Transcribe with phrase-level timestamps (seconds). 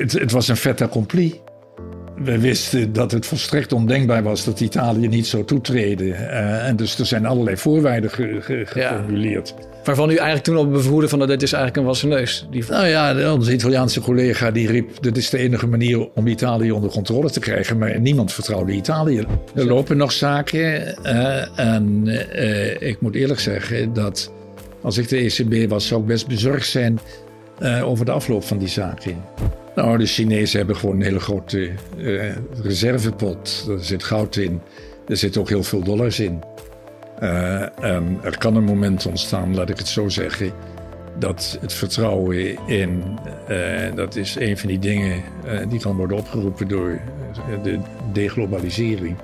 [0.00, 1.40] Het, het was een fait accompli.
[2.16, 6.06] We wisten dat het volstrekt ondenkbaar was dat Italië niet zou toetreden.
[6.06, 9.54] Uh, en dus er zijn allerlei voorwaarden ge, ge, geformuleerd.
[9.58, 9.64] Ja.
[9.84, 12.46] Waarvan u eigenlijk toen al bevroedde van dat dit is eigenlijk een wassen neus.
[12.50, 12.64] Die...
[12.68, 15.02] Nou ja, onze Italiaanse collega die riep...
[15.02, 17.78] dit is de enige manier om Italië onder controle te krijgen.
[17.78, 19.24] Maar niemand vertrouwde Italië.
[19.54, 20.94] Er lopen nog zaken.
[21.04, 24.32] Uh, en uh, ik moet eerlijk zeggen dat
[24.82, 25.86] als ik de ECB was...
[25.86, 26.98] zou ik best bezorgd zijn
[27.82, 29.16] over de afloop van die zaken.
[29.74, 33.66] Nou, de Chinezen hebben gewoon een hele grote uh, reservepot.
[33.68, 34.60] Er zit goud in.
[35.08, 36.42] Er zit ook heel veel dollars in.
[37.22, 40.52] Uh, en er kan een moment ontstaan, laat ik het zo zeggen,
[41.18, 43.18] dat het vertrouwen in,
[43.50, 45.22] uh, dat is een van die dingen
[45.68, 47.00] die kan worden opgeroepen door
[47.62, 47.78] de
[48.12, 49.16] deglobalisering.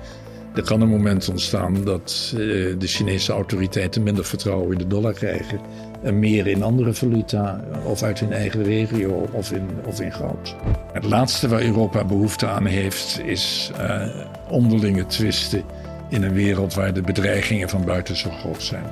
[0.55, 2.33] Er kan een moment ontstaan dat
[2.77, 5.59] de Chinese autoriteiten minder vertrouwen in de dollar krijgen
[6.03, 10.55] en meer in andere valuta of uit hun eigen regio of in, of in goud.
[10.93, 14.07] Het laatste waar Europa behoefte aan heeft is uh,
[14.49, 15.63] onderlinge twisten
[16.09, 18.83] in een wereld waar de bedreigingen van buiten zo groot zijn.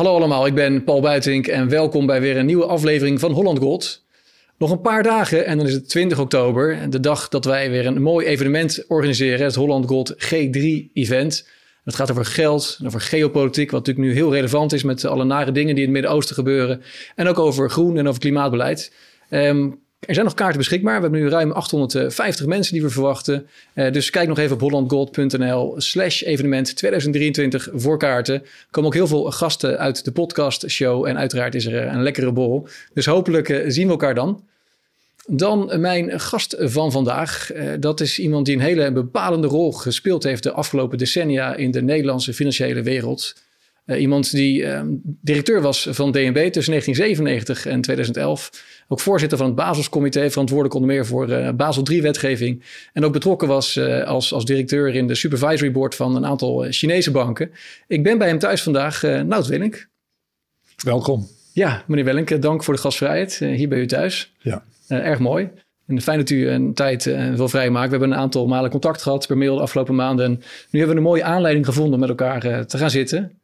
[0.00, 3.58] Hallo allemaal, ik ben Paul Buitink en welkom bij weer een nieuwe aflevering van Holland
[3.58, 4.04] Gold.
[4.58, 7.86] Nog een paar dagen en dan is het 20 oktober, de dag dat wij weer
[7.86, 11.48] een mooi evenement organiseren, het Holland Gold G3-event.
[11.84, 15.24] Het gaat over geld en over geopolitiek, wat natuurlijk nu heel relevant is met alle
[15.24, 16.82] nare dingen die in het Midden-Oosten gebeuren.
[17.14, 18.92] En ook over groen en over klimaatbeleid.
[19.30, 20.96] Um, er zijn nog kaarten beschikbaar.
[20.96, 23.46] We hebben nu ruim 850 mensen die we verwachten.
[23.74, 28.34] Uh, dus kijk nog even op hollandgold.nl slash evenement 2023 voor kaarten.
[28.34, 31.06] Er komen ook heel veel gasten uit de podcast show.
[31.06, 32.66] En uiteraard is er een lekkere bol.
[32.94, 34.44] Dus hopelijk uh, zien we elkaar dan.
[35.26, 37.50] Dan mijn gast van vandaag.
[37.80, 41.82] Dat is iemand die een hele bepalende rol gespeeld heeft de afgelopen decennia in de
[41.82, 43.34] Nederlandse financiële wereld.
[43.90, 48.50] Uh, iemand die uh, directeur was van DNB tussen 1997 en 2011.
[48.88, 52.64] Ook voorzitter van het Baselscomité, verantwoordelijk onder meer voor uh, Basel III-wetgeving.
[52.92, 57.10] En ook betrokken was als, als directeur in de supervisory board van een aantal Chinese
[57.10, 57.50] banken.
[57.86, 59.88] Ik ben bij hem thuis vandaag, Nout Willink.
[60.84, 61.28] Welkom.
[61.52, 64.32] Ja, meneer Willink, dank voor de gastvrijheid hier bij u thuis.
[64.38, 64.64] Ja.
[64.88, 65.50] erg mooi.
[65.90, 67.90] En fijn dat u een tijd uh, wil vrijmaken.
[67.90, 70.24] We hebben een aantal malen contact gehad per mail de afgelopen maanden.
[70.24, 73.39] En nu hebben we een mooie aanleiding gevonden om met elkaar uh, te gaan zitten.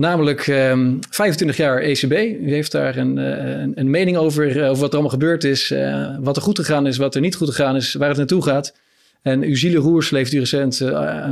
[0.00, 2.12] Namelijk um, 25 jaar ECB.
[2.42, 5.70] U heeft daar een, een, een mening over, over wat er allemaal gebeurd is.
[5.70, 8.42] Uh, wat er goed gegaan is, wat er niet goed gegaan is, waar het naartoe
[8.42, 8.76] gaat.
[9.22, 10.82] En uw Roers heeft u recent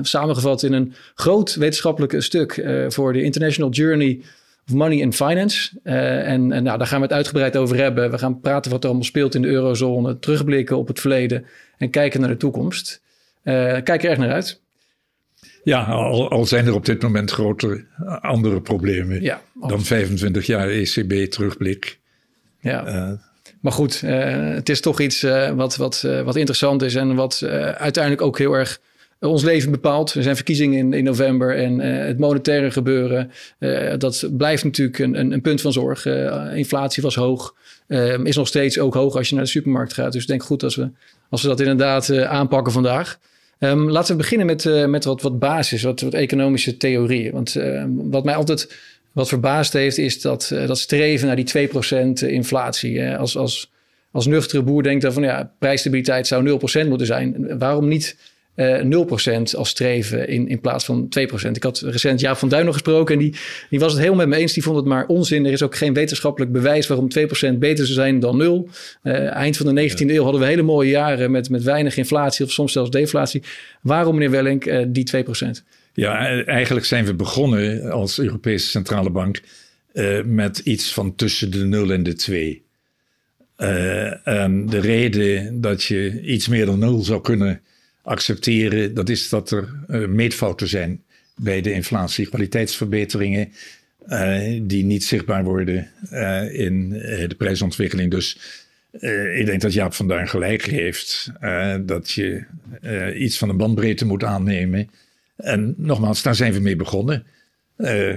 [0.03, 4.21] samengevat in een groot wetenschappelijk stuk voor de International Journey
[4.69, 5.71] of Money and Finance.
[5.83, 8.11] En, en nou, daar gaan we het uitgebreid over hebben.
[8.11, 11.45] We gaan praten wat er allemaal speelt in de eurozone, terugblikken op het verleden
[11.79, 13.01] en kijken naar de toekomst.
[13.43, 14.61] kijk er erg naar uit.
[15.69, 17.85] Ja, al, al, zijn er op dit moment grotere
[18.21, 21.99] andere problemen ja, dan 25 jaar ECB terugblik.
[22.61, 22.87] Ja.
[22.87, 23.13] Uh,
[23.61, 27.43] maar goed, uh, het is toch iets uh, wat, wat, wat interessant is en wat
[27.77, 28.81] uiteindelijk ook heel erg
[29.21, 30.15] ons leven bepaalt.
[30.15, 33.31] Er zijn verkiezingen in, in november en het monetaire gebeuren,
[33.99, 36.07] dat blijft natuurlijk een, een, een punt van zorg.
[36.55, 37.55] inflatie was hoog,
[38.23, 40.13] is nog steeds ook hoog als je naar de supermarkt gaat.
[40.13, 40.91] Dus ik denk goed als we,
[41.31, 43.19] als we dat inderdaad aanpakken vandaag.
[43.59, 47.33] Um, laten we beginnen met, uh, met wat, wat basis, wat, wat economische theorieën.
[47.33, 48.75] Want uh, wat mij altijd
[49.13, 53.17] wat verbaasd heeft, is dat, uh, dat streven naar die 2% inflatie.
[53.17, 53.71] als, als,
[54.11, 57.59] als nuchtere boer denkt dan van ja, prijsstabiliteit zou 0% moeten zijn.
[57.59, 58.17] Waarom niet
[58.59, 61.51] uh, eh, 0% als streven in, in plaats van 2%.
[61.53, 63.35] Ik had recent Jaap van Duin nog gesproken en die,
[63.71, 64.53] die was het heel met me eens.
[64.53, 65.47] Die vond het maar onzin.
[65.47, 68.69] Er is ook geen wetenschappelijk bewijs waarom 2% beter zou zijn dan 0.
[69.03, 72.45] Uh, eind van de 19e eeuw hadden we hele mooie jaren met, met weinig inflatie
[72.45, 73.43] of soms zelfs deflatie.
[73.83, 75.49] Waarom, meneer Wellink, uh, die 2%?
[75.93, 79.41] Ja, eigenlijk zijn we begonnen als Europese Centrale Bank
[80.25, 82.63] met iets van tussen de 0 en de 2.
[83.57, 87.61] en de reden dat je iets meer dan 0 zou kunnen
[88.09, 91.03] accepteren, dat is dat er uh, meetfouten zijn
[91.37, 93.53] bij de inflatie, kwaliteitsverbeteringen
[94.09, 96.91] uh, die niet zichtbaar worden uh, in
[97.29, 98.11] de prijsontwikkeling.
[98.11, 98.39] Dus
[99.35, 101.33] ik denk dat Jaap van gelijk heeft
[101.81, 102.45] dat je
[103.15, 104.91] iets van een bandbreedte moet aannemen.
[105.37, 107.25] En nogmaals, daar zijn we mee begonnen.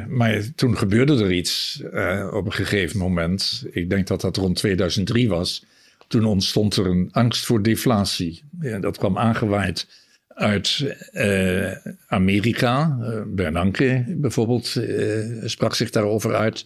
[0.07, 1.81] maar toen gebeurde er iets
[2.31, 3.65] op een gegeven moment.
[3.71, 5.65] Ik denk dat dat rond 2003 was
[6.11, 8.43] toen ontstond er een angst voor deflatie.
[8.59, 9.87] Ja, dat kwam aangewaaid
[10.27, 11.71] uit uh,
[12.07, 12.97] Amerika.
[13.01, 16.65] Uh, Bernanke bijvoorbeeld uh, sprak zich daarover uit.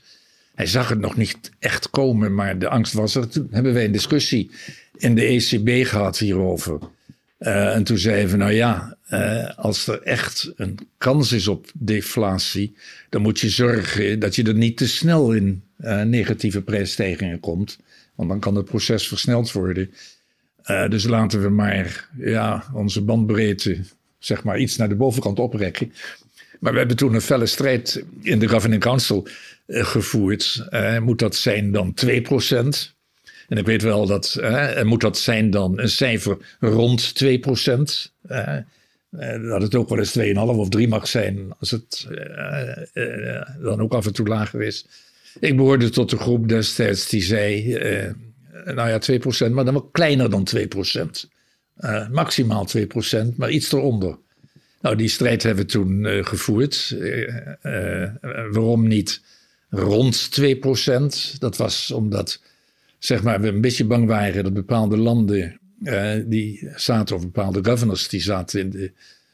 [0.56, 3.27] hij zag het nog niet echt komen, maar de angst was er.
[3.27, 4.51] Toen hebben wij een discussie
[4.97, 6.80] in de ECB gehad hierover.
[7.38, 8.98] En toen zeiden we, nou ja,
[9.56, 12.75] als er echt een kans is op deflatie,
[13.09, 15.63] dan moet je zorgen dat je er niet te snel in
[16.06, 17.77] negatieve prijsstijgingen komt.
[18.15, 19.91] Want dan kan het proces versneld worden.
[20.89, 23.79] dus laten we maar ja, onze bandbreedte
[24.19, 25.94] zeg maar, iets naar de bovenkant oprekken.
[26.59, 29.27] Maar we hebben toen een felle strijd in de Governing Council
[29.67, 30.67] gevoerd.
[31.01, 32.95] moet dat zijn dan 2%
[33.47, 34.41] en ik weet wel dat,
[34.83, 38.13] moet dat zijn dan een cijfer rond 2 procent.
[38.29, 38.57] Uh,
[39.50, 42.07] dat het ook wel eens 2,5 of 3 mag zijn, als het
[43.62, 44.88] dan ook af en toe lager is.
[45.39, 47.73] Ik behoorde tot de groep destijds die zei,
[48.65, 51.29] nou ja, 2 procent, maar dan wel kleiner dan 2 procent.
[52.11, 54.17] maximaal 2 procent, maar iets eronder.
[54.81, 56.97] Nou, die strijd hebben we toen gevoerd.
[58.51, 59.21] waarom niet
[59.69, 61.35] rond 2 procent?
[61.39, 62.41] Dat was omdat
[62.99, 65.59] zeg maar, we een beetje bang waren dat bepaalde landen
[66.25, 68.91] die zaten, of bepaalde governors die zaten in de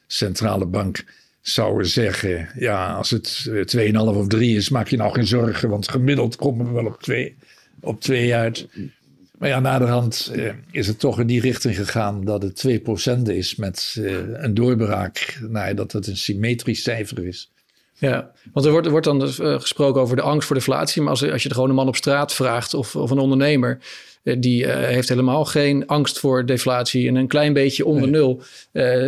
[0.08, 1.04] centrale bank,
[1.42, 5.70] zouden zeggen: ja, als het 2,5 eh, of 3 is, maak je nou geen zorgen,
[5.70, 7.36] want gemiddeld komen we wel op 2
[7.82, 8.68] op twee uit.
[9.38, 12.68] Maar ja, naderhand uh, is het toch in die richting gegaan dat het
[13.18, 17.52] 2% is met uh, een doorbraak naar dat het een symmetrisch cijfer is.
[17.98, 19.28] Ja, want er wordt, er wordt dan
[19.62, 21.02] gesproken over de angst voor deflatie.
[21.02, 23.80] Maar als, als je gewoon een man op straat vraagt of, of een ondernemer...
[24.24, 27.08] Uh, die uh, heeft helemaal geen angst voor deflatie.
[27.08, 28.12] En een klein beetje onder nee.
[28.12, 28.42] nul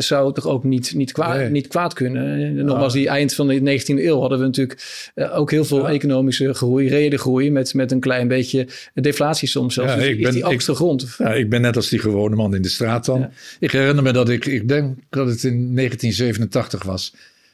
[0.01, 1.49] zou toch ook niet, niet, kwaad, nee.
[1.49, 2.55] niet kwaad kunnen.
[2.65, 5.89] Nogmaals, die eind van de 19e eeuw hadden we natuurlijk ook heel veel ja.
[5.89, 7.51] economische groei, reële groei...
[7.51, 9.91] Met, met een klein beetje deflatie soms zelfs.
[9.91, 11.15] Ja, dus ik is ben, die angst grond.
[11.17, 13.29] Ja, ik ben net als die gewone man in de straat dan.
[13.59, 17.13] Ik herinner me dat ik, ik denk dat het in 1987 was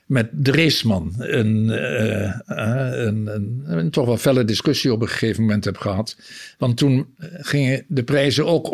[0.10, 5.66] met Dreesman een, uh, een, een, een, toch wel felle discussie op een gegeven moment
[5.66, 6.18] heb gehad.
[6.58, 8.72] Want toen gingen de prijzen ook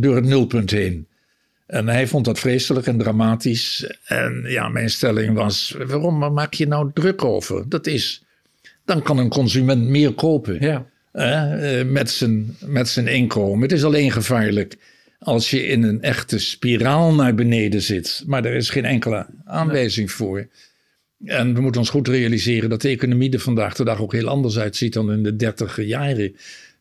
[0.00, 1.06] door het nulpunt heen.
[1.66, 3.96] En hij vond dat vreselijk en dramatisch.
[4.04, 7.68] En ja, mijn stelling was: waarom maak je nou druk over?
[7.68, 8.24] Dat is,
[8.84, 10.60] dan kan een consument meer kopen.
[10.60, 10.86] Ja.
[11.12, 13.62] Uh, met, zijn, met zijn inkomen.
[13.62, 14.76] Het is alleen gevaarlijk
[15.18, 18.22] als je in een echte spiraal naar beneden zit.
[18.26, 20.48] Maar er is geen enkele aanwijzing voor.
[21.24, 24.28] En we moeten ons goed realiseren dat de economie er vandaag de dag ook heel
[24.28, 26.36] anders uitziet dan in de dertiger jaren.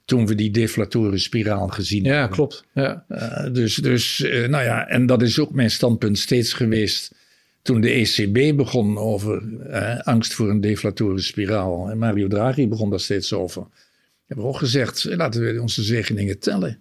[0.06, 2.30] Toen we die deflatoren spiraal gezien ja, hebben.
[2.30, 2.66] Ja, klopt.
[2.74, 3.06] Ja.
[3.10, 7.16] Uh, dus, dus uh, nou ja, en dat is ook mijn standpunt steeds geweest.
[7.62, 11.90] Toen de ECB begon over uh, angst voor een deflatoren spiraal.
[11.90, 13.68] En Mario Draghi begon daar steeds over.
[14.26, 16.80] Hebben we ook gezegd, laten we onze zegeningen tellen.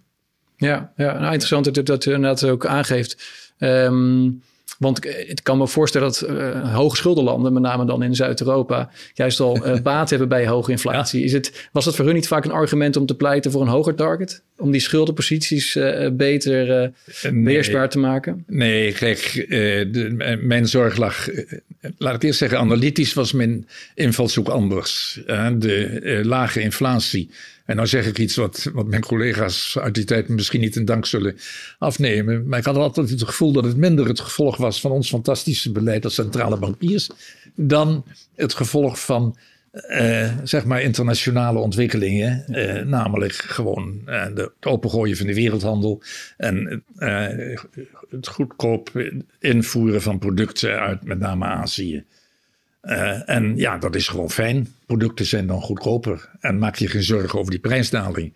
[0.57, 3.23] Ja, ja nou, interessant dat u dat inderdaad ook aangeeft.
[3.59, 4.43] Um,
[4.83, 9.41] want ik kan me voorstellen dat uh, hoge schuldenlanden, met name dan in Zuid-Europa, juist
[9.41, 11.19] al uh, baat hebben bij hoge inflatie.
[11.21, 11.27] Ja.
[11.27, 13.69] Is het, was het voor hun niet vaak een argument om te pleiten voor een
[13.69, 14.43] hoger target?
[14.63, 16.93] Om die schuldenposities uh, beter
[17.23, 17.43] nee.
[17.43, 18.45] beheersbaar te maken?
[18.47, 19.47] Nee, kijk,
[19.93, 21.29] de, mijn zorg lag,
[21.99, 25.21] laat ik eerst zeggen, analytisch was mijn invalshoek anders.
[25.59, 27.31] de lage inflatie
[27.65, 30.85] en nou zeg ik iets wat, wat mijn collega's uit die tijd misschien niet in
[30.85, 31.37] dank zullen
[31.79, 32.47] afnemen.
[32.47, 35.73] Maar ik had altijd het gevoel dat het minder het gevolg was van ons fantastische
[35.73, 37.11] beleid als centrale bankiers.
[37.55, 38.05] dan
[38.35, 39.37] het gevolg van
[39.73, 42.45] uh, zeg maar internationale ontwikkelingen.
[42.49, 46.03] Uh, namelijk gewoon uh, de, het opengooien van de wereldhandel.
[46.37, 46.85] En
[48.11, 48.91] het goedkoop
[49.39, 52.05] invoeren van producten uit met name Azië.
[53.27, 54.75] En ja, dat is gewoon fijn.
[54.87, 56.29] Producten zijn dan goedkoper.
[56.41, 58.33] En maak je geen zorgen over die prijsdaling.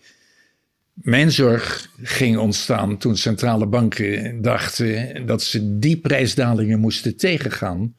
[0.93, 7.95] Mijn zorg ging ontstaan toen centrale banken dachten dat ze die prijsdalingen moesten tegengaan.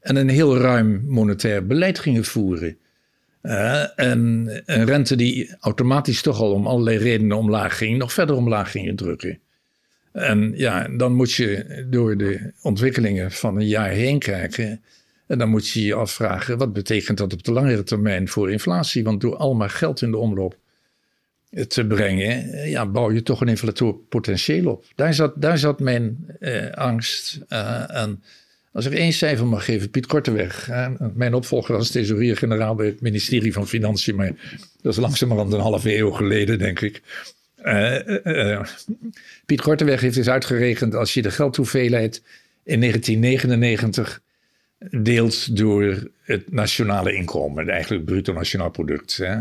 [0.00, 2.76] En een heel ruim monetair beleid gingen voeren.
[3.42, 8.36] Uh, en een rente die automatisch toch al om allerlei redenen omlaag ging, nog verder
[8.36, 9.38] omlaag gingen drukken.
[10.12, 14.82] En ja, dan moet je door de ontwikkelingen van een jaar heen kijken.
[15.26, 19.04] En dan moet je je afvragen, wat betekent dat op de langere termijn voor inflatie?
[19.04, 20.58] Want door allemaal geld in de omloop
[21.68, 24.84] te brengen, ja, bouw je toch een inflatorpotentieel op.
[24.94, 27.40] Daar zat, daar zat mijn eh, angst
[27.88, 28.22] en
[28.72, 30.70] als ik één cijfer mag geven, Piet Korteweg,
[31.14, 34.32] mijn opvolger als thesaurier-generaal bij het ministerie van Financiën, maar
[34.80, 37.02] dat is langzamerhand een halve eeuw geleden, denk ik.
[37.64, 38.60] Uh,
[39.46, 42.22] Piet Korteweg heeft eens uitgerekend, als je de geldhoeveelheid
[42.64, 44.20] in 1999
[44.90, 49.16] deelt door het nationale inkomen, eigenlijk het bruto nationaal product.
[49.16, 49.36] Hè.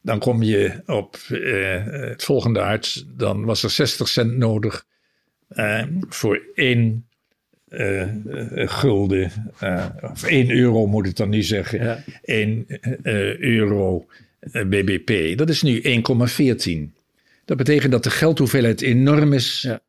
[0.00, 3.04] Dan kom je op het volgende uit.
[3.08, 4.86] Dan was er 60 cent nodig
[6.08, 7.06] voor één
[7.74, 9.30] uh, gulden,
[10.12, 11.84] of één euro moet ik dan niet zeggen.
[11.84, 12.04] Ja.
[12.24, 12.66] 1
[13.40, 14.06] euro
[14.40, 15.38] eh, BBP.
[15.38, 16.92] Dat is nu 1,14.
[17.44, 19.80] Dat betekent dat de geldhoeveelheid enorm is Ja.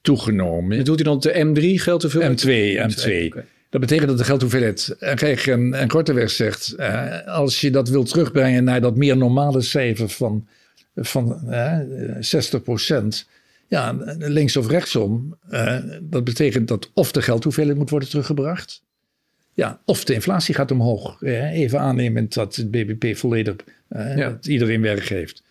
[0.00, 0.76] toegenomen.
[0.78, 2.20] Bedoelt u dan de M3 geldt te veel?
[2.20, 3.26] M2, M2.
[3.26, 3.44] Oké.
[3.70, 7.88] Dat betekent dat de geldhoeveelheid, en kijk, en, en Korteweg zegt, eh, als je dat
[7.88, 10.46] wil terugbrengen naar dat meer normale cijfer van,
[10.94, 11.78] van eh,
[12.20, 12.62] 60
[13.68, 18.82] ja, links of rechtsom, eh, dat betekent dat of de geldhoeveelheid moet worden teruggebracht,
[19.52, 21.22] ja, of de inflatie gaat omhoog.
[21.22, 23.56] Even aannemend dat het BBP volledig,
[23.88, 24.28] eh, Ja.
[24.30, 25.42] dat iedereen werk heeft.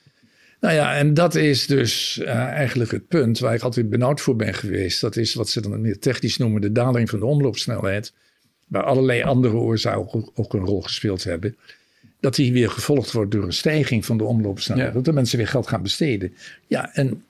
[0.59, 4.35] Nou ja, en dat is dus eh, eigenlijk het punt waar ik altijd benauwd voor
[4.35, 5.01] ben geweest.
[5.01, 8.13] Dat is wat ze dan meer technisch noemen de daling van de omloopsnelheid.
[8.67, 11.55] Waar allerlei andere oorzaken ook, ook een rol gespeeld hebben.
[12.19, 14.87] Dat die weer gevolgd wordt door een stijging van de omloopsnelheid.
[14.87, 14.93] Ja.
[14.93, 16.33] Dat de mensen weer geld gaan besteden.
[16.67, 17.23] Ja, en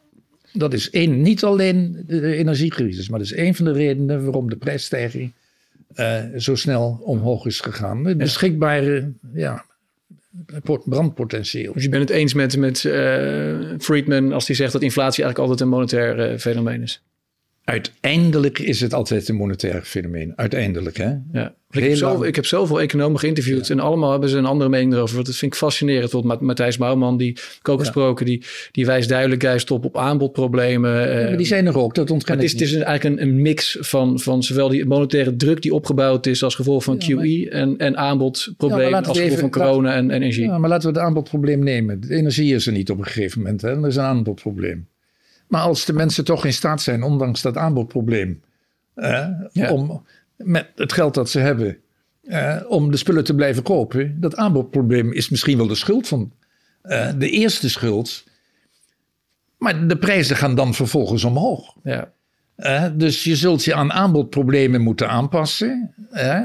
[0.53, 4.49] dat is één, niet alleen de, energiecrisis, maar dat is één van de redenen waarom
[4.49, 5.31] de prijsstijging
[5.93, 8.05] eh, zo snel omhoog is gegaan.
[8.05, 9.65] Het beschikbare ja,
[10.63, 11.73] pot- brandpotentieel.
[11.73, 15.39] Dus je bent het eens met, met eh, Friedman als die zegt dat inflatie eigenlijk
[15.39, 17.01] altijd een monetair eh, fenomeen is.
[17.67, 20.33] Uiteindelijk is het altijd een monetair fenomeen.
[20.35, 21.13] Uiteindelijk, hè?
[21.31, 21.55] Ja.
[21.69, 24.93] Ik, heb zoveel, ik heb zoveel economen geïnterviewd en allemaal hebben ze een andere mening
[24.93, 25.13] erover.
[25.15, 26.01] Want dat vind ik fascinerend.
[26.11, 27.83] Bijvoorbeeld Ma- Matthijs Bouwman, die ik ook Ja.
[27.85, 31.09] gesproken, die, die wijst duidelijk juist op, op aanbodproblemen.
[31.09, 32.83] eh, Ja, maar die zijn er ook, dat ontken het is, ik het is niet.
[32.83, 36.83] eigenlijk een, een mix van, van zowel die monetaire druk die opgebouwd is als gevolg
[36.83, 40.43] van maar- QE en, en aanbodproblemen als gevolg even- van corona en, en energie.
[40.45, 41.99] Ja, maar laten we het aanbodprobleem nemen.
[42.01, 43.61] De energie is er niet op een gegeven moment.
[43.61, 43.69] Hè?
[43.81, 44.87] Er is een aanbodprobleem.
[45.47, 48.41] Maar als de mensen toch in staat zijn, ondanks dat aanbodprobleem,
[48.93, 49.71] eh, Ja.
[49.71, 51.77] om met het geld dat ze hebben,
[52.23, 56.31] eh, om de spullen te blijven kopen, dat aanbodprobleem is misschien wel de schuld van
[56.81, 58.23] eh, de eerste schuld.
[59.57, 61.75] Maar de prijzen gaan dan vervolgens omhoog.
[61.83, 62.13] Ja.
[62.95, 65.93] Dus je zult je aan aanbodproblemen moeten aanpassen.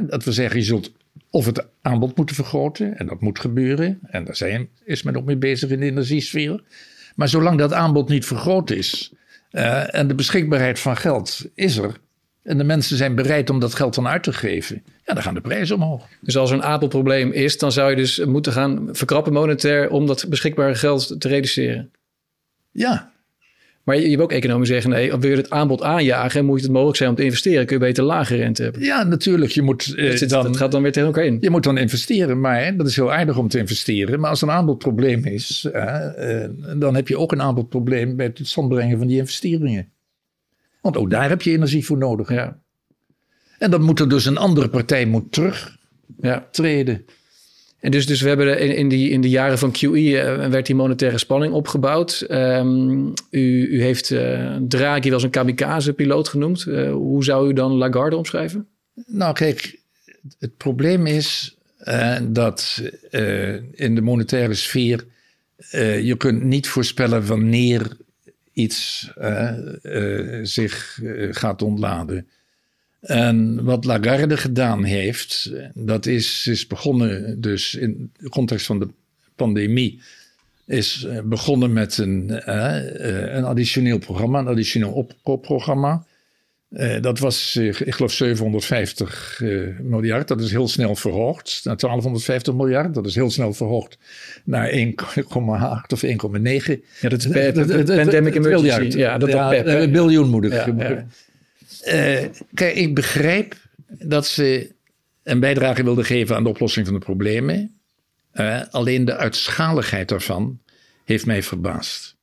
[0.07, 0.93] Dat wil zeggen, je zult
[1.31, 2.99] of het aanbod moeten vergroten.
[2.99, 3.99] En dat moet gebeuren.
[4.03, 6.63] En daar zijn, is men ook mee bezig in de energiesfeer.
[7.15, 9.13] Maar zolang dat aanbod niet vergroot is.
[9.51, 11.97] eh, en de beschikbaarheid van geld is er.
[12.43, 14.83] En de mensen zijn bereid om dat geld dan uit te geven.
[15.05, 16.07] Ja, dan gaan de prijzen omhoog.
[16.21, 20.07] Dus als er een aanbodprobleem is, dan zou je dus moeten gaan verkrappen monetair om
[20.07, 21.91] dat beschikbare geld te reduceren.
[22.71, 23.12] Ja,
[23.85, 26.63] Maar je, je hebt ook economen zeggen, nee, wil je het aanbod aanjagen en moet
[26.63, 28.83] het mogelijk zijn om te investeren, kun je beter lage rente hebben.
[28.83, 29.51] ja natuurlijk.
[29.53, 31.37] Je moet, eh, Dat, zit- dan, dat gaat dan weer tegen elkaar in.
[31.41, 34.21] Je moet dan investeren, maar hè, dat is heel aardig om te investeren.
[34.21, 38.37] Maar als een aanbodprobleem is, eh, eh, dan heb je ook een aanbodprobleem bij het
[38.37, 39.89] tot stand brengen van die investeringen.
[40.81, 42.29] Want ook daar heb je energie voor nodig.
[42.31, 42.59] Ja,
[43.59, 47.05] En dan moet er dus een andere partij moet terugtreden.
[47.07, 47.15] ja.
[47.83, 50.75] En dus, dus we hebben in, die, in de jaren van QE eh, werd die
[50.75, 52.21] monetaire spanning opgebouwd.
[52.21, 56.67] Ehm, u, u heeft eh Draghi wel eens een kamikaze-piloot genoemd.
[56.67, 58.67] Eh, hoe zou u dan Lagarde omschrijven?
[59.07, 59.79] Nou, kijk,
[60.39, 61.57] het probleem is
[62.23, 62.83] dat
[63.73, 65.05] in de monetaire sfeer
[66.03, 67.97] je kunt niet voorspellen wanneer
[68.53, 69.11] iets
[70.43, 72.29] zich gaat ontladen.
[73.03, 78.89] En wat Lagarde gedaan heeft, dat is, is begonnen dus in de context van de
[79.37, 80.01] pandemie,
[80.67, 86.05] is eh, begonnen met een, eh, eh, een additioneel programma, een additioneel opkoopprogramma.
[86.73, 89.49] Eh, dat was, ik geloof, 750 eh,
[89.81, 90.29] miljard.
[90.29, 92.95] Dat is heel snel verhoogd naar 1250 miljard.
[92.95, 93.99] Dat is heel snel verhoogd
[94.45, 96.11] naar 1,8 of 1,9.
[97.01, 98.43] Ja, dat is pandemic emergency.
[98.43, 98.93] miljard.
[98.93, 100.53] Ja, dat ja, biljoen moet ik.
[100.53, 101.07] Ja, ja.
[101.83, 102.25] Eh,
[102.55, 103.55] kijk, ik begrijp
[103.89, 104.75] dat ze
[105.23, 107.81] een bijdrage wilden geven aan de oplossing van de problemen.
[108.31, 110.61] Eh, alleen de uitschaligheid daarvan
[111.05, 112.17] heeft mij verbaasd.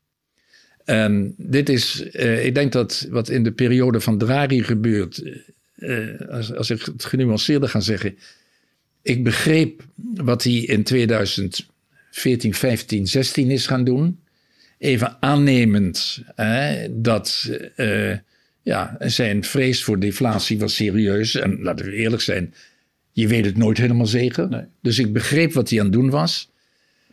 [0.86, 5.24] En dit is, eh, ik denk dat wat in de periode van Draghi gebeurt,
[6.30, 8.18] als, als ik het genuanceerder ga zeggen,
[9.01, 14.20] ik begreep wat hij in 2014, 15, 16 is gaan doen.
[14.78, 16.24] Even aannemend
[16.92, 17.50] dat
[18.62, 21.36] ja, zijn vrees voor deflatie was serieus.
[21.36, 22.54] En laten we eerlijk zijn,
[23.12, 24.50] je weet het nooit helemaal zeker.
[24.50, 24.62] Nee.
[24.82, 26.50] Dus ik begreep wat hij aan het doen was.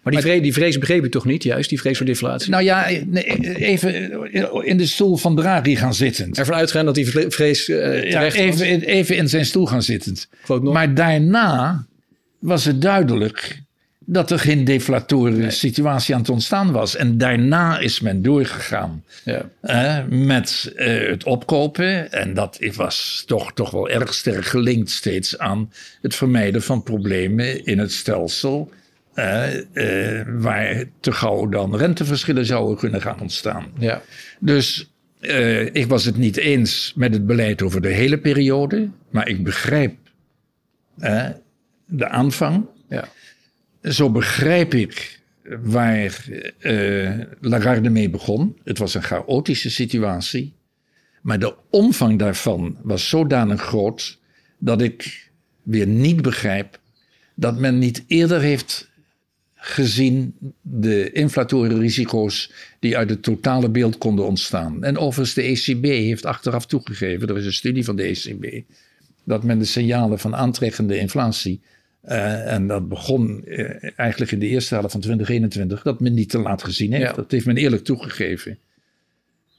[0.03, 2.51] Maar die, vrees, die vrees begreep u toch niet, juist, die vrees voor deflatie?
[2.51, 6.39] Nou ja, even in de stoel van Draghi gaan zittend.
[6.39, 8.61] Ervan uitgaan dat die vre- vrees Ja, terecht was.
[8.61, 9.83] even, even in zijn stoel gaan
[10.63, 10.73] nog.
[10.73, 11.87] Maar daarna
[12.39, 13.63] was het duidelijk
[14.09, 16.97] dat er geen deflatoren situatie aan het ontstaan was.
[16.97, 19.49] En daarna is men doorgegaan Ja.
[19.61, 22.13] eh, met eh, het opkopen.
[22.13, 25.73] En dat was toch, toch wel erg sterk gelinkt steeds aan
[26.03, 28.71] het vermijden van problemen in het stelsel.
[29.15, 33.67] eh, waar te gauw dan renteverschillen zouden kunnen gaan ontstaan.
[33.79, 34.03] Ja.
[34.41, 39.29] Dus eh, ik was het niet eens met het beleid over de hele periode, maar
[39.29, 39.95] ik begrijp
[41.87, 42.67] de aanvang.
[42.89, 43.09] Ja.
[43.91, 45.21] Zo begrijp ik
[45.63, 46.25] waar
[46.61, 48.59] uh, Lagarde mee begon.
[48.65, 50.55] Het was een chaotische situatie.
[51.23, 54.19] Maar de omvang daarvan was zodanig groot
[54.59, 55.31] dat ik
[55.63, 56.81] weer niet begrijp
[57.35, 58.91] dat men niet eerder heeft
[59.55, 64.85] gezien de inflatoren risico's die uit het totale beeld konden ontstaan.
[64.85, 68.63] En overigens, de ECB heeft achteraf toegegeven, er is een studie van de ECB,
[69.25, 71.61] dat men de signalen van aantrekkende inflatie,
[72.09, 76.31] uh, en dat begon uh, eigenlijk in de eerste helft van 2021, dat men niet
[76.31, 77.15] te laat gezien heeft.
[77.15, 78.59] Dat heeft men eerlijk toegegeven.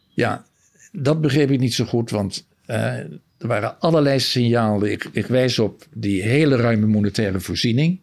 [0.09, 0.45] Ja,
[0.91, 2.97] dat begreep ik niet zo goed, want uh,
[3.37, 4.91] er waren allerlei signalen.
[4.91, 7.99] Ik, ik wijs op die hele ruime monetaire voorziening.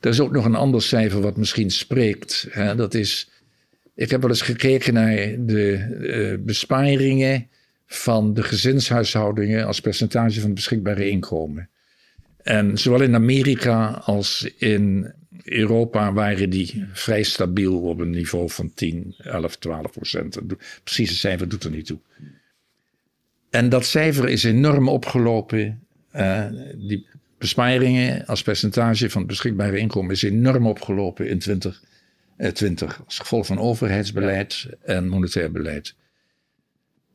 [0.00, 2.46] Er is ook nog een ander cijfer wat misschien spreekt.
[2.50, 2.74] Hè?
[2.74, 3.30] Dat is,
[3.94, 7.48] ik heb wel eens gekeken naar de besparingen
[7.86, 11.68] van de gezinshuishoudingen als percentage van het beschikbare inkomen.
[12.46, 15.12] En zowel in Amerika als in
[15.44, 20.38] Europa waren die vrij stabiel op een niveau van 10, 11, 12 procent.
[20.84, 21.98] Precieze cijfer doet er niet toe.
[23.50, 25.86] En dat cijfer is enorm opgelopen.
[26.14, 27.06] Uh, die
[27.38, 33.46] besparingen als percentage van het beschikbare inkomen is enorm opgelopen in 2020 uh, als gevolg
[33.46, 35.94] van overheidsbeleid en monetair beleid.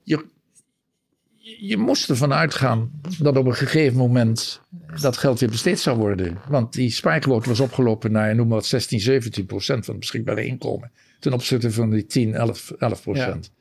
[0.04, 0.26] Je,
[1.42, 4.62] je moest ervan uitgaan dat op een gegeven moment
[5.02, 6.38] dat geld weer besteed zou worden.
[6.48, 10.46] Want die spaarquote was opgelopen naar, noem maar wat, 16, 17 procent van het beschikbare
[10.46, 10.92] inkomen.
[11.20, 13.52] Ten opzichte van die 10, 11, 11 procent.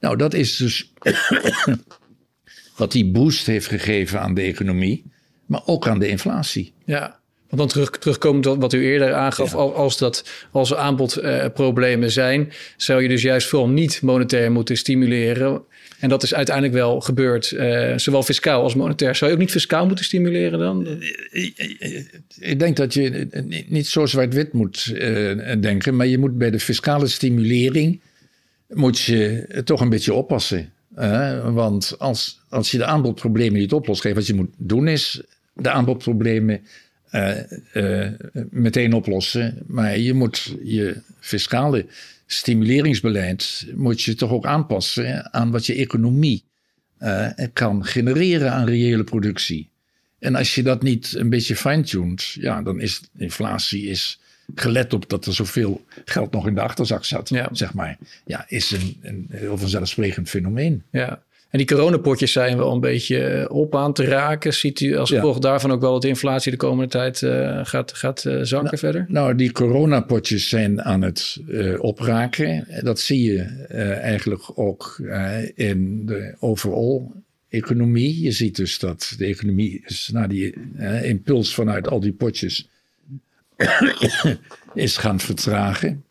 [0.00, 0.92] Nou, dat is dus
[2.76, 5.04] wat die boost heeft gegeven aan de economie,
[5.46, 6.72] maar ook aan de inflatie.
[6.84, 7.18] Ja.
[7.48, 12.52] Want dan terug, terugkomend wat u eerder aangaf, als, dat, als er aanbodproblemen uh, zijn,
[12.76, 15.62] zou je dus juist vooral niet monetair moeten stimuleren.
[16.00, 19.14] En dat is uiteindelijk wel gebeurd, uh, zowel fiscaal als monetair.
[19.14, 21.02] Zou je ook niet fiscaal moeten stimuleren dan?
[22.38, 23.28] Ik denk dat je
[23.68, 24.94] niet zo zwart-wit moet
[25.60, 28.00] denken, maar je moet bij de fiscale stimulering
[28.68, 30.72] moet je toch een beetje oppassen.
[31.44, 35.22] Want als, als je de aanbodproblemen niet oplost, wat je moet doen is
[35.54, 36.60] de aanbodproblemen
[38.50, 39.58] meteen oplossen.
[39.66, 41.86] Maar je moet je fiscale
[42.32, 46.44] stimuleringsbeleid moet je toch ook aanpassen aan wat je economie
[47.52, 49.70] kan genereren aan reële productie.
[50.18, 54.20] En als je dat niet een beetje fine-tuned, ja, dan is inflatie is
[54.54, 57.48] gelet op dat er zoveel geld nog in de achterzak zat, ja.
[57.52, 60.82] zeg maar, ja, is een, een heel vanzelfsprekend fenomeen.
[60.90, 61.22] Ja.
[61.50, 64.54] En die coronapotjes zijn wel een beetje eh, op aan te raken.
[64.54, 67.92] Ziet u als gevolg daarvan ook wel dat de inflatie de komende tijd uh, gaat,
[67.92, 69.04] gaat uh, zakken nou, verder?
[69.08, 72.66] Nou, die coronapotjes zijn aan het uh, opraken.
[72.82, 73.42] Dat zie je
[74.00, 75.00] eigenlijk ook
[75.54, 77.00] in de overall
[77.48, 78.22] economie.
[78.22, 80.54] Je ziet dus dat de economie is na die
[81.02, 82.68] impuls vanuit al die potjes
[84.74, 86.04] is gaan vertragen.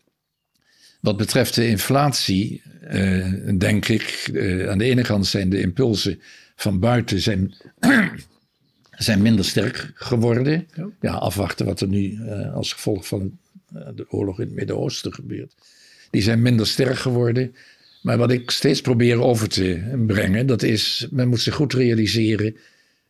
[1.00, 3.26] Wat betreft de inflatie, uh,
[3.58, 6.20] denk ik, uh, aan de ene kant zijn de impulsen
[6.56, 7.54] van buiten zijn,
[8.90, 10.66] zijn minder sterk geworden.
[10.74, 10.88] Ja.
[11.00, 11.12] ja.
[11.12, 13.38] afwachten wat er nu uh, als gevolg van
[13.94, 15.54] de oorlog in het Midden-Oosten gebeurt.
[16.10, 17.54] Die zijn minder sterk geworden.
[18.02, 22.56] Maar wat ik steeds probeer over te brengen, dat is, men moet zich goed realiseren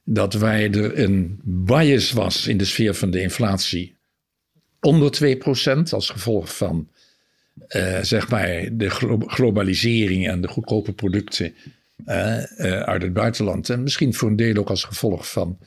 [0.05, 3.97] dat waar er een bias was in de sfeer van de inflatie
[4.81, 5.37] onder
[5.79, 6.89] 2% als gevolg van
[7.69, 11.55] uh, zeg maar de glo globalisering en de goedkope producten
[12.07, 13.71] uh, uh, uit het buitenland.
[13.71, 15.59] En misschien voor een deel ook als gevolg van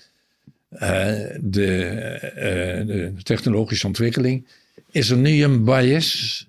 [0.69, 4.47] de, de, technologische ontwikkeling.
[4.91, 6.47] Is er nu een bias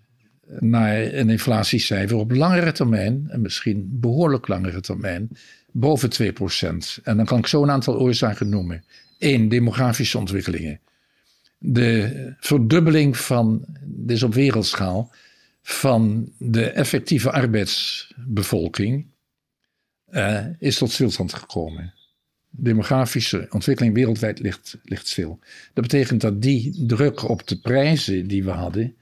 [0.58, 5.28] naar een inflatiecijfer op langere termijn, en misschien behoorlijk langere termijn,
[5.70, 7.02] boven 2%.
[7.02, 8.84] En dan kan ik zo een aantal oorzaken noemen.
[9.18, 10.80] Eén, demografische ontwikkelingen
[11.66, 15.12] de verdubbeling van, dit is op wereldschaal,
[15.66, 19.06] van de effectieve arbeidsbevolking
[20.10, 21.94] uh, is tot stilstand gekomen.
[22.50, 25.38] Demografische ontwikkeling wereldwijd ligt, ligt stil.
[25.72, 28.94] Dat betekent dat die druk op de prijzen die we hadden,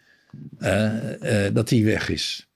[0.60, 2.46] uh, uh, dat die weg is.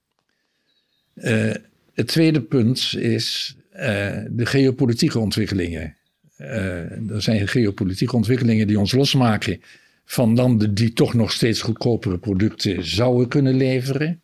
[1.95, 3.57] het tweede punt is
[4.31, 5.97] de geopolitieke ontwikkelingen.
[6.37, 9.61] er zijn geopolitieke ontwikkelingen die ons losmaken
[10.07, 14.21] van landen die toch nog steeds goedkopere producten zouden kunnen leveren.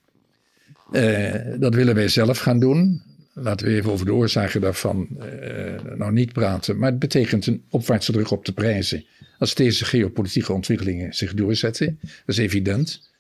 [0.93, 3.03] Uh, dat willen wij zelf gaan doen.
[3.33, 6.79] Laten we even over de oorzaken daarvan uh, nou niet praten.
[6.79, 9.05] Maar het betekent een opwaartse druk op de prijzen.
[9.39, 11.99] Als deze geopolitieke ontwikkelingen zich doorzetten.
[12.01, 13.11] Dat is evident.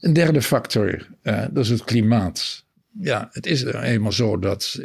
[0.00, 2.64] Een derde factor, uh, dat is het klimaat.
[3.00, 4.80] Ja, het is eenmaal zo dat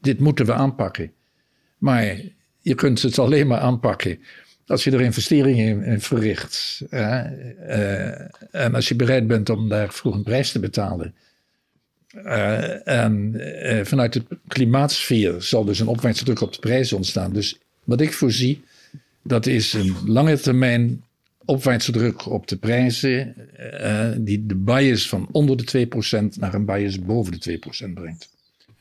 [0.00, 1.12] dit moeten we aanpakken.
[1.78, 2.20] Maar
[2.60, 4.18] je kunt het alleen maar aanpakken
[4.66, 7.24] Als je er investeringen in, verricht uh,
[8.50, 11.14] en als je bereid bent om daar vroeg een prijs te betalen.
[12.14, 13.34] Uh, en
[13.86, 17.32] vanuit de klimaatsfeer zal dus een opwaartse druk op de prijzen ontstaan.
[17.32, 18.64] Dus wat ik voorzie,
[19.22, 21.04] dat is een lange termijn
[21.44, 23.34] opwaartse druk op de prijzen,
[24.18, 25.88] die de bias van onder de
[26.34, 28.28] 2% naar een bias boven de 2% brengt.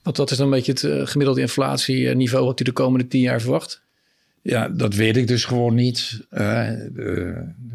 [0.04, 3.41] Want dat is dan een beetje het gemiddelde inflatieniveau wat u de komende 10 jaar
[3.41, 3.83] verwacht?
[4.44, 6.26] Ja, dat weet ik dus gewoon niet.
[6.32, 6.70] Uh,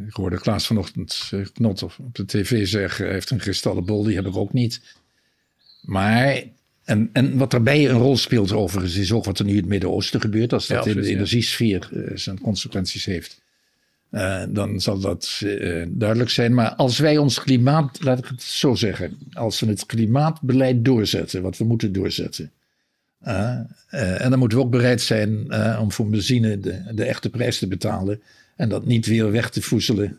[0.06, 3.04] ik hoorde Klaas vanochtend uh, Knot op, op de tv zeggen...
[3.04, 4.80] hij heeft een kristallen bol, die heb ik ook niet.
[5.82, 6.42] Maar,
[6.84, 8.96] en, en wat daarbij een rol speelt overigens...
[8.96, 10.52] is ook wat er nu in het Midden-Oosten gebeurt.
[10.52, 13.40] Als dat in de energiesfeer uh, zijn consequenties heeft...
[14.48, 15.42] dan zal dat
[15.88, 16.54] duidelijk zijn.
[16.54, 19.18] Maar als wij ons klimaat, laat ik het zo zeggen...
[19.32, 22.52] als we het klimaatbeleid doorzetten, wat we moeten doorzetten...
[23.26, 23.60] Uh,
[24.22, 27.58] en dan moeten we ook bereid zijn uh, om voor benzine de, de, echte prijs
[27.58, 28.22] te betalen.
[28.56, 30.18] En dat niet weer weg te voezelen.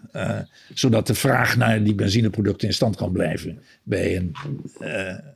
[0.74, 3.60] zodat de vraag naar die benzineproducten in stand kan blijven.
[3.84, 4.36] Bij een,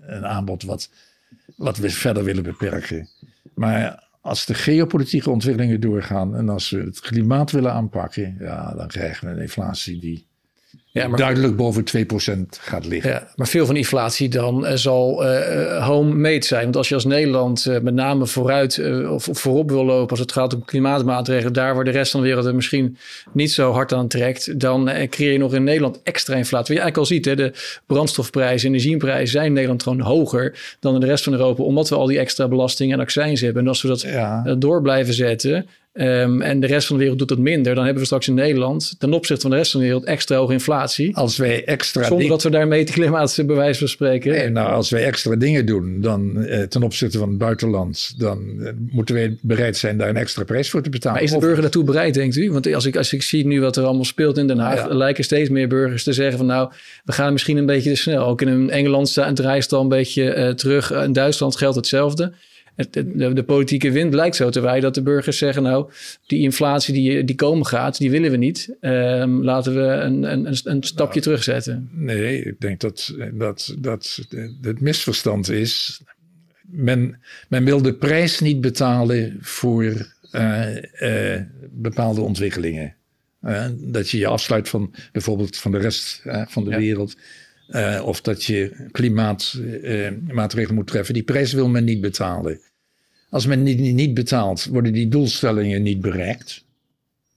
[0.02, 0.90] een aanbod wat,
[1.56, 3.10] wat we verder willen beperken.
[3.54, 6.36] Maar als de geopolitieke ontwikkelingen doorgaan.
[6.36, 8.36] en als we het klimaat willen aanpakken.
[8.40, 10.28] ja, dan krijgen we een inflatie die
[10.94, 13.12] ja, maar, duidelijk boven 2% gaat liggen.
[13.12, 16.64] Ja, maar veel van inflatie dan uh, zal uh, homemade zijn.
[16.64, 20.32] Want als je als Nederland uh, met name vooruit of voorop wil lopen als het
[20.32, 22.98] gaat om klimaatmaatregelen, daar waar de rest van de wereld er misschien
[23.32, 26.76] niet zo hard aan trekt, dan creëer je nog in Nederland extra inflatie.
[26.76, 30.94] Wat je eigenlijk al ziet, hè, de brandstofprijzen, energieprijzen zijn in Nederland gewoon hoger dan
[30.94, 33.62] in de rest van Europa, omdat we al die extra belastingen en accijns hebben.
[33.62, 34.56] En als we dat ja.
[34.58, 37.76] door blijven zetten, Um, en de rest van de wereld doet dat minder.
[37.76, 40.38] Dan hebben we straks in Nederland ten opzichte van de rest van de wereld extra
[40.38, 41.16] hoge inflatie.
[41.16, 44.32] Als wij extra Zonder dat we daarmee klimaat bewijs van spreken.
[44.32, 48.62] Nee, nou, als wij extra dingen doen dan eh, ten opzichte van het buitenland, dan
[48.62, 51.14] eh, moeten wij bereid zijn daar een extra prijs voor te betalen.
[51.14, 52.52] Maar is de burger daartoe bereid, denkt u?
[52.52, 55.24] Want als ik, als ik zie nu wat er allemaal speelt in Den Haag, lijken
[55.24, 56.72] steeds meer burgers te zeggen van nou,
[57.04, 58.26] we gaan misschien een beetje te snel.
[58.26, 60.92] Ook in Engeland staat het al een beetje uh, terug.
[60.92, 62.34] In Duitsland geldt hetzelfde
[62.76, 65.92] de, de, politieke wind lijkt zo te wijden dat de burgers zeggen: Nou,
[66.28, 68.76] die inflatie die, die komen gaat, die willen we niet.
[68.80, 71.90] Ehm, laten we een, een, een stapje nou, terugzetten.
[71.92, 74.20] Nee, ik denk dat, dat, dat
[74.62, 76.02] het misverstand is.
[76.62, 79.84] Men, men wil de prijs niet betalen voor
[80.32, 82.96] uh, uh, bepaalde ontwikkelingen.
[83.44, 86.78] Uh, dat je je afsluit van bijvoorbeeld van de rest van de ja.
[86.78, 87.16] wereld.
[87.76, 91.14] Uh, of dat je klimaatmaatregelen uh, moet treffen.
[91.14, 92.60] Die prijs wil men niet betalen.
[93.30, 96.66] Als men die niet betaalt, worden die doelstellingen niet bereikt.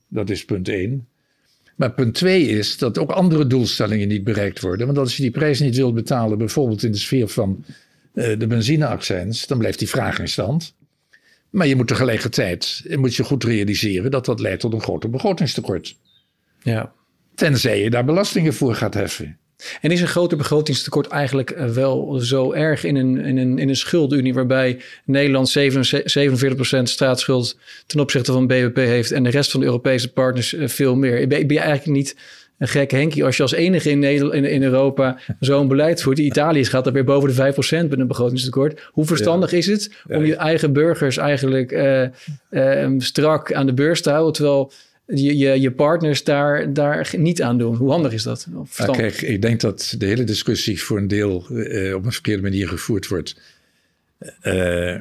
[0.08, 1.08] Dat is punt één.
[1.76, 4.86] Maar punt twee is dat ook andere doelstellingen niet bereikt worden.
[4.86, 7.64] Want als je die prijs niet wilt betalen, bijvoorbeeld in de sfeer van
[8.14, 10.74] uh, de benzineaccijns, dan blijft die vraag in stand.
[11.50, 15.96] Maar je moet tegelijkertijd moet je goed realiseren dat dat leidt tot een groter begrotingstekort.
[16.62, 16.92] Ja.
[17.34, 19.38] Tenzij je daar belastingen voor gaat heffen.
[19.80, 23.68] En is een groter begrotingstekort eigenlijk eh, wel zo erg in een, in een, in
[23.68, 25.58] een schuldenunie waarbij Nederland
[26.78, 30.68] 47% staatsschuld ten opzichte van BBP heeft en de rest van de Europese partners eh,
[30.68, 31.28] veel meer?
[31.28, 32.16] Ben, je eigenlijk niet
[32.58, 36.18] een gekke Henkie als je als enige in, Nederland, in, in Europa zo'n beleid voert?
[36.18, 38.88] Italië gaat er weer boven de 5% met een begrotingstekort.
[38.90, 41.72] Hoe verstandig is het om je eigen burgers eigenlijk
[42.50, 44.72] uh, strak aan de beurs te houden, terwijl
[45.06, 47.76] je, je, je partners daar, daar niet aan doen.
[47.76, 48.46] Hoe handig is dat?
[48.50, 52.42] Nou, kijk, ik denk dat de hele discussie voor een deel uh, op een verkeerde
[52.42, 53.40] manier gevoerd wordt.
[54.42, 54.98] Uh,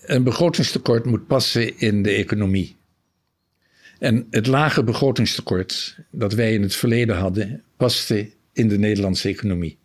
[0.00, 2.76] een begrotingstekort moet passen in de economie.
[3.98, 9.78] En het lage begrotingstekort dat wij in het verleden hadden, paste in de Nederlandse economie.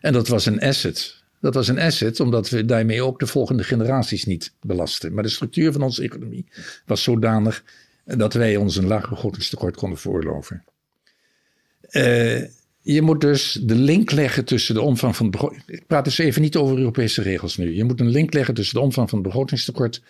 [0.00, 1.24] En dat was een asset.
[1.40, 5.14] Dat was een asset omdat we daarmee ook de volgende generaties niet belasten.
[5.14, 6.46] Maar de structuur van onze economie
[6.86, 7.64] was zodanig
[8.06, 10.64] dat wij ons een laag begrotingstekort konden veroorloven.
[11.90, 12.42] Uh,
[12.80, 15.62] je moet dus de link leggen tussen de omvang van het begroting.
[15.66, 17.74] Ik praat dus even niet over Europese regels nu.
[17.74, 20.02] Je moet een link leggen tussen de omvang van het begrotingstekort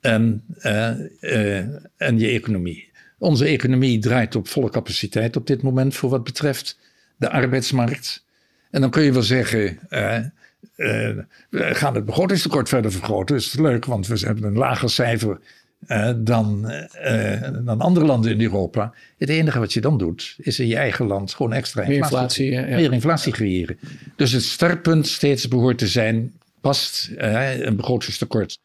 [0.00, 1.58] en, uh, uh,
[1.96, 2.90] en je economie.
[3.18, 6.78] Onze economie draait op volle capaciteit op dit moment voor wat betreft
[7.16, 8.24] de arbeidsmarkt.
[8.70, 13.36] En dan kun je wel zeggen, we gaan het begrotingstekort verder vergroten.
[13.36, 15.40] Dat is leuk, want we hebben een lager cijfer
[15.88, 16.72] uh, dan,
[17.04, 18.94] uh, dan andere landen in Europa.
[19.18, 22.58] Het enige wat je dan doet, is in je eigen land gewoon extra inflatie, meer
[22.58, 23.78] inflatie, meer inflatie creëren.
[24.16, 28.58] Dus het startpunt steeds behoort te zijn, past uh, een begrotingstekort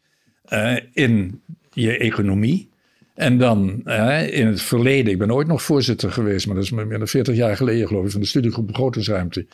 [0.93, 1.41] in
[1.73, 2.69] je economie.
[3.13, 3.83] En dan
[4.29, 7.35] in het verleden, ik ben ooit nog voorzitter geweest, maar dat is meer dan 40
[7.35, 9.45] jaar geleden geloof ik, van de studiegroep begrotingsruimte.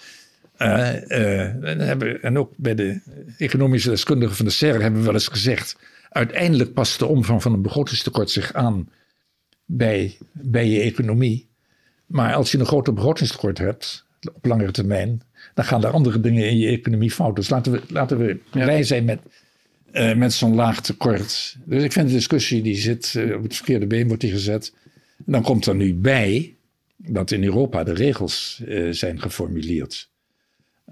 [0.58, 3.00] en, en ook bij de
[3.38, 5.76] economische deskundigen van de SER hebben we wel eens gezegd
[6.16, 8.90] Uiteindelijk past de omvang van een begrotingstekort zich aan
[9.66, 11.48] bij, bij je economie.
[12.06, 15.22] Maar als je een grote begrotingstekort hebt, op langere termijn,
[15.54, 17.36] dan gaan er andere dingen in je economie fout.
[17.36, 19.20] Dus laten we, laten we blij zijn met,
[19.92, 21.56] uh, met zo'n laag tekort.
[21.66, 24.74] Dus ik vind de discussie, die zit uh, op het verkeerde been, wordt die gezet.
[25.26, 26.56] En dan komt er nu bij
[26.98, 30.10] dat in Europa de regels uh, zijn geformuleerd.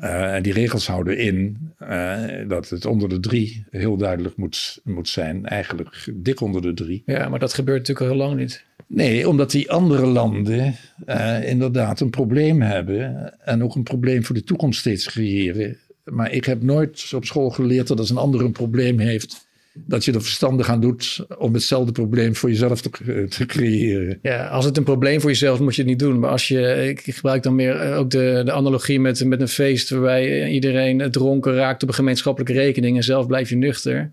[0.01, 4.79] Uh, en die regels houden in uh, dat het onder de drie heel duidelijk moet,
[4.83, 5.45] moet zijn.
[5.45, 7.03] Eigenlijk dik onder de drie.
[7.05, 8.65] Ja, maar dat gebeurt natuurlijk al heel lang niet.
[8.87, 10.75] Nee, omdat die andere landen
[11.05, 13.33] uh, inderdaad een probleem hebben.
[13.39, 15.77] En ook een probleem voor de toekomst steeds creëren.
[16.03, 20.05] Maar ik heb nooit op school geleerd dat als een ander een probleem heeft dat
[20.05, 24.19] je er verstandig aan doet om hetzelfde probleem voor jezelf te, te, creëren.
[24.21, 26.19] Ja, als het een probleem voor jezelf moet je het niet doen.
[26.19, 29.47] Maar als je, ik gebruik dan meer eh, ook de, de analogie met, met een
[29.47, 34.11] feest waarbij iedereen dronken raakt op een gemeenschappelijke rekening en zelf blijf je nuchter.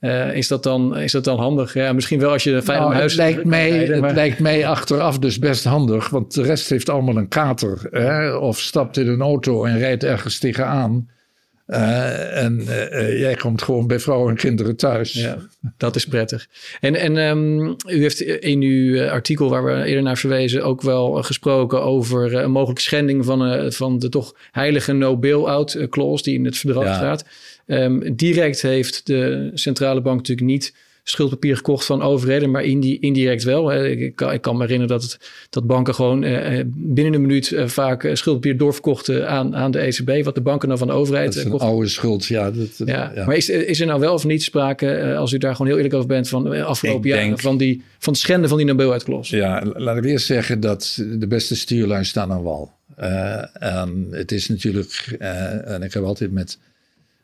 [0.00, 1.74] Uh, is, dat dan, is dat dan handig?
[1.74, 3.12] Ja, misschien wel als je veilig nou, huis...
[3.12, 4.08] Het, lijkt mij, rijden, maar...
[4.08, 7.88] het lijkt mij achteraf dus best handig, want de rest heeft allemaal een kater.
[7.90, 8.34] Hè?
[8.34, 11.08] Of stapt in een auto en rijdt ergens tegenaan.
[11.68, 15.12] Uh, en uh, jij komt gewoon bij vrouwen en kinderen thuis.
[15.12, 15.38] Ja,
[15.76, 16.48] dat is prettig.
[16.80, 21.22] En, en um, u heeft in uw artikel, waar we eerder naar verwezen, ook wel
[21.22, 26.58] gesproken over een mogelijke schending van, van de toch heilige no-bail-out clause die in het
[26.58, 26.94] verdrag ja.
[26.94, 27.24] staat.
[27.66, 30.74] Um, direct heeft de centrale bank natuurlijk niet
[31.10, 33.74] schuldpapier gekocht van overheden, maar indirect wel.
[33.74, 37.52] Ik kan, ik kan me herinneren dat, het, dat banken gewoon eh, binnen een minuut
[37.52, 41.34] eh, vaak schuldpapier doorverkochten aan, aan de ECB, wat de banken nou van de overheid
[41.34, 43.12] dat is een oude schuld, ja, dat, ja.
[43.14, 43.24] ja.
[43.24, 45.94] Maar is, is er nou wel of niet sprake, als u daar gewoon heel eerlijk
[45.94, 49.30] over bent, van afgelopen jaren, van, die, van het schenden van die Nobel uitklos?
[49.30, 52.76] Ja, laat ik eerst zeggen dat de beste stuurlui staan aan wal.
[53.00, 56.58] Uh, en het is natuurlijk, uh, en ik heb altijd met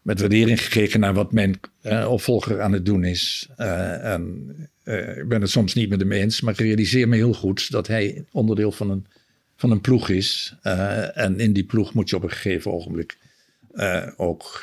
[0.04, 3.48] met waardering gekeken naar wat mijn uh, opvolger aan het doen is.
[3.58, 7.16] Uh, en uh, ik ben het soms niet met hem eens, maar ik realiseer me
[7.16, 9.06] heel goed dat hij onderdeel van een,
[9.56, 10.56] van een ploeg is.
[11.14, 13.18] en in die ploeg moet je op een gegeven ogenblik
[14.16, 14.62] ook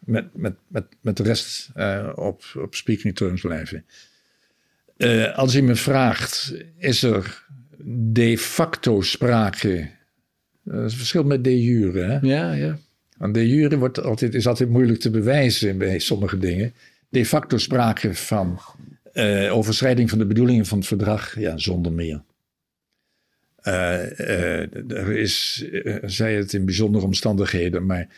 [0.00, 1.70] met, met, met, met de rest
[2.14, 3.84] op, op speaking terms blijven.
[5.34, 7.46] als u me vraagt, is er
[7.84, 9.90] de facto sprake?
[10.64, 12.02] Dat is het verschil met de jure.
[12.02, 12.18] Hè?
[12.20, 12.78] Ja, ja.
[13.22, 16.74] Want de jure wordt altijd, is altijd moeilijk te bewijzen bij sommige dingen.
[17.08, 18.60] De facto sprake van
[19.14, 22.22] uh, overschrijding van de bedoelingen van het verdrag, ja, zonder meer.
[23.62, 23.72] Uh,
[24.18, 25.64] uh, er is,
[26.02, 28.08] zij het in bijzondere omstandigheden, maar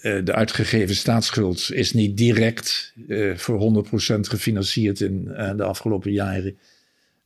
[0.00, 2.94] de uitgegeven staatsschuld is niet direct
[3.34, 3.84] voor
[4.16, 5.24] 100% gefinancierd in
[5.56, 6.58] de afgelopen jaren.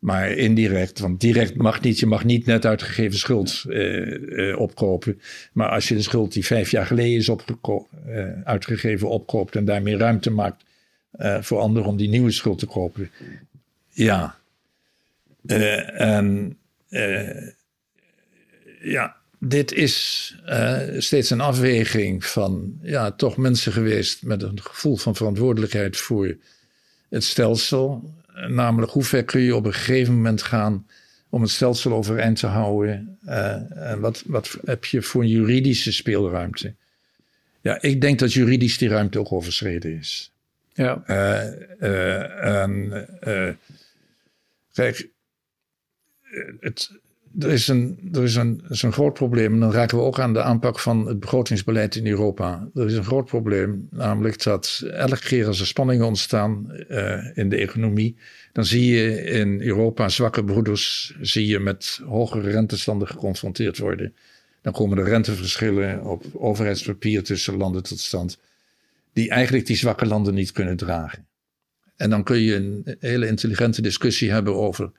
[0.00, 1.98] Maar indirect, want direct mag niet.
[1.98, 5.20] Je mag niet net uitgegeven schuld uh, uh, opkopen.
[5.52, 9.96] Maar als je de schuld die vijf jaar geleden is uh, uitgegeven opkoopt en daarmee
[9.96, 10.64] ruimte maakt
[11.40, 13.10] voor anderen om die nieuwe schuld te kopen.
[13.88, 14.38] Ja.
[15.46, 16.58] en
[18.80, 20.36] ja, dit is
[20.98, 26.36] steeds een afweging van ja, toch mensen geweest met een gevoel van verantwoordelijkheid voor
[27.08, 28.14] het stelsel
[28.48, 30.86] namelijk hoe ver kun je op een gegeven moment gaan
[31.28, 33.18] om het stelsel overeind te houden?
[33.26, 36.74] Uh, en wat, wat heb je voor juridische speelruimte?
[37.60, 40.32] Ja, ik denk dat juridisch die ruimte ook overschreden is.
[40.72, 41.02] Ja.
[41.06, 43.06] Uh, en,
[44.72, 45.08] kijk,
[46.60, 46.90] het,
[47.38, 49.52] er is, een, er is een, is een groot probleem.
[49.52, 52.68] En dan raken we ook aan de aanpak van het begrotingsbeleid in Europa.
[52.74, 57.48] Er is een groot probleem, namelijk dat elke keer als er spanningen ontstaan uh, in
[57.48, 58.16] de economie,
[58.52, 64.14] dan zie je in Europa zwakke broeders, zie je met hogere rentestanden geconfronteerd worden.
[64.62, 68.38] Dan komen er renteverschillen op overheidspapier tussen landen tot stand,
[69.12, 71.26] die eigenlijk die zwakke landen niet kunnen dragen.
[71.96, 74.92] En dan kun je een hele intelligente discussie hebben over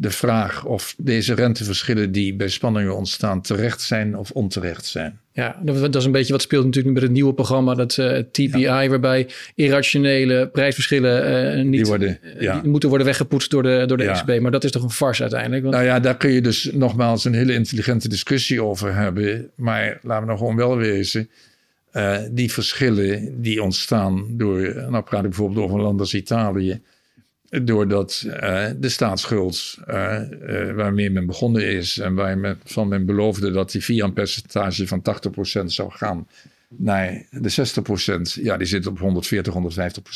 [0.00, 5.20] de vraag of deze renteverschillen die bij spanningen ontstaan terecht zijn of onterecht zijn.
[5.32, 8.24] Ja, dat is een beetje wat speelt natuurlijk met het nieuwe programma, dat uh, eh,
[8.30, 8.88] TPI, ja.
[8.88, 12.60] waarbij irrationele prijsverschillen uh, niet die worden, ja.
[12.60, 14.26] die moeten worden weggepoetst door de, door de ja.
[14.26, 14.40] ECB.
[14.40, 15.62] Maar dat is toch een farce uiteindelijk?
[15.62, 15.74] Want...
[15.74, 19.50] Nou ja, daar kun je dus nogmaals een hele intelligente discussie over hebben.
[19.54, 21.30] Maar laten we nog gewoon wel wezen.
[21.92, 26.80] Uh, die verschillen die ontstaan door, nou praat ik bijvoorbeeld over een land als Italië
[27.50, 33.06] doordat uh, de staatsschuld uh, uh, waarmee men begonnen is en waar men, van men
[33.06, 35.02] beloofde dat die via een percentage van
[35.60, 36.28] 80% zou gaan
[36.68, 37.70] naar de
[38.38, 39.54] 60%, ja, die zit op 140,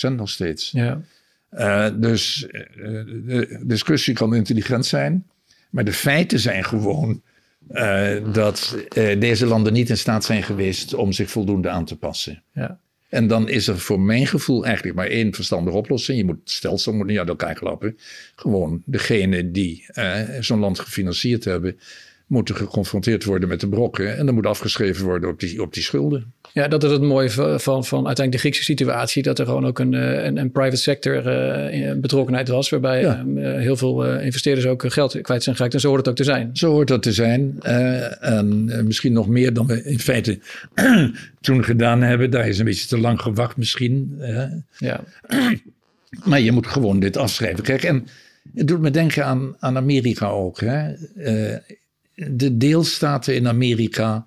[0.08, 0.70] 150% nog steeds.
[0.70, 1.90] Ja.
[1.90, 5.26] dus de discussie kan intelligent zijn,
[5.70, 7.22] maar de feiten zijn gewoon
[8.32, 8.76] dat
[9.18, 12.42] deze landen niet in staat zijn geweest om zich voldoende aan te passen.
[12.52, 12.78] Ja.
[13.14, 16.18] En dan is er voor mijn gevoel eigenlijk maar één verstandige oplossing.
[16.18, 17.98] Je moet het stelsel moet niet uit elkaar klappen.
[18.36, 21.78] Gewoon degene die eh, zo'n land gefinancierd hebben,
[22.34, 24.16] moeten geconfronteerd worden met de brokken.
[24.16, 26.32] En dan moet afgeschreven worden op die, op die schulden.
[26.52, 29.22] Ja, dat is het mooie van, van, van uiteindelijk de Griekse situatie.
[29.22, 32.68] Dat er gewoon ook een, eh, een, een private sector uh, betrokkenheid was.
[32.68, 33.24] Waarbij ja.
[33.26, 35.74] uh, heel veel investeerders ook geld kwijt zijn geraakt.
[35.74, 36.50] En zo hoort het ook te zijn.
[36.52, 37.60] Zo hoort dat te zijn.
[37.60, 40.38] en misschien nog meer dan we in feite
[41.40, 42.30] toen gedaan hebben.
[42.30, 44.20] Daar is een beetje te lang gewacht misschien.
[44.78, 45.00] ja.
[46.24, 47.64] maar je moet gewoon dit afschrijven.
[47.64, 48.06] Kijk, en
[48.54, 50.60] het doet me denken aan, aan Amerika ook.
[50.60, 50.92] Hè?
[52.14, 54.24] De deelstaten in Amerika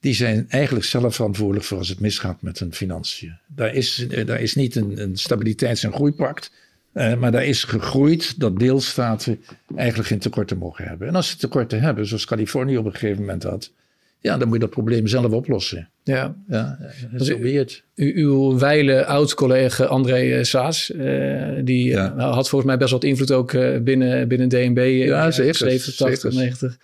[0.00, 3.38] die zijn eigenlijk zelf verantwoordelijk voor als het misgaat met hun financiën.
[3.46, 6.50] Daar is, eh, daar is niet een, een stabiliteits- en groeipact,
[6.94, 9.40] uh, maar daar is gegroeid dat deelstaten
[9.76, 11.08] eigenlijk geen tekorten mogen hebben.
[11.08, 13.72] En als ze tekorten hebben, zoals Californië op een gegeven moment had,
[14.20, 15.88] ja, dan moet je dat probleem zelf oplossen.
[16.04, 16.78] Ja, ja
[17.16, 17.82] zo weird.
[17.94, 22.16] uw wijle oud-collega André eh, Saas, uh, die ja.
[22.16, 23.52] had volgens mij best wat invloed ook
[23.84, 25.04] binnen, binnen DNB.
[25.06, 25.54] Ja, zeker.
[25.54, 26.78] 87, 90.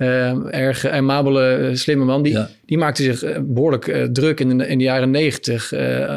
[0.00, 2.22] Uh, erg amabele, eh, slimme man.
[2.22, 5.72] Die, die maakte zich eh, behoorlijk uh, druk in de, in de jaren negentig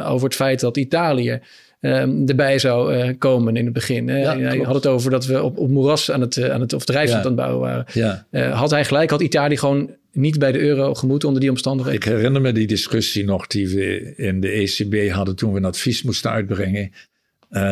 [0.06, 1.40] over het feit dat Italië
[1.80, 4.08] ehm, erbij zou komen in het begin.
[4.08, 6.86] Ja, hij had het over dat we op, op moeras aan het, aan het, of
[6.86, 7.30] drijfstand ja.
[7.30, 7.86] aan het bouwen
[8.32, 8.52] waren.
[8.52, 12.02] Had hij gelijk, had Italië gewoon niet bij de euro gemoeten onder die omstandigheden?
[12.02, 15.66] Ik herinner me die discussie nog die we in de ECB hadden toen we een
[15.66, 16.92] advies moesten uitbrengen.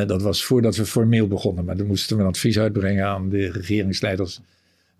[0.07, 3.51] dat was voordat we formeel begonnen, maar dan moesten we een advies uitbrengen aan de
[3.51, 4.39] regeringsleiders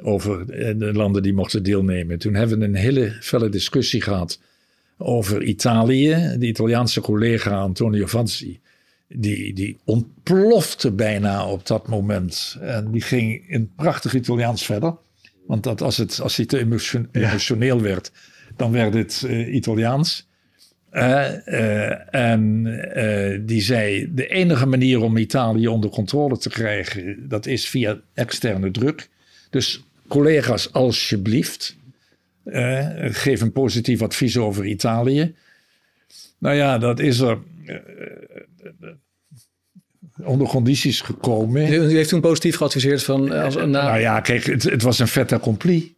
[0.03, 2.19] over eh, de landen die mochten deelnemen.
[2.19, 4.39] Toen hebben we een hele felle discussie gehad
[4.97, 6.35] over Italië.
[6.39, 8.59] De Italiaanse collega Antonio Vanzi,
[9.07, 12.57] die, die ontplofte bijna op dat moment.
[12.61, 14.95] En die ging in prachtig Italiaans verder.
[15.47, 18.11] Want dat als, het, als hij te emotioneel werd,
[18.55, 20.29] dan werd het uh, Italiaans.
[20.91, 22.63] Uh, uh, en
[23.45, 28.71] die zei: de enige manier om Italië onder controle te krijgen, dat is via externe
[28.71, 29.09] druk.
[29.49, 31.75] Dus collega's, alsjeblieft,
[32.45, 35.35] uh, geef een positief advies over Italië.
[36.37, 37.75] Nou ja, dat is er uh,
[40.23, 41.73] onder condities gekomen.
[41.73, 43.31] U heeft toen positief geadviseerd van...
[43.31, 43.65] Als, na...
[43.65, 45.95] Nou ja, kijk, het, het was een fait accompli.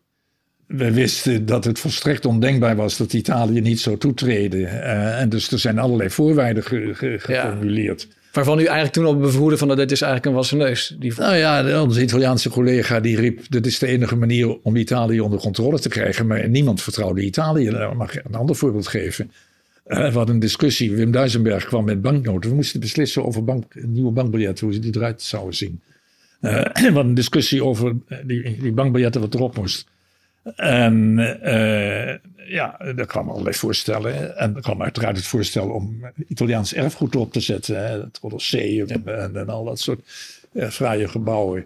[0.68, 4.60] We wisten dat het volstrekt ondenkbaar was dat Italië niet zou toetreden.
[4.60, 8.08] Uh, en dus er zijn allerlei voorwaarden ge, ge, geformuleerd.
[8.10, 8.22] Ja.
[8.34, 10.96] Waarvan u eigenlijk toen al bevroedde van dat dit is eigenlijk een wassen neus.
[11.00, 11.14] Die...
[11.18, 13.42] Nou ja, onze Italiaanse collega die riep...
[13.50, 16.28] dit is de enige manier om Italië onder controle te krijgen.
[16.28, 17.70] Maar niemand vertrouwde Italië.
[17.70, 19.32] Nou, mag ik een ander voorbeeld geven.
[19.88, 20.92] Uh, we hadden een discussie.
[20.92, 22.50] Wim Duisenberg kwam met banknoten.
[22.50, 24.66] We moesten beslissen over bank, nieuwe bankbiljetten.
[24.66, 25.82] Hoe ze die eruit zouden zien.
[26.42, 29.86] Uh, we hadden een discussie over die, die bankbiljetten wat erop moest.
[30.56, 32.14] En uh,
[32.50, 34.38] ja, er kwamen allerlei voorstellen.
[34.38, 38.02] En er kwam uiteraard het voorstel om Italiaans erfgoed op te zetten.
[38.02, 40.02] Het Colosseum en, en, al dat soort
[40.52, 41.66] ja, fraaie gebouwen.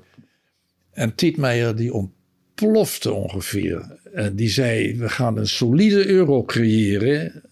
[0.94, 4.00] En Tietmeijer die ontplofte ongeveer.
[4.14, 7.44] En die zei, we gaan een solide euro creëren.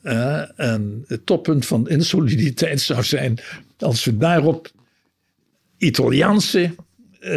[0.55, 3.39] en het toppunt van insoliditeit zou zijn
[3.77, 4.71] als we daarop
[5.77, 6.75] Italiaanse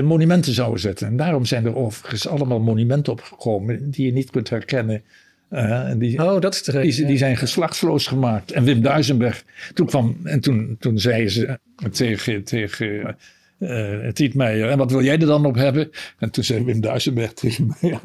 [0.02, 1.06] monumenten zouden zetten.
[1.06, 5.02] En daarom zijn er overigens allemaal monumenten opgekomen die je niet kunt herkennen.
[5.50, 8.52] Uh, en die, oh, dat is de die, die zijn geslachtsloos gemaakt.
[8.52, 11.58] En Wim Duisenberg, toen kwam, en toen, toen zei ze
[11.90, 13.16] tegen, tegen
[13.58, 15.90] uh, Tietmeijer, en wat wil jij er dan op hebben?
[16.18, 17.98] En toen zei Wim Duisenberg tegen mij,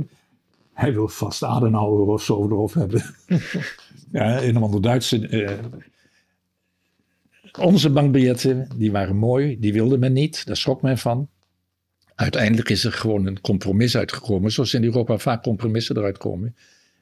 [0.73, 3.03] hij wil vast Adenauer of zo erop hebben.
[4.11, 5.29] ja, een of ander Duitse.
[5.29, 5.51] Uh,
[7.59, 11.27] onze bankbiljetten, die waren mooi, die wilde men niet, daar schrok men van.
[12.23, 16.55] Uiteindelijk is er gewoon een compromis uitgekomen, zoals in Europa vaak compromissen eruit komen.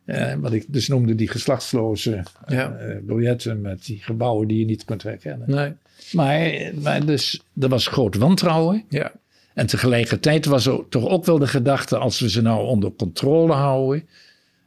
[0.06, 2.78] Uh, wat ik dus noemde, die geslachtsloze ja.
[2.82, 5.52] uh, biljetten met die gebouwen die je niet kunt herkennen.
[5.52, 5.74] Nee.
[6.12, 8.84] Maar, maar dus, er was groot wantrouwen.
[8.90, 9.12] Ja.
[9.54, 13.54] En tegelijkertijd was er toch ook wel de gedachte, als we ze nou onder controle
[13.54, 14.04] houden,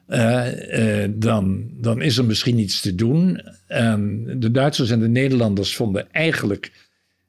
[0.09, 3.41] uh, dan, dan is er misschien iets te doen.
[3.67, 6.84] En de Duitsers en de Nederlanders vonden eigenlijk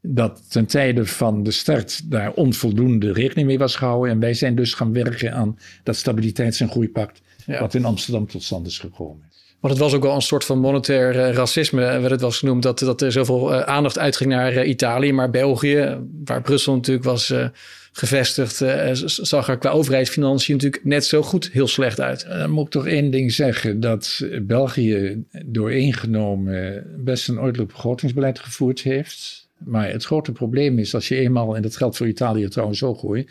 [0.08, 4.12] dat ten tijde van de start daar onvoldoende rekening mee was gehouden.
[4.12, 7.22] En wij zijn dus gaan werken aan dat stabiliteits- en groeipact,
[7.60, 9.24] wat in Amsterdam tot stand is gekomen.
[9.60, 12.64] Want het was ook wel een soort van monetair uh, racisme, werd het wel genoemd,
[12.64, 15.14] dat, dat er zoveel uh, aandacht uitging naar uh, Italië.
[15.14, 17.34] Maar België, waar Brussel natuurlijk was
[17.92, 18.64] gevestigd,
[19.06, 22.26] zag er qua overheidsfinanciën natuurlijk net zo goed heel slecht uit.
[22.30, 28.82] Dan moet ik toch één ding zeggen, dat België doorengenomen best een ordelijk begrotingsbeleid gevoerd
[28.82, 29.45] heeft.
[29.58, 33.00] Maar het grote probleem is als je eenmaal, en dat geldt voor Italië trouwens ook
[33.00, 33.24] hoor,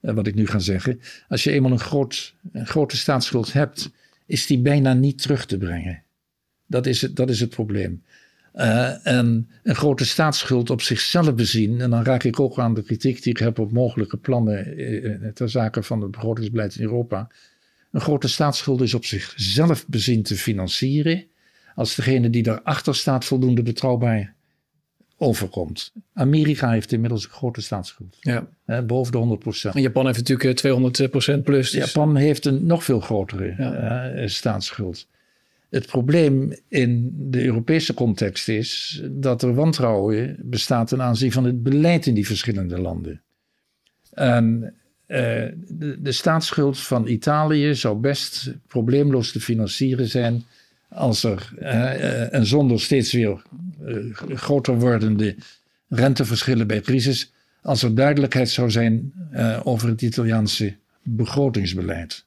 [0.00, 1.00] eh, wat ik nu ga zeggen.
[1.28, 3.90] Als je eenmaal een, groot, een grote staatsschuld hebt,
[4.26, 6.02] is die bijna niet terug te brengen.
[6.66, 8.02] Dat is het, dat is het probleem.
[8.54, 11.80] Uh, en een grote staatsschuld op zichzelf bezien.
[11.80, 15.28] En dan raak ik ook aan de kritiek die ik heb op mogelijke plannen uh,
[15.28, 17.30] ter zake van het begrotingsbeleid in Europa.
[17.90, 21.24] Een grote staatsschuld is op zichzelf bezien te financieren.
[21.74, 24.34] Als degene die daarachter staat voldoende betrouwbaar
[25.22, 25.92] overkomt.
[26.12, 28.16] Amerika heeft inmiddels een grote staatsschuld.
[28.20, 28.48] Ja.
[28.66, 30.62] Uh, boven de 100 En Japan heeft natuurlijk
[31.40, 31.70] 200% plus.
[31.70, 31.84] Dus...
[31.84, 35.06] Japan heeft een nog veel grotere staatsschuld.
[35.70, 41.62] Het probleem in de Europese context is dat er wantrouwen bestaat ten aanzien van het
[41.62, 43.22] beleid in die verschillende landen.
[44.12, 44.74] En
[45.06, 45.18] uh,
[45.68, 50.44] de, de, staatsschuld van Italië zou best probleemloos te financieren zijn
[50.90, 53.42] als er uh, en zonder steeds weer
[53.84, 55.36] uh, groter wordende
[55.88, 57.32] renteverschillen bij crisis,
[57.62, 59.12] als er duidelijkheid zou zijn
[59.62, 62.24] over het Italiaanse begrotingsbeleid.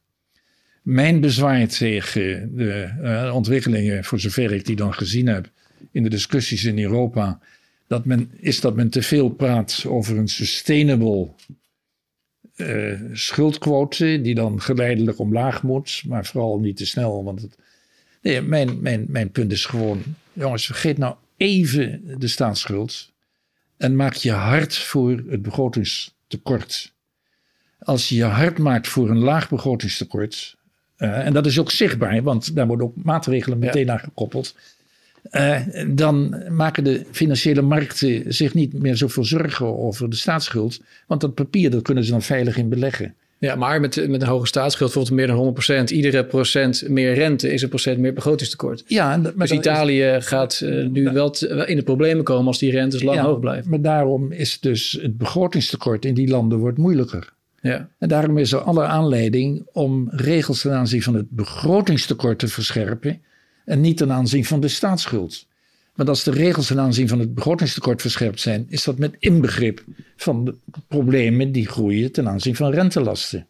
[0.82, 5.50] Mijn bezwaar tegen de ontwikkelingen, voor zover ik die dan gezien heb
[5.92, 7.40] in de discussies in Europa,
[7.88, 11.30] dat men, is dat men te veel praat over een sustainable
[12.56, 17.24] uh, schuldquote, die dan geleidelijk omlaag moet, maar vooral niet te snel.
[17.24, 17.58] Want het,
[18.24, 20.04] nee, mijn, mijn, mijn punt is gewoon,
[20.34, 23.12] jongens, vergeet nou even de staatsschuld
[23.78, 26.94] en maak je hard voor het begrotingstekort.
[27.80, 30.56] Als je je hard maakt voor een laag begrotingstekort,
[30.98, 34.56] uh, en dat is ook zichtbaar, want daar worden ook maatregelen meteen aan gekoppeld.
[35.32, 40.82] Uh, dan maken de financiële markten zich niet meer zoveel zorgen over de staatsschuld.
[41.08, 43.16] Want dat papier, dat kunnen ze dan veilig in beleggen.
[43.44, 47.54] Ja, maar met, met een hoge staatsschuld, bijvoorbeeld meer dan 100%, iedere procent meer rente
[47.54, 48.84] is een procent meer begrotingstekort.
[48.88, 51.36] Ja, maar dus Italië gaat uh, nu wel
[51.66, 53.70] in de problemen komen als die rentes lang ja, hoog blijven.
[53.70, 57.34] Maar daarom is dus het begrotingstekort in die landen wordt moeilijker.
[57.62, 57.90] Ja.
[58.00, 63.22] En daarom is er alle aanleiding om regels ten aanzien van het begrotingstekort te verscherpen
[63.66, 65.46] en niet ten aanzien van de staatsschuld.
[65.96, 69.84] Want als de regels ten aanzien van het begrotingstekort verscherpt zijn, is dat met inbegrip
[70.16, 70.56] van de
[70.88, 73.48] problemen die groeien ten aanzien van rentelasten.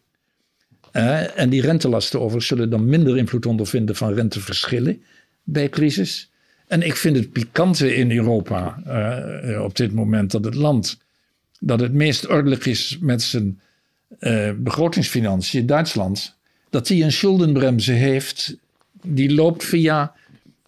[0.92, 5.02] Uh, en die rentelasten overigens zullen dan minder invloed ondervinden van renteverschillen
[5.42, 6.30] bij crisis.
[6.66, 10.98] En ik vind het pikante in Europa uh, op dit moment dat het land
[11.60, 13.60] dat het meest ordelijk is met zijn
[14.20, 16.36] uh, begrotingsfinanciën, Duitsland,
[16.70, 18.56] dat die een schuldenbremse heeft
[19.02, 20.14] die loopt via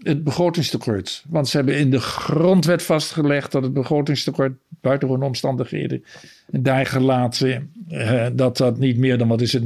[0.03, 1.25] het begrotingstekort.
[1.29, 6.05] Want ze hebben in de grondwet vastgelegd dat het begrotingstekort buitengewoon omstandigheden
[6.47, 9.63] daar gelaten uh, dat dat niet meer dan wat is het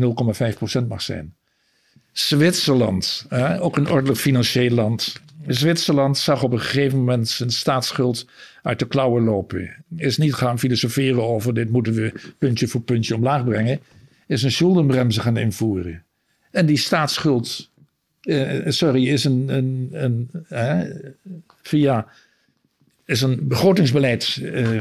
[0.82, 1.34] 0,5% mag zijn.
[2.12, 5.20] Zwitserland, uh, ook een ordelijk financieel land.
[5.46, 8.26] Zwitserland zag op een gegeven moment zijn staatsschuld
[8.62, 9.84] uit de klauwen lopen.
[9.96, 13.80] Is niet gaan filosoferen over dit moeten we puntje voor puntje omlaag brengen.
[14.26, 16.04] Is een schuldenbremse gaan invoeren.
[16.50, 17.69] En die staatsschuld,
[18.30, 20.30] uh, sorry, is een, een, een
[21.62, 22.06] via
[23.04, 24.80] is een begrotingsbeleid uh,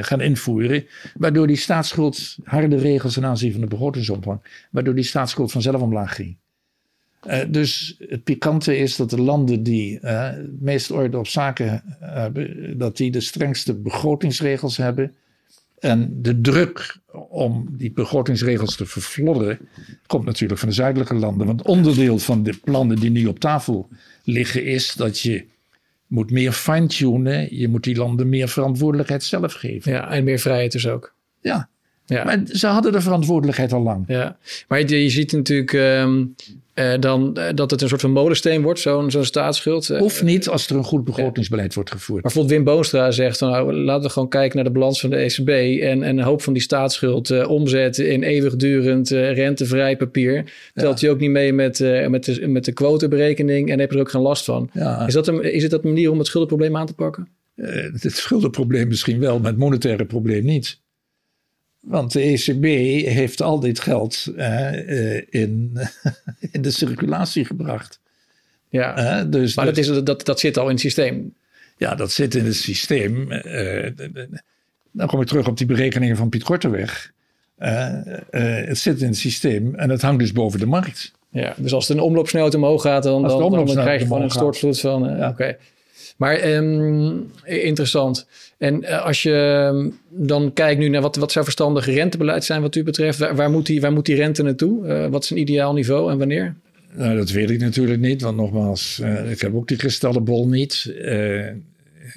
[0.00, 4.40] gaan invoeren, waardoor die staatsschuld harde regels ten aanzien van de begrotingsomvang,
[4.70, 6.36] waardoor die staatsschuld vanzelf omlaag ging.
[7.48, 12.96] Dus het pikante is dat de landen die het meest orde op zaken hebben, dat
[12.96, 15.14] die de strengste begrotingsregels hebben.
[15.78, 16.98] En de druk
[17.28, 19.58] om die begrotingsregels te verflodderen,
[20.06, 21.46] komt natuurlijk van de zuidelijke landen.
[21.46, 23.88] Want onderdeel van de plannen die nu op tafel
[24.24, 25.44] liggen, is dat je
[26.06, 27.56] moet meer fine-tunen.
[27.56, 29.92] Je moet die landen meer verantwoordelijkheid zelf geven.
[29.92, 31.14] Ja, en meer vrijheid dus ook.
[31.40, 31.68] Ja,
[32.06, 32.24] ja.
[32.24, 34.04] Maar ze hadden de verantwoordelijkheid al lang.
[34.08, 34.36] Ja,
[34.68, 36.34] maar je, je ziet natuurlijk um,
[36.78, 39.90] uh, dan uh, dat het een soort van molensteen wordt, zo'n zo'n staatsschuld.
[39.90, 42.22] Uh, of niet als er een goed begrotingsbeleid wordt gevoerd.
[42.22, 45.10] Maar bijvoorbeeld Wim Boonstra zegt van nou, laten we gewoon kijken naar de balans van
[45.10, 50.52] de ECB en, en een hoop van die staatsschuld omzetten in eeuwigdurend rentevrij papier.
[50.74, 51.06] Telt ja.
[51.06, 54.10] hij ook niet mee met, met, de, met de quoteberekening en heb je er ook
[54.10, 54.70] geen last van.
[54.72, 55.06] Ja.
[55.06, 57.28] Is, dat een, is het dat een manier om het schuldenprobleem aan te pakken?
[57.56, 60.80] het schuldenprobleem misschien wel, maar het monetaire probleem niet.
[61.86, 62.64] Want de ECB
[63.08, 65.78] heeft al dit geld uh, in,
[66.52, 68.00] in de circulatie gebracht.
[68.68, 71.34] Ja, uh, dus, maar dat, is, dat, dat zit al in het systeem.
[71.76, 73.28] Ja, dat zit in het systeem.
[74.90, 77.12] dan kom ik terug op die berekeningen van Piet Korteweg.
[78.30, 81.12] het zit in het systeem en het hangt dus boven de markt.
[81.30, 84.30] Ja, dus als het een omloopsnelheid omhoog gaat, dan, dan, dan, krijg je gewoon een
[84.30, 85.16] stortvloed van...
[85.16, 85.28] Ja.
[85.28, 85.56] Oké.
[86.16, 88.26] Maar um, interessant.
[88.58, 92.62] En uh, als je ehm, dan kijkt nu naar wat, wat zou verstandig rentebeleid zijn
[92.62, 94.86] wat u betreft, waar, waar, moet, die, waar moet die rente naartoe?
[94.86, 96.54] Uh, wat is een ideaal niveau en wanneer?
[96.92, 100.94] Nou, dat weet ik natuurlijk niet, want nogmaals, uh, ik heb ook die kristallenbol niet.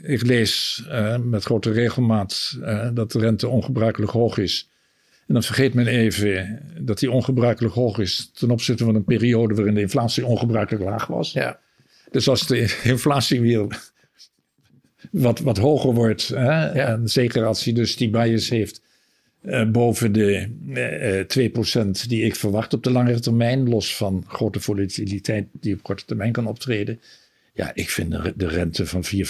[0.04, 0.84] ik lees
[1.24, 2.58] met grote regelmaat
[2.94, 4.70] dat de rente ongebruikelijk hoog is.
[5.28, 9.54] En dan vergeet men even dat die ongebruikelijk hoog is ten opzichte van een periode
[9.54, 11.32] waarin de inflatie ongebruikelijk laag was.
[11.32, 11.60] Ja.
[12.12, 13.90] Dus als de inflatie weer
[15.12, 16.28] wat, wat hoger wordt.
[16.28, 16.70] Hè?
[16.70, 18.82] En zeker als hij dus die bias heeft
[19.42, 20.48] uh, boven de
[21.34, 25.84] uh, 2% die ik verwacht op de langere termijn, los van grote volatiliteit die op
[25.84, 27.02] korte termijn kan optreden.
[27.54, 29.30] Ja, ik vind de, de rente van 4, 5%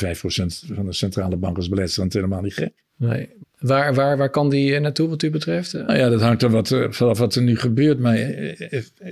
[0.74, 2.72] van de centrale bank als beleidsrente helemaal niet gek.
[2.96, 3.30] Nee.
[3.60, 5.74] Waar, waar, waar kan die naartoe wat u betreft?
[5.74, 8.00] Nou ja, dat hangt er wat, vanaf wat er nu gebeurt.
[8.00, 8.18] Maar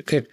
[0.04, 0.32] kijk,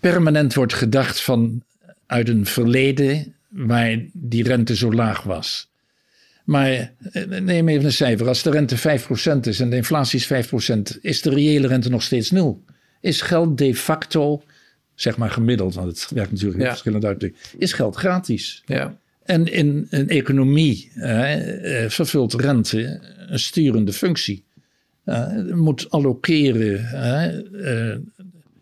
[0.00, 1.62] permanent wordt gedacht van
[2.06, 5.72] uit een verleden waar die rente zo laag was.
[6.44, 8.28] Maar eh, neem even een cijfer.
[8.28, 12.02] Als de rente 5% is en de inflatie is 5%, is de reële rente nog
[12.02, 12.64] steeds nul.
[13.00, 14.42] Is geld de facto,
[14.94, 16.68] zeg maar gemiddeld, want het werkt natuurlijk ja.
[16.68, 18.62] verschillend uit, is geld gratis.
[18.66, 18.96] Ja.
[19.22, 24.44] En in een economie eh, vervult rente een sturende functie.
[25.06, 26.80] Uh, moet allokeren
[27.52, 27.96] uh,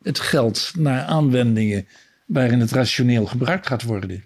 [0.02, 1.86] het geld naar aanwendingen
[2.32, 4.24] waarin het rationeel gebruikt gaat worden.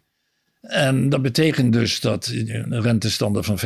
[0.60, 2.32] En dat betekent dus dat
[2.68, 3.58] rentestanden van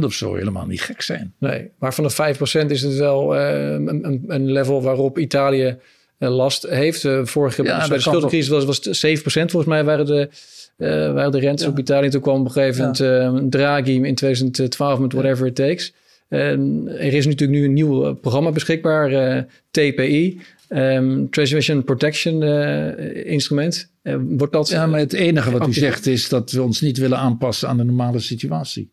[0.00, 1.34] 5% of zo helemaal niet gek zijn.
[1.38, 2.34] Nee, maar van de
[2.66, 5.76] 5% is het wel uh, een, een, level waarop Italië
[6.18, 7.04] uh, last heeft.
[7.04, 10.28] Uh, vorige ja, de schuldencrisis was, was 7% volgens mij waren de,
[11.12, 12.08] waren de rentes op Italië.
[12.08, 15.94] Toen kwam op een gegeven moment Draghi in 2012 met Whatever It Takes.
[16.28, 20.40] er is natuurlijk nu een nieuw programma beschikbaar, TPI.
[20.72, 23.90] Um, Transmission Protection uh, instrument.
[24.02, 26.98] Uh, wordt dat, ja, maar het enige wat u zegt is dat we ons niet
[26.98, 28.88] willen aanpassen aan de normale situatie.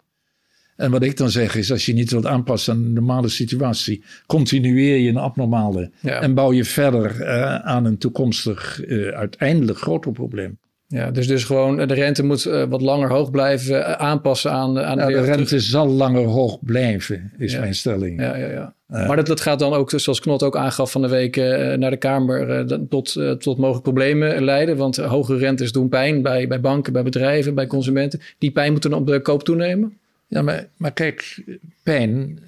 [0.75, 4.03] En wat ik dan zeg is, als je niet wilt aanpassen aan de normale situatie,
[4.25, 8.81] continueer je een abnormale en bouw je verder uh, aan een toekomstig
[9.13, 10.57] uiteindelijk groter probleem.
[10.87, 15.21] Ja, dus, dus gewoon de rente moet wat langer hoog blijven, aanpassen aan, aan de,
[15.21, 18.21] rente zal langer hoog blijven, is mijn stelling.
[18.21, 21.07] Ja, ja, ja maar dat, dat gaat dan ook, zoals Knot ook aangaf van de
[21.07, 21.35] week,
[21.77, 24.77] naar de Kamer tot, tot mogelijke problemen leiden.
[24.77, 28.21] Want hoge rentes doen pijn bij, bij banken, bij bedrijven, bij consumenten.
[28.37, 29.97] Die pijn moet dan op de koop toenemen.
[30.27, 31.43] Ja, maar, maar kijk,
[31.83, 32.39] pijn.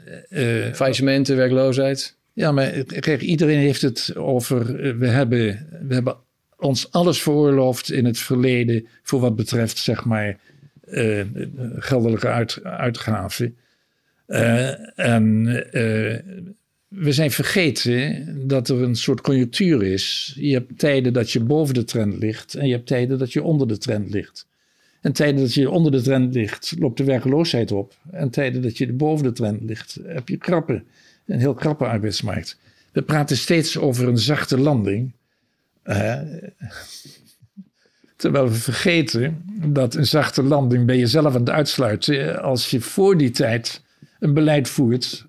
[0.74, 2.16] Faillissementen, werkloosheid.
[2.34, 2.70] Ja, maar
[3.00, 4.66] kijk, iedereen heeft het over.
[4.98, 6.16] we, hebben, we hebben
[6.60, 8.88] ons alles veroorloofd in het verleden.
[9.04, 10.38] voor wat betreft, zeg maar,
[11.76, 13.56] geldelijke uit, uitgaven.
[14.28, 16.20] Uh, en uh,
[16.88, 20.34] we zijn vergeten dat er een soort conjunctuur is.
[20.40, 23.44] Je hebt tijden dat je boven de trend ligt en je hebt tijden dat je
[23.44, 24.48] onder de trend ligt.
[25.02, 27.96] En tijden dat je onder de trend ligt, loopt de werkloosheid op.
[28.12, 30.84] En tijden dat je boven de trend ligt, heb je krappen.
[31.26, 32.58] Een heel krappe arbeidsmarkt.
[32.92, 35.12] We praten steeds over een zachte landing.
[38.16, 42.82] Terwijl we vergeten dat een zachte landing ben je zelf aan het uitsluiten als je
[42.82, 43.84] voor die tijd
[44.20, 45.26] een beleid voert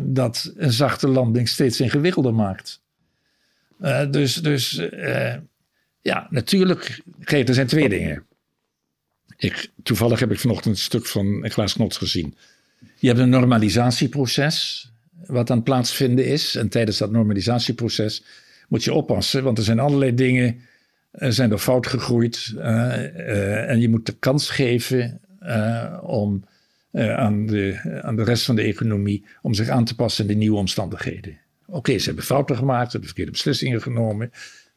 [0.00, 2.82] dat een zachte landing steeds ingewikkelder maakt.
[3.80, 5.34] Uh, dus dus uh,
[6.00, 7.02] ja, natuurlijk.
[7.24, 8.26] Er zijn twee dingen.
[9.36, 12.36] Ik, toevallig heb ik vanochtend een stuk van Klaas Knots gezien.
[12.96, 14.88] Je hebt een normalisatieproces
[15.26, 16.54] wat aan het plaatsvinden is.
[16.56, 18.24] En tijdens dat normalisatieproces
[18.68, 20.60] moet je oppassen, want er zijn allerlei dingen
[21.12, 22.54] zijn er fout gegroeid.
[23.66, 25.20] en je moet de kans geven
[26.02, 26.44] om
[26.92, 30.36] aan, de, aan de rest van de economie om zich aan te passen aan de
[30.36, 31.38] nieuwe omstandigheden.
[31.66, 34.30] Oké, ze hebben fouten gemaakt, ze hebben verkeerde beslissingen genomen.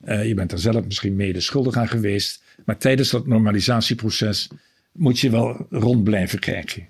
[0.06, 2.44] Je bent er zelf misschien mede schuldig aan geweest.
[2.66, 4.50] Maar tijdens dat normalisatieproces
[4.92, 6.88] moet je wel rond blijven kijken.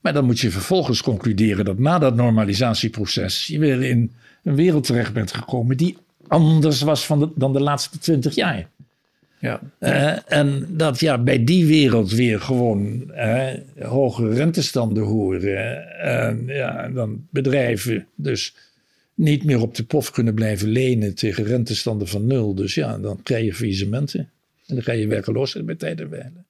[0.00, 4.12] Maar dan moet je vervolgens concluderen dat na dat normalisatieproces je weer in
[4.42, 5.96] een wereld terecht bent gekomen die
[6.28, 8.68] anders was van dan de laatste twintig jaar.
[9.40, 9.60] Ja.
[9.80, 13.48] Uh, en dat ja, bij die wereld weer gewoon uh,
[13.78, 15.98] hoge rentestanden horen.
[15.98, 18.54] En ja, dan bedrijven dus
[19.14, 22.54] niet meer op de pof kunnen blijven lenen tegen rentestanden van nul.
[22.54, 24.20] Dus ja, dan krijg je faillissementen.
[24.66, 26.44] En dan ga je werkeloosheid bij tijd en wijle.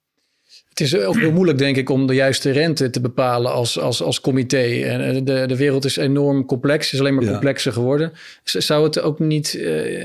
[0.79, 4.03] Het is ook heel moeilijk, denk ik, om de juiste rente te bepalen als, als,
[4.03, 4.83] als comité.
[4.85, 8.13] En eh, de, de wereld is enorm complex, is alleen maar complexer geworden.
[8.45, 9.99] Zou het ook niet uh,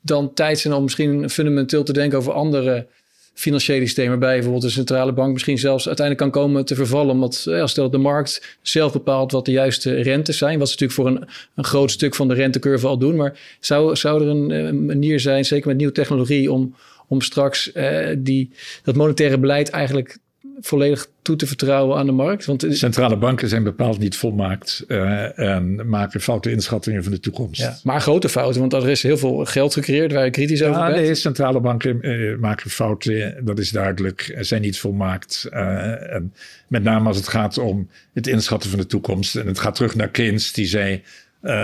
[0.00, 2.86] dan tijd zijn om misschien fundamenteel te denken over andere
[3.34, 7.42] financiële systemen, waarbij bijvoorbeeld de centrale bank misschien zelfs uiteindelijk kan komen te vervallen, omdat
[7.44, 11.00] ja, eh, stel de markt zelf bepaalt wat de juiste rentes zijn, wat ze natuurlijk
[11.00, 14.50] voor een, een groot stuk van de rentecurve al doen, maar zou, zou er een,
[14.50, 16.74] een manier zijn, zeker met nieuwe technologie, om
[17.06, 18.50] om straks uh, die,
[18.82, 20.18] dat monetaire beleid eigenlijk
[20.60, 22.44] volledig toe te vertrouwen aan de markt?
[22.44, 27.60] Want centrale banken zijn bepaald niet volmaakt uh, en maken foute inschattingen van de toekomst.
[27.60, 30.80] Ja, maar grote fouten, want er is heel veel geld gecreëerd waar je kritisch over
[30.80, 30.96] bent.
[30.96, 35.48] Nee, centrale banken uh, maken fouten, dat is duidelijk, zijn niet volmaakt.
[35.52, 36.34] Uh, en
[36.68, 39.36] met name als het gaat om het inschatten van de toekomst.
[39.36, 41.02] En het gaat terug naar Keynes, die zei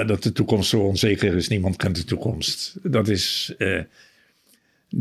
[0.06, 2.74] dat de toekomst zo onzeker is, niemand kent de toekomst.
[2.82, 3.54] Dat is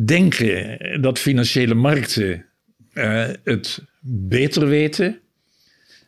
[0.05, 2.45] denken dat financiële markten
[2.93, 5.19] uh, het beter weten.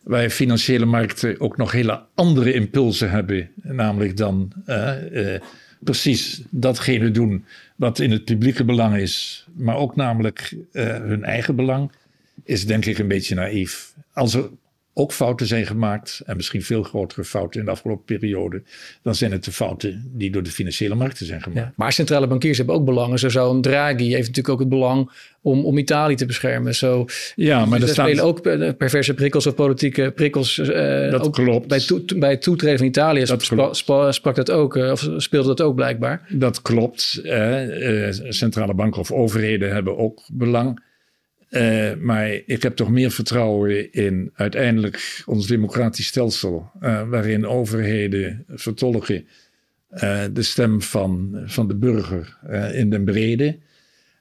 [0.04, 3.50] Waar financiële markten ook nog hele andere impulsen hebben.
[3.56, 5.40] Namelijk dan uh, uh,
[5.80, 9.46] precies datgene doen wat in het publieke belang is.
[9.56, 11.92] Maar ook namelijk hun eigen belang.
[12.44, 13.94] Is denk ik een beetje naïef.
[14.14, 14.50] Als er
[14.94, 18.62] ook fouten zijn gemaakt, en misschien veel grotere fouten in de afgelopen periode,
[19.02, 21.68] dan zijn het de fouten die door de financiële markten zijn gemaakt.
[21.68, 23.20] Ja, maar centrale bankiers hebben ook belangen.
[23.20, 26.76] Zo zou een Draghi heeft natuurlijk ook het belang om, om Italië te beschermen.
[26.76, 28.42] Zo, ja, maar er spelen ook
[28.78, 30.58] perverse prikkels of politieke prikkels.
[30.58, 31.68] Uh, dat ook klopt.
[31.68, 33.78] Bij, to, bij het toetreden van Italië dat
[34.16, 36.28] sprak dat ook, uh, of speelde dat ook blijkbaar.
[36.30, 37.20] Dat klopt.
[37.24, 40.92] Uh, centrale banken of overheden hebben ook belang.
[41.54, 48.46] Uh, maar ik heb toch meer vertrouwen in uiteindelijk ons democratisch stelsel, uh, waarin overheden
[48.48, 49.28] vertolken
[49.94, 52.38] uh, de stem van, van de burger
[52.74, 53.58] in den brede,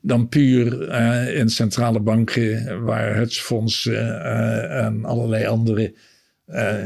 [0.01, 0.93] dan puur
[1.35, 4.23] in centrale banken waar hedgefondsen
[4.71, 5.95] en allerlei andere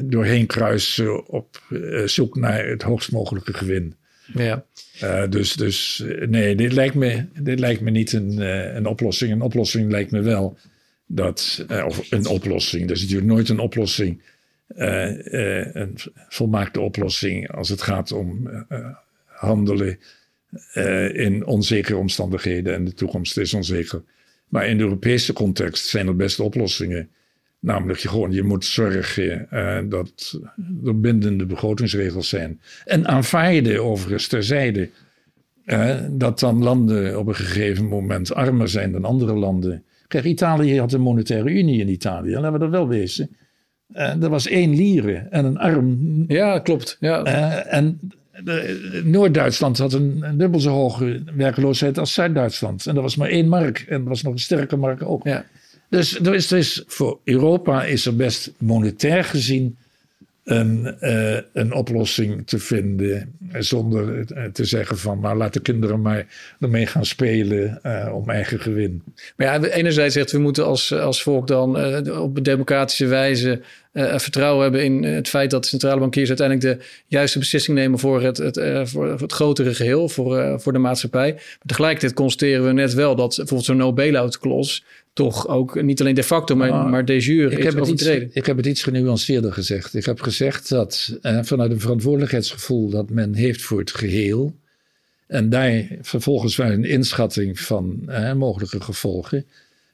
[0.05, 1.62] doorheen kruisen op
[2.05, 3.94] zoek naar het hoogst mogelijke gewin.
[4.34, 4.64] Ja.
[5.02, 9.32] Uh, dus, dus nee, dit lijkt me, dit lijkt me niet een, uh, een oplossing.
[9.32, 10.58] Een oplossing lijkt me wel
[11.06, 14.22] dat, of een oplossing, dat is natuurlijk nooit een oplossing,
[14.68, 15.98] een
[16.28, 18.50] volmaakte oplossing als het gaat om
[19.24, 19.98] handelen
[21.12, 24.02] in onzekere omstandigheden en de toekomst is onzeker.
[24.48, 27.10] Maar in de Europese context zijn er best oplossingen.
[27.61, 30.40] Namelijk gewoon, je moet zorgen uh, dat
[30.84, 32.61] er bindende begrotingsregels zijn.
[32.84, 34.90] En aanvaarden overigens terzijde
[35.66, 39.84] uh, dat dan landen op een gegeven moment armer zijn dan andere landen.
[40.09, 43.36] Kijk, Italië had een monetaire unie in Italië, laten we dat wel wezen.
[43.94, 46.24] Uh, er was één lire en een arm.
[46.28, 46.96] Ja, klopt.
[47.00, 47.22] Ja.
[47.64, 48.00] en
[49.04, 52.86] Noord-Duitsland had een, een, dubbel zo hoge werkloosheid als Zuid-Duitsland.
[52.86, 53.84] En dat was maar één mark.
[53.88, 55.24] En dat was nog een sterke mark ook.
[55.24, 55.44] Ja.
[55.89, 59.76] Dus voor Europa is er best monetair gezien
[60.45, 63.34] een, uh, een oplossing te vinden.
[63.53, 66.26] Zonder te zeggen van nou laat de kinderen maar
[66.61, 67.80] ermee gaan spelen
[68.12, 69.03] om eigen gewin.
[69.37, 73.61] Maar ja, enerzijds zegt we moeten als, als volk dan op democratische wijze
[73.97, 78.22] vertrouwen hebben in het feit dat de centrale bankiers uiteindelijk de juiste beslissing nemen voor
[78.22, 81.32] het, het, voor het grotere geheel, voor, voor de maatschappij.
[81.32, 84.82] Maar tegelijkertijd constateren we net wel dat bijvoorbeeld zo'n no-bailout clause
[85.16, 88.07] toch ook niet alleen de facto, maar, ah, maar de jure ik heb, het iets,
[88.32, 89.94] ik heb het iets genuanceerder gezegd.
[89.94, 94.55] Ik heb gezegd dat eh, vanuit een verantwoordelijkheidsgevoel dat men heeft voor het geheel.
[95.26, 99.47] En daar vervolgens bij een inschatting van eh, mogelijke gevolgen.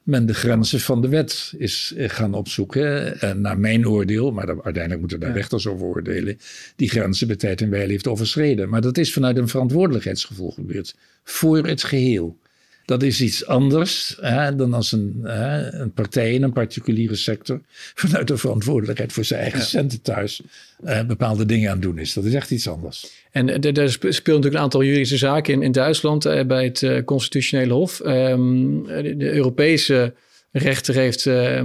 [0.03, 3.19] Men de grenzen van de wet is eh, gaan opzoeken.
[3.21, 5.35] En naar mijn oordeel, maar uiteindelijk moeten daar ja.
[5.35, 6.37] rechters over oordelen.
[6.75, 8.69] Die grenzen bij tijd en wijle heeft overschreden.
[8.69, 10.95] Maar dat is vanuit een verantwoordelijkheidsgevoel gebeurd.
[11.23, 12.37] Voor het geheel.
[12.85, 17.61] Dat is iets anders hè, dan als een, hè, een partij in een particuliere sector
[18.03, 19.65] vanuit de verantwoordelijkheid voor zijn eigen ja.
[19.65, 20.41] centen thuis
[20.85, 22.13] uh, bepaalde dingen aan doen is.
[22.13, 23.22] Dat is echt iets anders.
[23.33, 27.03] En er speelt natuurlijk een aantal juridische zaken in, in Duitsland uh, bij het uh,
[27.05, 28.01] Constitutionele Hof.
[28.05, 30.13] Um, de, de Europese
[30.51, 31.61] rechter heeft uh,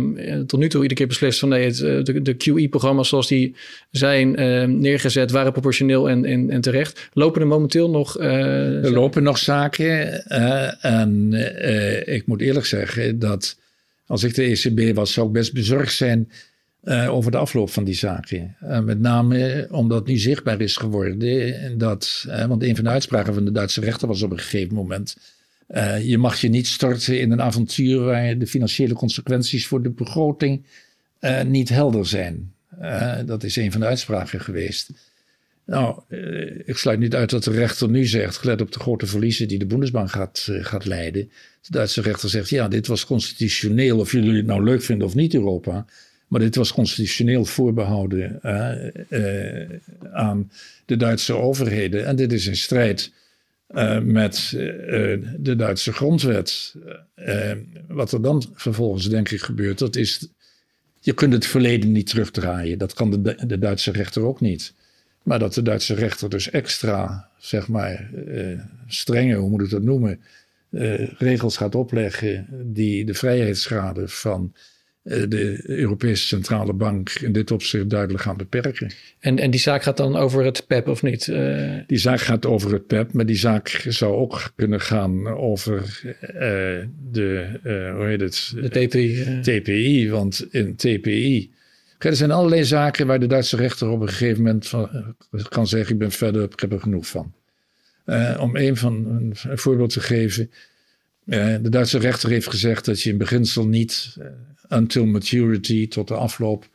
[0.46, 3.56] tot nu toe iedere keer beslist van nee, het, de, de QE-programma's zoals die
[3.90, 7.08] zijn uh, neergezet waren proportioneel en, en, en, terecht.
[7.12, 8.20] Lopen er momenteel nog?
[8.20, 10.24] Uh, er lopen nog zaken.
[10.80, 11.32] en
[12.04, 13.58] ik moet eerlijk zeggen dat
[14.06, 16.30] als ik de ECB was, zou ik best bezorgd zijn
[16.85, 18.57] over de afloop van die zaken.
[18.85, 23.53] met name omdat nu zichtbaar is geworden dat, want een van de uitspraken van de
[23.53, 25.16] Duitse rechter was op een gegeven moment
[26.03, 30.64] je mag je niet storten in een avontuur waar de financiële consequenties voor de begroting
[31.47, 32.53] niet helder zijn.
[33.26, 34.91] Dat is een van de uitspraken geweest.
[35.64, 36.01] Nou,
[36.64, 39.59] ik sluit niet uit dat de rechter nu zegt, gelet op de grote verliezen die
[39.59, 41.31] de Bundesbank gaat, gaat leiden.
[41.62, 45.14] De Duitse rechter zegt, ja, dit was constitutioneel, of jullie het nou leuk vinden of
[45.14, 45.87] niet, Europa.
[46.29, 48.41] Maar dit was constitutioneel voorbehouden
[50.12, 50.51] aan
[50.85, 52.07] de Duitse overheden.
[52.07, 53.12] En dit is in strijd
[53.70, 54.62] uh, met uh,
[55.39, 56.74] de Duitse grondwet.
[57.89, 60.29] Wat er dan vervolgens denk ik gebeurt, dat is,
[61.01, 62.79] je kunt het verleden niet terugdraaien.
[62.79, 64.72] Dat kan de, de Duitse rechter ook niet.
[65.22, 68.11] Maar dat de Duitse rechter dus extra, zeg maar,
[68.87, 70.20] strenge, hoe moet ik dat noemen,
[71.18, 74.62] regels gaat opleggen die de vrijheidsgraden van eh,
[75.09, 78.92] de Europese Centrale Bank in dit opzicht duidelijk gaan beperken.
[79.18, 81.26] En, en die zaak gaat dan over het PEP e of niet?
[81.26, 81.74] Uh...
[81.86, 86.00] Die zaak gaat over het PEP, e maar die zaak zou ook kunnen gaan over
[86.04, 86.40] uh,
[87.11, 88.52] de, uh, hoe heet het?
[88.54, 89.38] De TPI.
[89.42, 91.50] TPI, want in TPI...
[91.98, 95.14] er zijn allerlei zaken waar de Duitse rechter op een gegeven moment van,
[95.48, 97.32] kan zeggen: Ik ben verder, ik heb er genoeg van.
[98.38, 100.50] om een, van, een voorbeeld te geven.
[101.24, 104.16] de Duitse rechter heeft gezegd dat je in beginsel niet
[104.68, 106.68] until maturity, tot de afloop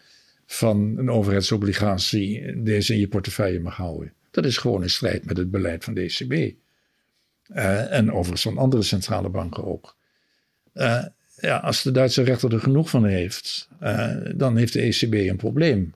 [0.46, 4.14] van een overheidsobligatie, deze in je portefeuille mag houden.
[4.32, 6.56] Dat is gewoon in strijd met het beleid van de ECB.
[7.90, 9.98] en overigens van andere centrale banken ook.
[11.36, 13.70] ja, als de Duitse rechter er genoeg van heeft,
[14.36, 15.94] dan heeft de ECB een probleem.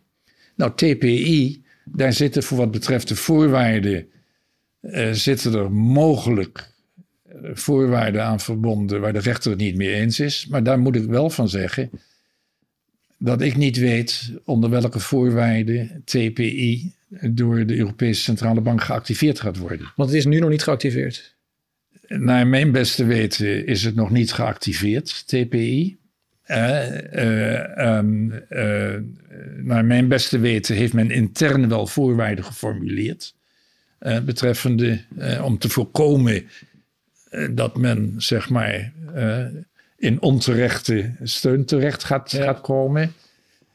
[0.56, 4.08] Nou, TPI, daar zitten voor wat betreft de voorwaarden,
[5.12, 6.77] zitten er mogelijk eh,
[7.42, 10.48] voorwaarden aan verbonden waar de rechter het niet mee eens is.
[10.50, 11.90] Maar daar moet ik wel van zeggen
[13.20, 19.58] dat ik niet weet onder welke voorwaarden TPI door de Europese Centrale Bank geactiveerd gaat
[19.58, 19.92] worden.
[19.96, 21.36] Want het is nu nog niet geactiveerd.
[22.08, 25.98] Naar mijn beste weten is het nog niet geactiveerd, TPI.
[26.48, 26.58] Uh,
[29.56, 33.36] naar mijn beste weten heeft men intern wel voorwaarden geformuleerd.
[34.26, 35.02] Betreffende
[35.44, 36.44] om te voorkomen
[37.52, 38.92] dat men zeg maar
[39.98, 43.14] in onterechte steun terecht gaat, gaat komen.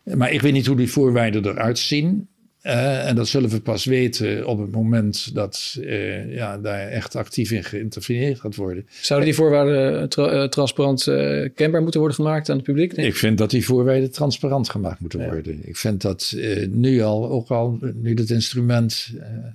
[0.03, 2.26] Maar ik weet niet hoe die voorwaarden eruit zien.
[2.62, 7.16] Uh, en dat zullen we pas weten op het moment dat uh, ja, daar echt
[7.16, 8.86] actief in geïnterveneerd gaat worden.
[9.00, 12.92] Zouden die voorwaarden tra transparant uh, kenbaar moeten worden gemaakt aan het publiek?
[12.92, 15.30] Ik vind dat die voorwaarden transparant gemaakt moeten ja.
[15.30, 15.68] worden.
[15.68, 16.36] Ik vind dat
[16.70, 19.11] nu al, ook al, nu dat instrument,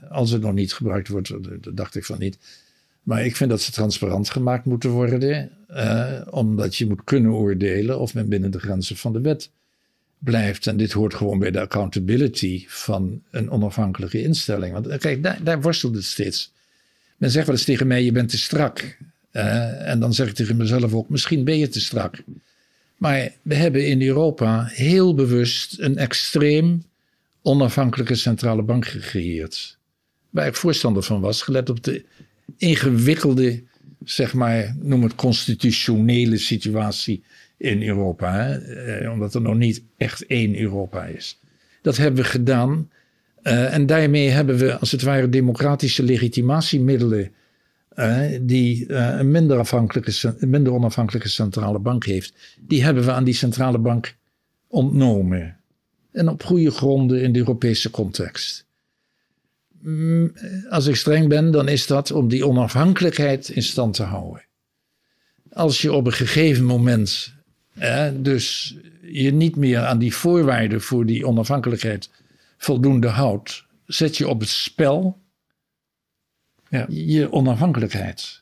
[0.10, 1.34] als het nog niet gebruikt wordt,
[1.64, 2.38] dat dacht ik van niet.
[3.08, 5.52] Maar ik vind dat ze transparant gemaakt moeten worden,
[6.30, 9.50] omdat je moet kunnen oordelen of men binnen de grenzen van de wet
[10.18, 10.68] blijft.
[10.68, 14.74] En dit hoort gewoon bij de accountability van een onafhankelijke instelling.
[14.74, 16.52] Want eh, kijk, daar, daar worstelt het steeds.
[17.18, 18.98] Men zegt wel eens tegen mij, je bent te strak.
[19.32, 22.24] Uh, en dan zeg ik tegen mezelf ook, misschien ben je te strak.
[22.98, 26.84] Maar we hebben in Europa heel bewust een extreem
[27.42, 29.78] onafhankelijke centrale bank gecreëerd.
[30.30, 32.06] Waar ik voorstander van was, gelet op de
[32.58, 33.64] ingewikkelde,
[34.04, 37.24] zeg maar, noem het constitutionele situatie
[37.58, 38.34] in Europa.
[38.34, 38.58] Hè?
[38.58, 41.40] Eh, omdat er nog niet echt één Europa is.
[41.82, 42.90] Dat hebben we gedaan.
[43.44, 47.32] Uh, en daarmee hebben we als het ware democratische legitimatiemiddelen.
[47.96, 52.34] Uh, die een minder, afhankelijke, een minder onafhankelijke centrale bank heeft.
[52.60, 54.16] Die hebben we aan die centrale bank
[54.68, 55.58] ontnomen.
[56.12, 58.67] En op goede gronden in de Europese context.
[59.82, 60.34] Mm,
[60.70, 64.46] als ik streng ben, dan is dat om die onafhankelijkheid in stand te houden.
[65.52, 67.36] Als je op een gegeven moment
[68.14, 72.10] dus je niet meer aan die voorwaarden voor die onafhankelijkheid
[72.58, 75.18] voldoende houdt, zet je op het spel
[76.70, 76.86] ja.
[76.90, 78.42] je onafhankelijkheid.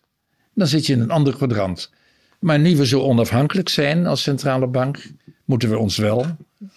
[0.54, 1.92] Dan zit je in een ander kwadrant.
[2.40, 5.12] Maar nu we zo onafhankelijk zijn als centrale bank,
[5.46, 6.26] moeten we ons wel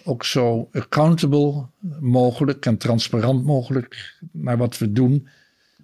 [0.04, 1.66] ook zo accountable
[2.00, 5.28] mogelijk en transparant mogelijk naar wat we doen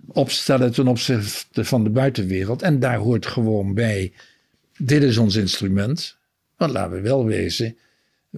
[0.06, 2.62] opstellen ten opzichte van de buitenwereld.
[2.62, 4.12] En daar hoort gewoon bij:
[4.76, 6.16] dit is ons instrument.
[6.56, 7.76] Want laten we wel wezen,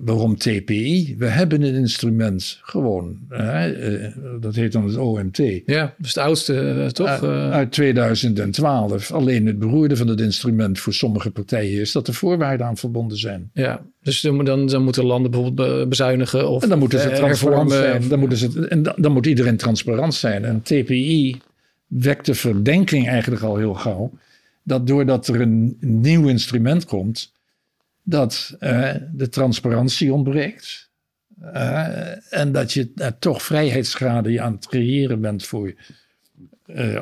[0.04, 1.14] waarom TPI?
[1.18, 3.18] We hebben een instrument gewoon.
[3.28, 3.72] Hè?
[3.72, 5.36] Eh, dat heet dan het OMT.
[5.66, 7.22] Ja, dat is het oudste, eh, toch?
[7.22, 9.12] Uh, uit 2012.
[9.12, 13.18] Alleen het beroerde van het instrument voor sommige partijen is dat er voorwaarden aan verbonden
[13.18, 13.50] zijn.
[13.52, 17.70] Ja, dus dan, dan, dan moeten landen bijvoorbeeld bezuinigen of en dan moeten ze transparant
[17.70, 18.08] zijn.
[18.08, 20.44] Dan, moeten ze, en dan, dan moet iedereen transparant zijn.
[20.44, 21.40] En TPI
[21.86, 24.12] wekt de verdenking eigenlijk al heel gauw
[24.62, 27.34] dat doordat er een nieuw instrument komt
[28.08, 30.90] dat uh, de transparantie ontbreekt.
[31.42, 35.74] Uh, en dat je uh, toch vrijheidsgraden aan het creëren bent voor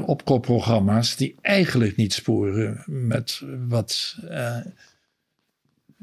[0.06, 4.16] opkoopprogramma's die eigenlijk niet sporen met wat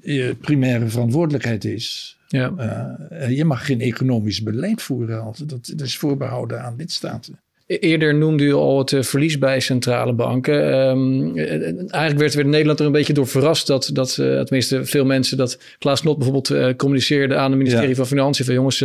[0.02, 2.18] je primaire verantwoordelijkheid is.
[2.28, 2.98] Ja.
[3.30, 5.34] je mag geen economisch beleid voeren.
[5.46, 7.40] Dat is voorbehouden aan lidstaten.
[7.80, 10.88] Eerder noemde u al het eh, verlies bij centrale banken.
[10.88, 15.06] Um, eigenlijk werd, werd Nederland er een beetje door verrast dat, dat uh, tenminste veel
[15.06, 18.84] mensen, dat Klaas Not bijvoorbeeld uh, communiceerde aan het ministerie van Financiën van jongens,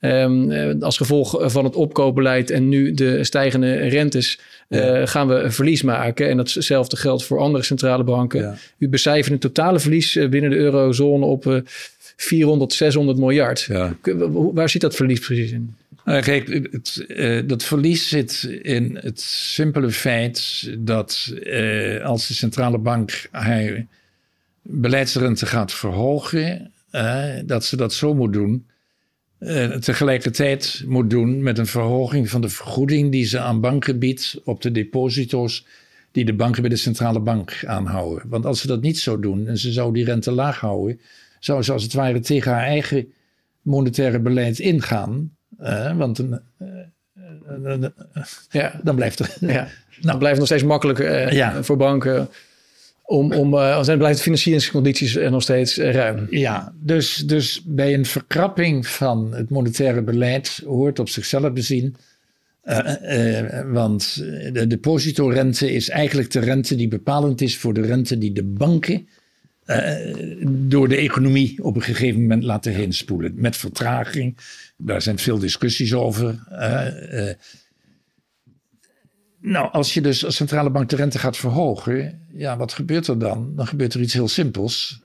[0.00, 5.06] um, als gevolg van het opkoopbeleid en nu de stijgende rentes ja.
[5.06, 6.28] gaan we een verlies maken.
[6.28, 8.40] En datzelfde geldt voor andere centrale banken.
[8.40, 8.56] Ja.
[8.78, 11.62] U becijfert een totale verlies binnen de eurozone op
[12.16, 13.68] 400, 600 miljard.
[14.52, 15.74] Waar zit dat verlies precies in?
[16.04, 22.34] Nou, kijk, het, uh, dat verlies zit in het simpele feit dat uh, als de
[22.34, 23.86] centrale bank haar
[24.62, 28.66] beleidsrente gaat verhogen, uh, dat ze dat zo moet doen.
[29.80, 34.62] tegelijkertijd moet doen met een verhoging van de vergoeding die ze aan banken biedt op
[34.62, 35.66] de deposito's
[36.12, 38.28] die de banken bij de centrale bank aanhouden.
[38.28, 41.00] Want als ze dat niet zo doen en ze zou die rente laag houden,
[41.40, 43.12] zou ze als het ware tegen haar eigen
[43.62, 45.36] monetaire beleid ingaan.
[45.62, 47.86] Uh, want een, uh,
[48.50, 48.80] ja.
[48.82, 49.36] dan blijft er.
[49.40, 49.68] Ja.
[50.00, 51.62] Nou, dan blijft het nog steeds makkelijker ja.
[51.62, 52.28] voor banken
[53.02, 56.26] om, om uh, zijn blijft de financieringscondities nog steeds ruim.
[56.30, 61.96] Ja, dus, dus bij een verkrapping van het monetaire beleid hoort op zichzelf bezien.
[63.66, 64.16] want
[64.52, 69.08] de depositorente is eigenlijk de rente die bepalend is voor de rente die de banken
[70.44, 73.32] door de economie op een gegeven moment laten heen spoelen.
[73.34, 74.36] Met vertraging.
[74.76, 76.38] Daar zijn veel discussies over.
[79.40, 83.18] Nou, als je dus als centrale bank de rente gaat verhogen, ja, wat gebeurt er
[83.18, 83.52] dan?
[83.56, 85.02] Dan gebeurt er iets heel simpels.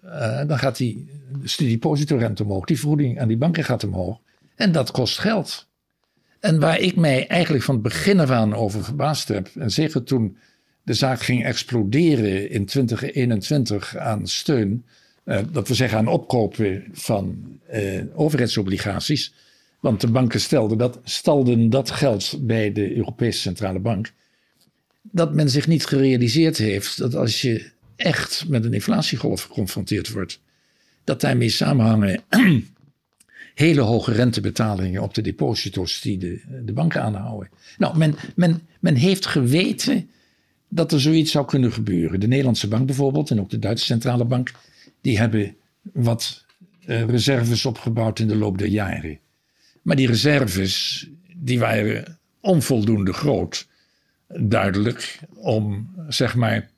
[0.48, 1.10] Dan gaat die
[1.44, 4.20] studiepositorente omhoog, die vergoeding aan die banken gaat omhoog.
[4.56, 5.68] En dat kost geld.
[6.40, 10.04] En waar ik mij eigenlijk van het begin af aan over verbaasd heb, en zeker
[10.04, 10.38] toen
[10.86, 14.86] de zaak ging exploderen in 2021 aan steun,
[15.26, 19.34] uh, dat we zeggen aan opkopen van uh, overheidsobligaties.
[19.80, 24.14] Want de banken stelden dat, stalden dat geld bij de Europese Centrale Bank
[25.12, 30.40] dat men zich niet gerealiseerd heeft dat als je echt met een inflatiegolf geconfronteerd wordt,
[31.04, 32.22] dat daarmee samenhangen
[33.56, 37.50] hele hoge rentebetalingen op de deposito's die de, de banken aanhouden.
[37.78, 40.10] Nou, men, men, men heeft geweten
[40.70, 42.20] dat er zoiets zou kunnen gebeuren.
[42.20, 44.52] De Nederlandse bank bijvoorbeeld en ook de Duitse centrale bank,
[45.02, 46.46] die hebben wat
[46.86, 49.20] uh, reserves opgebouwd in de loop der jaren.
[49.82, 53.68] Maar die reserves, die waren onvoldoende groot
[54.28, 56.70] duidelijk om zeg maar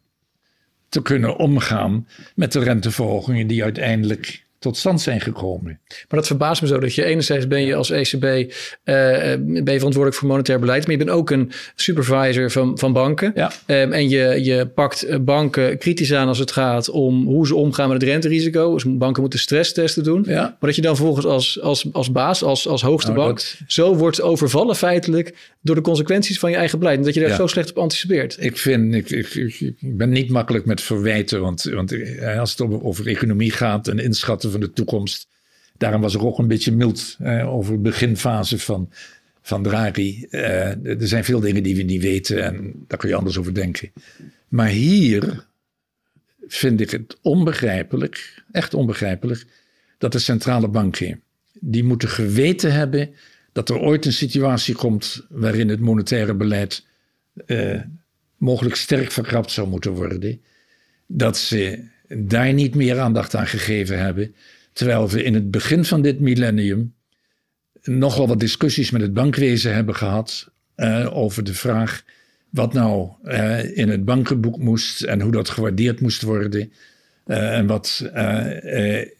[0.89, 5.80] te kunnen omgaan met de renteverhogingen die uiteindelijk tot stand zijn gekomen.
[5.88, 8.49] Maar dat verbaast me zo dat je enerzijds ben je als ECB uh,
[8.84, 12.78] eh, eh, ben je verantwoordelijk voor monetair beleid, maar je bent ook een supervisor van,
[12.78, 13.32] van banken.
[13.36, 13.51] Ja.
[13.68, 17.89] Um, en je, je pakt banken kritisch aan als het gaat om hoe ze omgaan
[17.89, 18.74] met het renterisico.
[18.74, 20.24] Dus banken moeten stresstesten doen.
[20.28, 20.41] Ja.
[20.41, 23.95] Maar dat je dan volgens als, als, als baas, als, als hoogste nou, bank, zo
[23.95, 26.97] wordt overvallen feitelijk door de consequenties van je eigen beleid.
[26.97, 28.38] En dat je daar zo slecht op anticipeert.
[28.39, 32.62] Ik vind, ik, ik, ik, ben niet makkelijk met verwijten, want, want eh, als het
[32.82, 35.28] over economie gaat en inschatten de toekomst.
[35.78, 38.89] Daarom was ik ook een beetje mild eh, over de beginfase van,
[39.41, 40.26] van Draghi.
[40.30, 43.53] Eh, er zijn veel dingen die we niet weten en daar kun je anders over
[43.53, 43.91] denken.
[44.47, 45.45] Maar hier
[46.47, 49.45] vind ik het onbegrijpelijk, echt onbegrijpelijk,
[49.97, 51.22] dat de centrale banken,
[51.53, 53.10] die moeten geweten hebben
[53.51, 56.86] dat er ooit een situatie komt waarin het monetaire beleid
[57.45, 57.82] eh,
[58.38, 60.41] mogelijk sterk verkrapt zou moeten worden.
[61.08, 64.36] Dat ze daar niet meer aandacht aan gegeven hebben.
[64.74, 66.95] Terwijl we in het begin van dit millennium
[67.84, 72.03] nogal wat discussies met het bankwezen hebben gehad uh, over de vraag
[72.49, 76.72] wat nou uh, in het bankenboek moest en hoe dat gewaardeerd moest worden.
[77.26, 78.10] Uh, en wat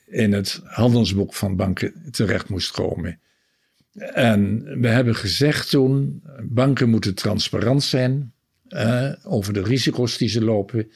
[0.06, 3.20] in het handelsboek van banken terecht moest komen.
[4.14, 8.34] En we hebben gezegd toen, banken moeten transparant zijn
[9.24, 10.92] over de risico's die ze lopen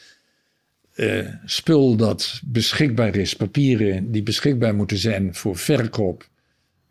[0.96, 6.30] uh, spul dat beschikbaar is, papieren die beschikbaar moeten zijn voor verkoop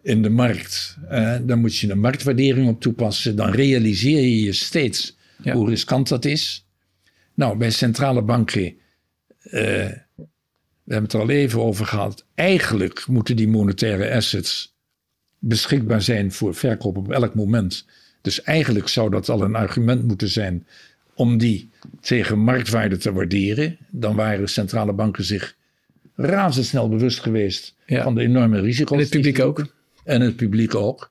[0.02, 3.36] in de markt, uh, dan moet je een marktwaardering op toepassen.
[3.36, 6.66] Dan realiseer je je steeds hoe riskant dat is.
[7.34, 8.72] Nou, bij centrale banken, uh,
[10.84, 12.26] we hebben het er al even over gehad.
[12.34, 14.74] Eigenlijk moeten die monetaire assets
[15.38, 17.86] beschikbaar zijn voor verkoop op elk moment.
[18.20, 20.66] Dus eigenlijk zou dat al een argument moeten zijn
[21.14, 25.56] om die tegen marktwaarde te waarderen, dan waren centrale banken zich
[26.14, 28.96] razendsnel bewust geweest van de enorme risico's.
[28.96, 29.66] En het publiek ook.
[30.04, 31.10] En het publiek ook.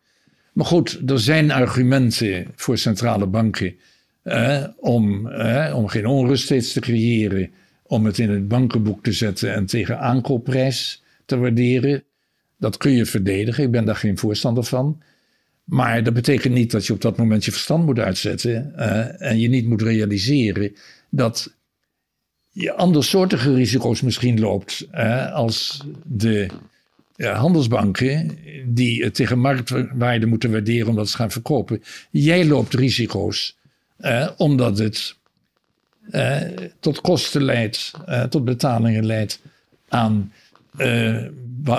[0.54, 3.76] Maar goed, er zijn argumenten voor centrale banken
[4.22, 7.52] eh, om, eh, om geen onrust steeds te creëren,
[7.84, 12.04] om het in het bankenboek te zetten en tegen aankoopprijs te waarderen.
[12.58, 15.02] Dat kun je verdedigen, ik ben daar geen voorstander van.
[15.70, 19.39] Maar dat betekent niet dat je op dat moment je verstand moet uitzetten uh, en
[19.39, 20.76] je niet moet realiseren
[21.09, 21.53] dat
[22.51, 26.47] je andersoortige risico's misschien loopt uh, als de
[27.15, 31.84] uh, handelsbanken die het tegen marktwaarde moeten waarderen omdat ze gaan verkopen.
[32.11, 33.57] Jij loopt risico's
[34.38, 35.15] omdat het
[36.80, 37.91] tot kosten leidt,
[38.30, 39.41] tot betalingen leidt
[39.88, 40.32] aan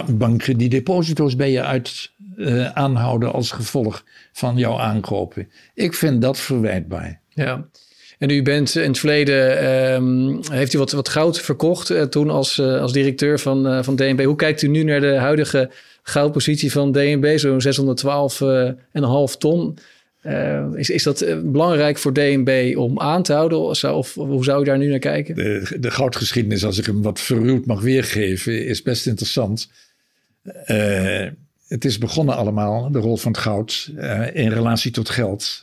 [0.09, 5.49] banken die deposito's bij je uit uh, aanhouden als gevolg van jouw aankopen.
[5.75, 7.21] Ik vind dat verwijtbaar.
[7.29, 7.69] Ja.
[8.19, 12.31] En u bent in het verleden, um, heeft u wat, wat goud verkocht uh, toen
[12.31, 14.25] als, uh, als directeur van, van DNB.
[14.25, 15.71] Hoe kijkt u nu naar de huidige
[16.03, 17.61] goudpositie van DNB, zo'n
[19.33, 19.79] 612,5 ton?
[20.75, 23.59] Is, is dat belangrijk voor DNB om aan te houden?
[23.95, 25.35] Of, hoe zou u daar nu naar kijken?
[25.35, 29.71] De, de goudgeschiedenis, als ik hem wat verruwd mag weergeven, is best interessant.
[31.67, 33.93] het is begonnen allemaal, de rol van het goud,
[34.33, 35.63] in relatie tot geld.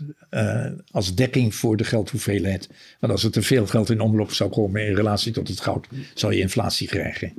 [0.91, 2.69] Als dekking voor de geldhoeveelheid.
[2.99, 5.87] Want als er te veel geld in omloop zou komen in relatie tot het goud,
[6.13, 7.33] zou je inflatie krijgen.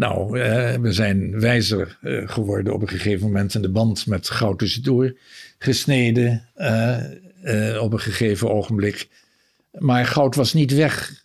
[0.00, 4.58] Nou, uh, we zijn wijzer geworden op een gegeven moment in de band met goud
[4.58, 5.16] tussendoor
[5.58, 6.48] gesneden
[7.80, 9.08] op een gegeven ogenblik.
[9.78, 11.24] Maar goud was niet weg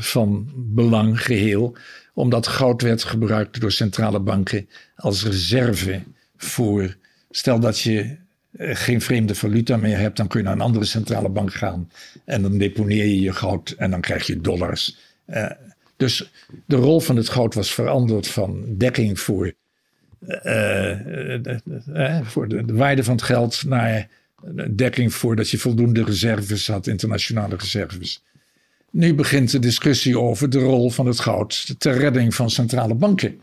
[0.00, 1.76] van belang geheel
[2.14, 6.02] omdat goud werd gebruikt door centrale banken als reserve
[6.36, 6.96] voor.
[7.30, 8.16] Stel dat je
[8.50, 11.90] eh, geen vreemde valuta meer hebt, dan kun je naar een andere centrale bank gaan.
[12.24, 14.96] En dan deponeer je je goud en dan krijg je dollars.
[15.26, 15.50] Uh,
[15.96, 16.30] dus
[16.66, 19.52] de rol van het goud was veranderd van dekking voor,
[20.44, 21.00] uh,
[22.22, 24.08] voor de, de, waarde van het geld naar
[24.70, 28.22] dekking voor dat je voldoende reserves had, internationale reserves.
[28.90, 33.40] Nu begint de discussie over de rol van het goud ter redding van centrale banken.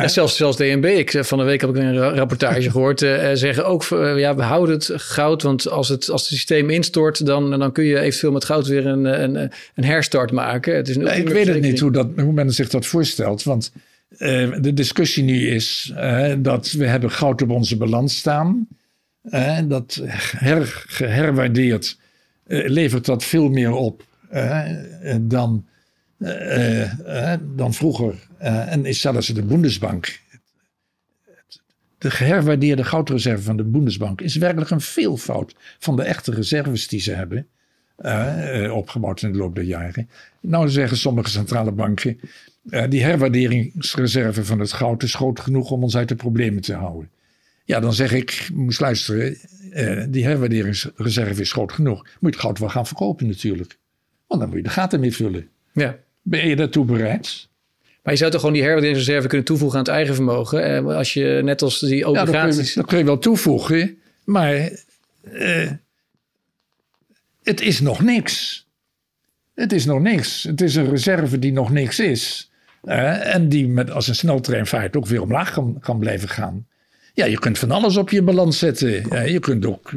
[0.00, 3.66] Ja, zelfs, zelfs DNB, ik, van de week heb ik een rapportage gehoord, uh, zeggen
[3.66, 7.58] ook, uh, ja, we houden het goud, want als het, als het systeem instort, dan,
[7.58, 10.76] dan kun je eventueel met goud weer een, een, een herstart maken.
[10.76, 13.72] Het is een ik weet het niet hoe, dat, hoe men zich dat voorstelt, want
[14.18, 15.92] uh, de discussie nu is
[16.38, 18.68] dat we hebben goud op onze balans staan.
[19.64, 20.02] dat
[20.36, 21.96] her, geherwaardeerd
[22.46, 24.04] levert dat veel meer op
[25.20, 25.66] dan,
[27.56, 28.28] dan vroeger.
[28.38, 30.20] en is zelfs de Bundesbank.
[31.98, 37.00] De geherwaardeerde goudreserve van de Bundesbank is werkelijk een veelvoud van de echte reserves die
[37.00, 37.46] ze hebben.
[38.70, 40.08] opgebouwd in de loop der jaren.
[40.40, 42.20] Nou zeggen sommige centrale banken.
[42.88, 47.10] die herwaarderingsreserve van het goud is groot genoeg om ons uit de problemen te houden.
[47.64, 49.36] Ja, dan zeg ik, moest luisteren,
[50.10, 52.02] die herwaarderingsreserve is groot genoeg.
[52.02, 53.78] Moet je het goud wel gaan verkopen natuurlijk.
[54.26, 55.48] Want dan moet je de gaten mee vullen.
[55.72, 55.98] Ja.
[56.22, 57.48] Ben je daartoe bereid?
[58.02, 60.64] Maar je zou toch gewoon die herwaarderingsreserve kunnen toevoegen aan het eigen vermogen?
[60.64, 62.68] Eh, als je net als die obligaties...
[62.68, 64.70] Ja, dat kun je, wel toevoegen, maar
[65.32, 65.70] uh,
[67.42, 68.66] het is nog niks.
[69.54, 70.42] Het is nog niks.
[70.42, 72.50] Het is een reserve die nog niks is.
[72.84, 76.66] Uh, en die met, als een sneltreinvaart ook weer omlaag kan, kan blijven gaan.
[77.14, 79.12] Ja, je kunt van alles op je balans zetten.
[79.12, 79.92] Uh, je kunt ook,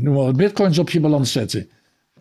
[0.00, 1.70] noem maar bitcoins op je balans zetten.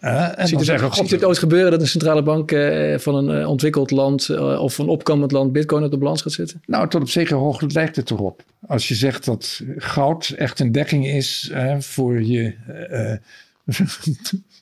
[0.01, 3.15] Uh, en ziet, het, zeggen, ziet het ooit gebeuren dat een centrale bank uh, van
[3.15, 6.61] een uh, ontwikkeld land of een opkomend land bitcoin op de balans gaat zetten?
[6.65, 8.43] Nou, tot op zekere hoogte lijkt het erop.
[8.67, 12.53] Als je zegt dat goud echt een dekking is voor, je,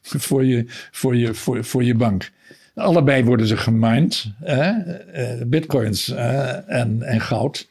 [0.02, 2.32] voor, je, voor, je, voor, voor je bank.
[2.76, 4.26] Allebei worden ze gemined,
[5.48, 6.10] bitcoins
[6.68, 7.68] en, en goud.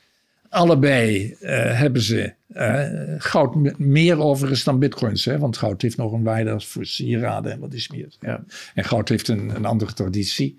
[0.54, 5.24] Allebei hebben ze uh, goud meer overigens dan bitcoins.
[5.24, 5.38] Hè?
[5.38, 8.08] Want goud heeft nog een waarde als voor sieraden en wat is meer.
[8.20, 8.44] Ja.
[8.74, 10.58] En goud heeft een, een andere traditie.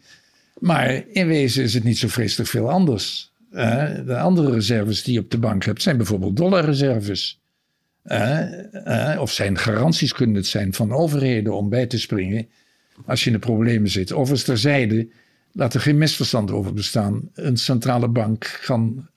[0.60, 3.34] Maar in wezen is het niet zo vreselijk veel anders.
[3.52, 7.42] Uh, de andere reserves die je op de bank hebt zijn bijvoorbeeld dollarreserves.
[9.20, 12.48] Of zijn garanties kunnen het zijn van overheden om bij te springen
[13.06, 14.12] als je in de problemen zit.
[14.14, 15.08] Overigens terzijde,
[15.52, 17.30] laat er geen misverstand over bestaan.
[17.34, 19.08] Een centrale bank kan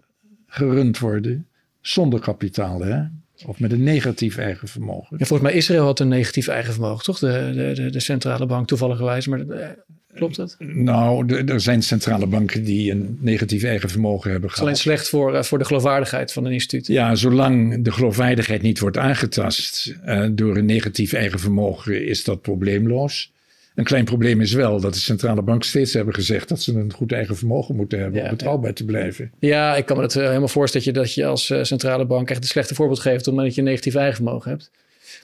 [0.48, 1.46] gerund worden
[1.80, 3.02] zonder kapitaal, hè?
[3.46, 5.16] Of met een negatief eigen vermogen.
[5.18, 7.18] Ja, volgens mij Israël had een negatief eigen vermogen, toch?
[7.18, 9.68] De, de, de, centrale bank, toevallig Maar eh,
[10.14, 10.56] klopt dat?
[10.58, 14.64] Nou, er zijn centrale banken die een negatief eigen vermogen hebben gehad.
[14.64, 16.86] Alleen slecht voor, uh, voor de geloofwaardigheid van een instituut.
[16.86, 22.42] Ja, zolang de geloofwaardigheid niet wordt aangetast uh, door een negatief eigen vermogen, is dat
[22.42, 23.32] probleemloos.
[23.78, 26.92] Een klein probleem is wel dat de centrale bank steeds hebben gezegd dat ze een
[26.92, 29.30] goed eigen vermogen moeten hebben om betrouwbaar te blijven.
[29.38, 32.42] Ja, ik kan me het eh, helemaal voorstellen dat je als eh, centrale bank echt
[32.42, 34.70] een slechte voorbeeld geeft omdat je een negatief eigen vermogen hebt.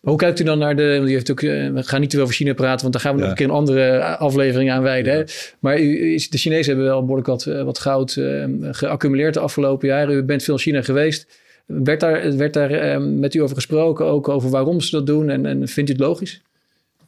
[0.03, 1.03] Maar hoe kijkt u dan naar de.
[1.05, 3.21] heeft ook, eh, we gaan niet te veel over China praten, want daar gaan we
[3.21, 5.19] nog een keer een andere aflevering aan wijden.
[5.19, 5.25] Ja.
[5.59, 8.21] Maar u, de Chinezen hebben wel behoorlijk wat, wat goud
[8.61, 10.17] geaccumuleerd de afgelopen jaren.
[10.17, 11.27] U bent veel in China geweest.
[11.67, 15.31] Werd daar, werd daar met u over gesproken, ook over waarom ze dat doen?
[15.31, 16.43] En, en vindt u het logisch?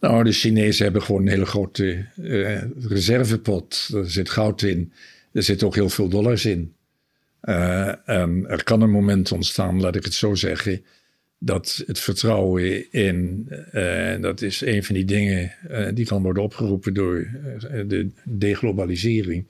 [0.00, 3.90] Nou, de Chinezen hebben gewoon een hele grote uh, reservepot.
[3.94, 4.92] Er zit goud in.
[5.32, 6.74] Er zit ook heel veel dollars in.
[7.40, 10.84] En er kan een moment ontstaan, laat ik het zo zeggen,
[11.38, 15.52] dat het vertrouwen in, uh, dat is een van die dingen
[15.94, 17.28] die kan worden opgeroepen door
[17.86, 19.46] de deglobalisering.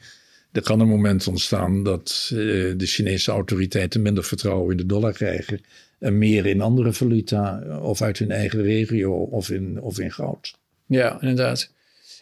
[0.57, 5.61] Er kan een moment ontstaan dat de Chinese autoriteiten minder vertrouwen in de dollar krijgen
[5.99, 10.55] meer in andere valuta of uit hun eigen regio of in, of in goud.
[10.87, 11.71] Ja, inderdaad.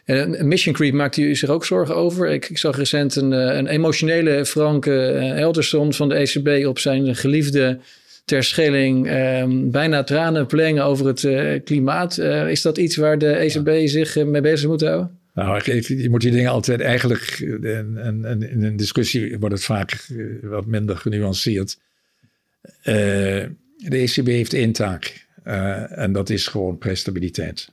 [0.04, 2.28] En mission creep maakt u zich ook zorgen over?
[2.30, 6.78] Ik, ik zag recent een, eh, een emotionele Frank uh, Elderson van de ECB op
[6.78, 7.78] zijn geliefde
[8.24, 12.18] ter scheling um, bijna tranen plengen over het klimaat.
[12.48, 15.18] Is dat iets waar de ECB zich mee bezig moet houden?
[15.34, 20.06] Nou, je moet die dingen altijd eigenlijk, en, en, in een discussie wordt het vaak
[20.42, 21.78] wat minder genuanceerd.
[22.82, 25.26] de ECB heeft één taak.
[25.90, 27.72] en dat is gewoon prijsstabiliteit.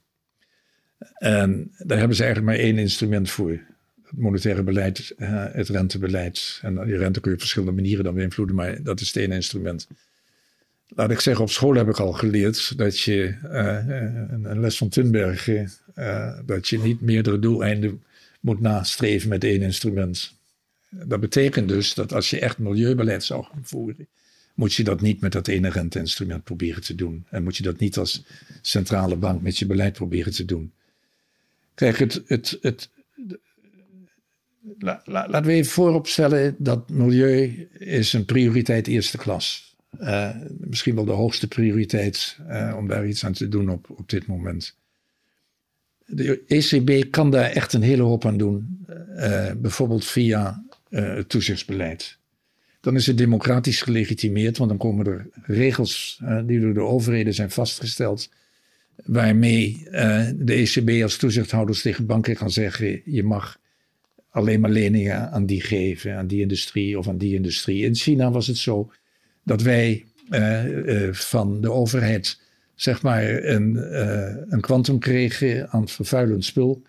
[1.16, 3.50] En daar hebben ze eigenlijk maar één instrument voor.
[3.50, 5.14] Het monetaire beleid,
[5.52, 6.60] het rentebeleid.
[6.62, 9.36] En die rente kun je op verschillende manieren dan beïnvloeden, maar dat is het ene
[9.36, 9.88] instrument.
[10.88, 14.90] Laat ik zeggen, op school heb ik al geleerd dat je, een, les van
[15.96, 18.04] Thunberg, dat je niet meerdere doeleinden
[18.40, 20.34] moet nastreven met één instrument.
[20.90, 24.08] Dat betekent dus dat als je echt milieubeleid zou gaan voeren,
[24.56, 27.26] moet je dat niet met dat ene renteinstrument proberen te doen.
[27.30, 28.24] En moet je dat niet als
[28.62, 30.72] centrale bank met je beleid proberen te doen.
[31.74, 32.90] Kijk, het, het, het,
[35.04, 39.76] laten we even vooropstellen dat milieu is een prioriteit eerste klas.
[40.00, 44.10] Uh, misschien wel de hoogste prioriteit uh, om daar iets aan te doen op, op
[44.10, 44.76] dit moment.
[46.14, 48.86] De ECB kan daar echt een hele hoop aan doen,
[49.16, 52.18] uh, bijvoorbeeld via het toezichtsbeleid.
[52.82, 57.52] Dan is het democratisch gelegitimeerd, want dan komen er regels die door de overheden zijn
[57.52, 58.30] vastgesteld
[59.06, 63.60] waarmee uh, de ECB als toezichthouder tegen banken kan zeggen: je mag
[64.30, 67.86] alleen maar leningen aan die geven, aan die industrie of aan die industrie.
[67.86, 68.92] In China was het zo
[69.44, 72.42] dat wij uh, uh, van de overheid
[72.82, 73.76] zeg maar een,
[74.54, 76.82] een kwantum kregen aan het vervuilend spul,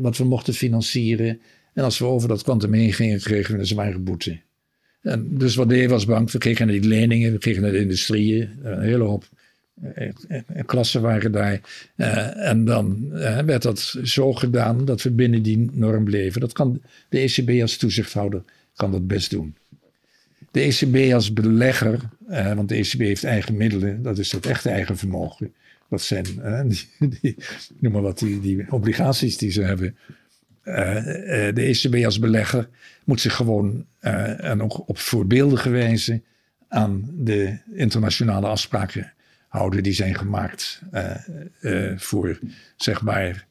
[0.00, 1.40] wat we mochten financieren.
[1.74, 4.40] En als we over dat kwantum heen gingen, kregen we een zware boete.
[5.02, 7.80] En dus wat deed was bank, we kregen naar die leningen, we kregen naar de
[7.80, 9.28] industrieën, een hele hoop
[10.66, 11.60] klassen waren daar.
[12.36, 13.08] En dan
[13.46, 16.40] werd dat zo gedaan dat we binnen die norm bleven.
[16.40, 18.42] Dat kan de ECB als toezichthouder
[18.74, 19.54] kan dat best doen.
[20.50, 22.00] De ECB als belegger,
[22.32, 25.54] uh, want de ECB heeft eigen middelen, dat is het echte eigen vermogen.
[25.88, 26.26] Dat zijn,
[26.68, 26.88] die,
[27.20, 27.36] die,
[27.78, 29.96] noem maar wat, die, obligaties die ze hebben.
[31.54, 32.68] de ECB als belegger
[33.04, 36.22] moet zich gewoon en ook op voorbeeldige wijze
[36.68, 39.12] aan de internationale afspraken
[39.52, 41.14] houden die zijn gemaakt uh,
[41.60, 42.38] uh, voor,
[42.76, 43.46] zeg maar,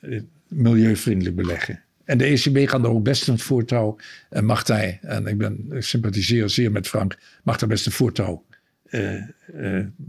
[0.00, 1.82] uh, milieuvriendelijk beleggen.
[2.06, 3.96] En de ECB kan daar ook best een voortouw,
[4.30, 7.92] en mag hij, en ik, ben, ik sympathiseer zeer met Frank, mag daar best een
[7.92, 8.44] voortouw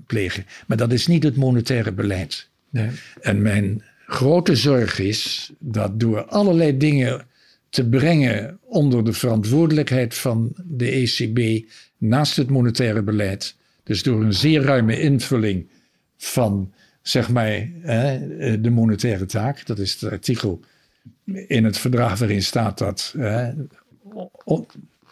[0.05, 0.45] plegen.
[0.67, 2.49] Maar dat is niet het monetaire beleid.
[2.69, 2.89] Nee.
[3.21, 7.25] En mijn grote zorg is dat door allerlei dingen
[7.69, 14.33] te brengen onder de verantwoordelijkheid van de ECB naast het monetaire beleid, dus door een
[14.33, 15.69] zeer ruime invulling
[16.17, 17.69] van, zeg maar,
[18.59, 19.65] de monetaire taak.
[19.65, 20.63] Dat is het artikel
[21.47, 23.15] in het verdrag waarin staat dat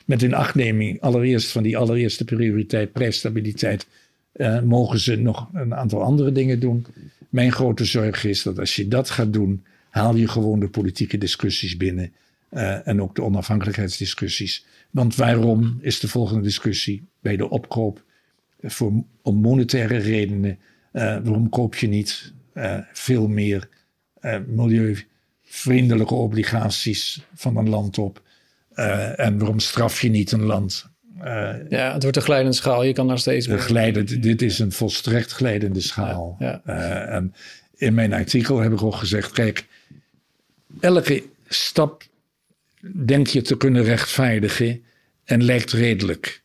[0.06, 3.88] met inachtneming allereerst van die allereerste prioriteit, prijsstabiliteit,
[4.64, 6.86] mogen ze nog een aantal andere dingen doen.
[7.30, 11.18] Mijn grote zorg is dat als je dat gaat doen, haal je gewoon de politieke
[11.18, 12.12] discussies binnen.
[12.52, 14.66] Uh, en ook de onafhankelijkheidsdiscussies.
[14.92, 18.04] Want waarom is de volgende discussie bij de opkoop
[18.62, 18.92] voor,
[19.22, 20.58] om monetaire redenen.
[20.94, 23.70] Uh, waarom koop je niet uh, veel meer
[24.22, 24.38] uh,
[25.64, 28.24] milieuvriendelijke obligaties van een land op?
[29.16, 30.90] en waarom straf je niet een land?
[31.70, 32.84] ja, het wordt een glijdende schaal.
[32.84, 33.48] Je kan daar steeds.
[33.48, 36.36] Glijdend, dit is een volstrekt glijdende schaal.
[36.40, 37.06] Ja, ja.
[37.06, 37.34] en
[37.76, 39.68] in mijn artikel heb ik ook gezegd: kijk,
[40.80, 42.04] elke stap
[43.06, 44.84] denk je te kunnen rechtvaardigen
[45.24, 46.44] en lijkt redelijk.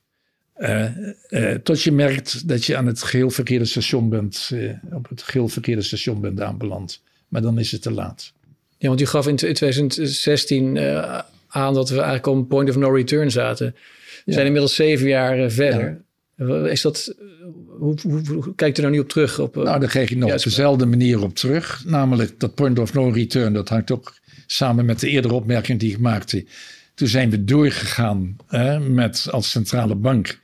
[0.59, 0.97] Uh,
[1.29, 5.23] uh, tot je merkt dat je aan het geheel verkeerde station bent, uh, op het
[5.23, 7.03] geheel verkeerde station bent aanbeland.
[7.29, 8.33] Maar dan is het te laat.
[8.81, 10.79] Ja, want u gaf in 2016
[11.49, 13.75] aan dat we eigenlijk op een point of no return zaten.
[14.25, 16.03] We zijn inmiddels zeven jaar verder.
[16.37, 16.67] Ja.
[16.67, 17.15] Is dat,
[17.79, 19.39] hoe, hoe, hoe, kijkt u daar nu op terug?
[19.39, 21.83] Op, nou, daar kijk ik nog op dezelfde manier op terug.
[21.87, 24.15] Namelijk dat point of no return, dat hangt ook
[24.47, 26.45] samen met de eerdere opmerking die ik maakte.
[26.95, 28.37] Toen zijn we doorgegaan
[28.89, 30.41] met als centrale bank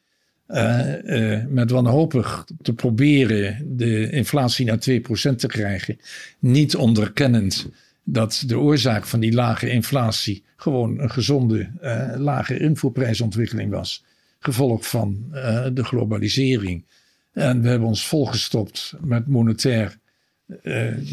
[1.49, 5.99] met wanhopig te proberen de inflatie naar 2% te krijgen.
[6.39, 7.67] Niet onderkennend
[8.09, 14.05] dat de oorzaak van die lage inflatie gewoon een gezonde, uh, lage invoerprijsontwikkeling was.
[14.39, 15.25] Gevolg van
[15.73, 16.85] de globalisering.
[17.33, 19.99] En we hebben ons volgestopt met monetair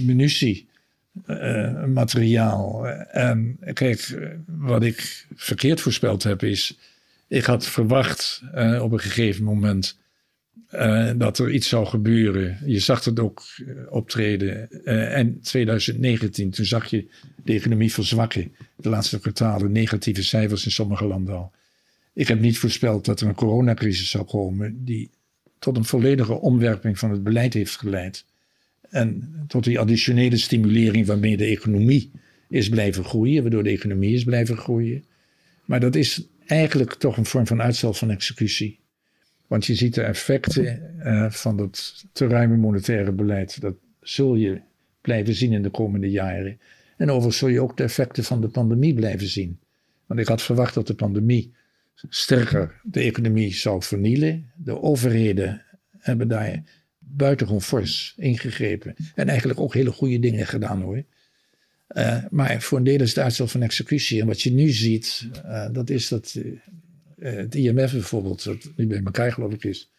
[0.05, 0.67] munitie.
[1.87, 2.87] materiaal.
[2.87, 6.77] En kijk, wat ik verkeerd voorspeld heb is
[7.27, 8.41] ik had verwacht
[8.79, 9.97] op een gegeven moment
[10.73, 12.57] uh, dat er iets zou gebeuren.
[12.65, 14.69] Je zag het ook uh, optreden.
[15.11, 17.07] en 2019, toen zag je
[17.43, 18.51] de economie verzwakken.
[18.75, 21.51] De laatste kwartalen negatieve cijfers in sommige landen al.
[22.13, 25.09] Ik heb niet voorspeld dat er een coronacrisis zou komen die
[25.59, 28.25] tot een volledige omwerping van het beleid heeft geleid.
[28.89, 32.11] En tot die additionele stimulering waarmee de economie
[32.49, 35.03] is blijven groeien, waardoor de economie is blijven groeien.
[35.65, 38.79] Maar dat is eigenlijk toch een vorm van uitstel van executie.
[39.53, 43.61] Want je ziet de effecten uh, van het te ruime monetaire beleid.
[43.61, 44.61] Dat zul je
[45.01, 46.59] blijven zien in de komende jaren.
[46.97, 49.59] En overigens zul je ook de effecten van de pandemie blijven zien.
[50.05, 51.53] Want ik had verwacht dat de pandemie
[52.09, 54.51] sterker de economie zou vernielen.
[54.55, 55.61] De overheden
[55.97, 56.63] hebben daar
[56.99, 58.95] buitengewoon fors ingegrepen.
[59.15, 61.03] En eigenlijk ook hele goede dingen gedaan hoor.
[61.89, 64.21] Uh, maar voor een deel is het uitstel van executie.
[64.21, 66.41] En wat je nu ziet, uh, dat is dat
[67.23, 69.91] uh, het IMF bijvoorbeeld, dat nu bij elkaar geloof ik is,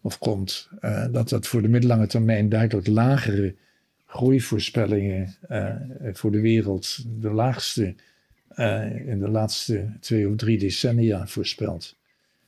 [0.00, 0.68] of komt,
[1.10, 3.54] dat dat voor de middellange termijn duidelijk lagere
[4.06, 5.34] groeivoorspellingen
[6.12, 7.94] voor de wereld, de laagste
[9.06, 11.96] in de laatste twee of drie decennia voorspelt.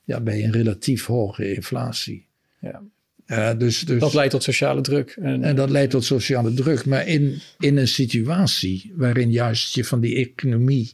[0.05, 2.27] Ja, bij een relatief hoge inflatie.
[2.61, 2.83] Ja.
[3.27, 5.11] Uh, dus, dus, dat leidt tot sociale druk.
[5.11, 6.85] En, en, dat leidt tot sociale druk.
[6.85, 10.93] Maar in, in een situatie waarin juist je van die economie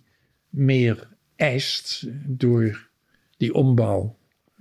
[0.48, 2.87] meer eist door
[3.38, 4.16] die ombouw,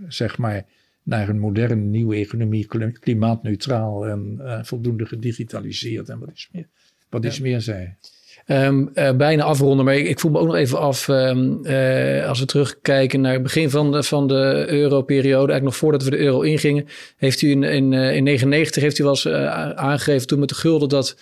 [0.07, 0.65] zeg maar,
[1.03, 2.67] naar een moderne nieuwe economie,
[2.99, 6.67] klimaatneutraal en uh, voldoende gedigitaliseerd en wat is meer,
[7.09, 7.97] wat is meer zij.
[8.47, 11.07] Um, uh, bijna afronden, maar ik, ik, voel me ook nog even af.
[11.07, 15.75] Um, uh, als we terugkijken naar het begin van de, van de euro-periode, eigenlijk nog
[15.75, 16.85] voordat we de euro ingingen,
[17.17, 19.27] heeft u in, in, uh, in 99 heeft u wel eens
[19.75, 21.17] aangegeven toen met de gulden dat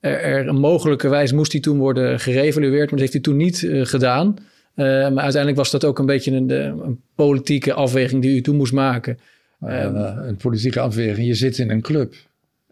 [0.00, 3.36] er, er een mogelijke wijze moest die toen worden gerevalueerd, maar dat heeft u toen
[3.36, 4.36] niet gedaan.
[4.74, 8.72] Maar uiteindelijk was dat ook een beetje een, een politieke afweging die u toen moest
[8.72, 9.18] maken.
[9.62, 11.26] Um, een politieke afweging.
[11.26, 12.14] Je zit in een club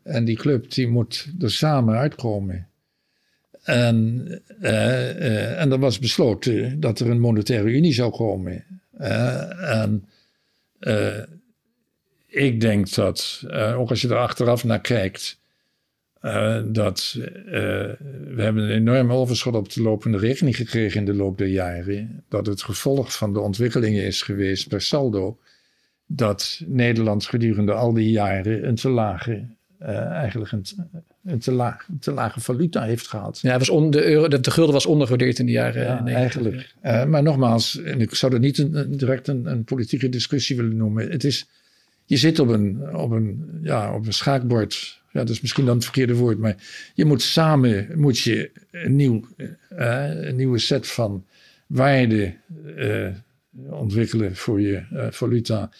[0.02, 2.66] en die club die moet er samen uitkomen.
[3.62, 4.26] En,
[4.62, 8.64] uh, uh, en er was besloten dat er een monetaire unie zou komen.
[9.00, 10.08] Uh, en
[12.26, 13.42] ik denk dat,
[13.76, 15.38] ook als je er achteraf naar kijkt,
[16.72, 21.46] dat we hebben een enorm overschot op de lopende rekening gekregen in de loop der
[21.46, 22.24] jaren.
[22.28, 25.38] Dat het gevolg van de ontwikkelingen is geweest per saldo
[26.06, 29.46] dat Nederland gedurende al die jaren een te lage
[29.82, 30.64] uh, eigenlijk een,
[31.24, 33.38] een, te laag, een te lage valuta heeft gehad.
[33.42, 36.14] Ja, was on, de, euro, de, de, gulden was ondergewaardeerd in de jaren ja, 90.
[36.16, 36.74] Eigenlijk.
[37.08, 41.10] Maar nogmaals, en ik zou dat niet een, direct een, een, politieke discussie willen noemen.
[41.10, 41.48] Het is,
[42.04, 45.02] je zit op een, op een, ja, op een schaakbord.
[45.18, 46.38] Ja, dat is misschien dan het verkeerde woord.
[46.38, 46.56] Maar
[46.94, 49.24] je moet samen moet je een, nieuw,
[49.78, 51.24] uh, een nieuwe set van
[51.66, 52.36] waarden
[53.70, 55.70] ontwikkelen voor je valuta.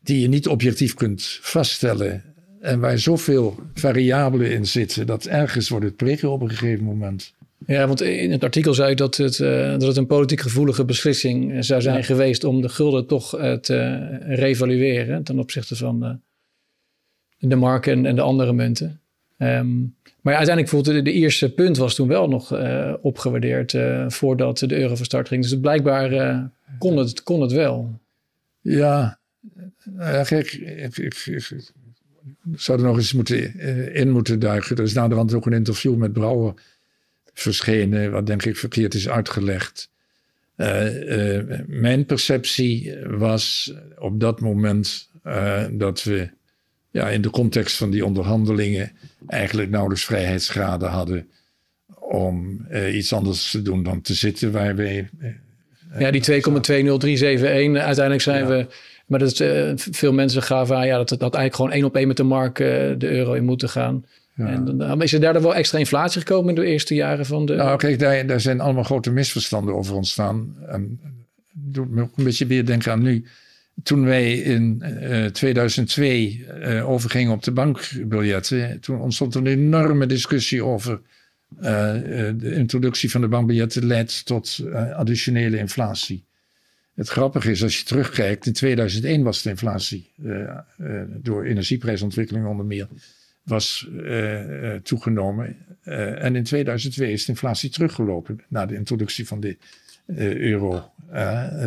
[0.00, 2.22] Die je niet objectief kunt vaststellen
[2.60, 7.32] en waar zoveel variabelen in zitten, dat ergens wordt het prikken op een gegeven moment.
[7.66, 11.64] Ja, want in het artikel zei dat het, uh, dat het een politiek gevoelige beslissing
[11.64, 16.10] zou zijn geweest om de gulden toch uh, te revalueren ten opzichte van uh,
[17.38, 19.00] de marken en, de andere munten.
[19.38, 22.54] Um, maar uiteindelijk voelde de, de, eerste punt was toen wel nog
[23.00, 23.76] opgewaardeerd
[24.08, 25.42] voordat de euro van start ging.
[25.42, 28.00] Dus blijkbaar kon, het, kon het wel.
[28.60, 29.18] Ja,
[29.84, 31.70] nou ik, ik, ik,
[32.54, 33.58] zou er nog eens moeten,
[33.94, 34.76] in moeten duiken.
[34.76, 36.54] Er is na de hand ook een interview met Brouwer
[37.32, 39.90] verschenen, wat denk ik verkeerd is uitgelegd.
[41.66, 45.10] Mijn perceptie was op dat moment
[45.70, 46.30] dat we
[46.90, 48.92] ja, in de context van die onderhandelingen
[49.26, 51.28] eigenlijk nauwelijks vrijheidsgraden hadden
[51.98, 55.08] om iets anders te doen dan te zitten waar wij.
[55.98, 58.66] ja, die 2,20371, uiteindelijk zijn we
[59.06, 59.44] maar dat,
[59.74, 62.56] veel mensen gaven aan ja, dat, dat eigenlijk gewoon één op één met de markt
[62.56, 64.04] de euro in moeten gaan.
[64.38, 64.46] Ja.
[64.46, 67.54] En dan is er daardoor wel extra inflatie gekomen in de eerste jaren van de.
[67.54, 70.56] Nou, kijk, daar, daar zijn allemaal grote misverstanden over ontstaan.
[70.68, 71.00] En
[71.52, 73.24] doet me ook een beetje weer denken aan nu.
[73.82, 76.46] Toen wij in uh, 2002
[76.82, 81.00] overgingen op de bankbiljetten, toen ontstond een enorme discussie over
[81.48, 84.60] de introductie van de bankbiljetten leidt tot
[84.92, 86.24] additionele inflatie.
[86.94, 90.10] Het grappige is, als je terugkijkt, in 2001 was de inflatie
[91.08, 92.88] door energieprijsontwikkeling onder meer
[93.42, 93.88] was
[94.82, 95.56] toegenomen.
[96.18, 99.56] en in 2002 is de inflatie teruggelopen na de introductie van de
[100.16, 100.90] euro.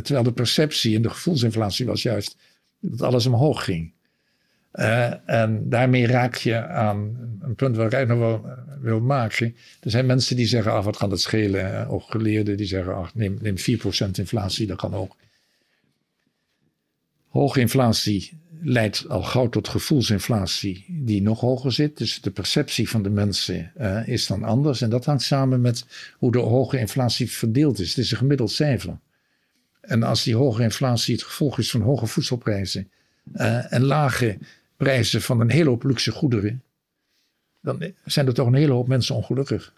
[0.04, 2.38] terwijl de perceptie en de gevoelsinflatie was juist
[2.80, 3.94] dat alles omhoog ging.
[5.26, 8.46] en daarmee raak je aan een punt waar ik nog wel
[8.82, 9.56] wil maken.
[9.82, 11.88] Er zijn mensen die zeggen, ah, wat kan het schelen?
[11.88, 13.62] Ook geleerden die zeggen, ach, neem, neem 4%
[14.12, 15.16] inflatie, dat kan ook.
[17.28, 21.98] Hoge inflatie leidt al gauw tot gevoelsinflatie die nog hoger zit.
[21.98, 24.82] Dus de perceptie van de mensen uh, is dan anders.
[24.82, 25.86] En dat hangt samen met
[26.18, 27.90] hoe de hoge inflatie verdeeld is.
[27.90, 29.00] Het is een gemiddeld cijfer.
[29.82, 32.92] En als die hoge inflatie het gevolg is van hoge voedselprijzen
[33.34, 34.38] uh, en lage
[34.78, 36.64] prijzen van een hele hoop luxe goederen,
[37.62, 39.74] dan zijn er toch een hele hoop mensen ongelukkig.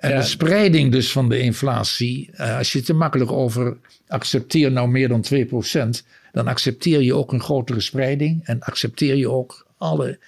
[0.00, 3.76] En de spreiding dus van de inflatie, uh, als je te makkelijk over
[4.08, 9.30] accepteer nou meer dan 2%, dan accepteer je ook een grotere spreiding en accepteer je
[9.30, 10.18] ook alle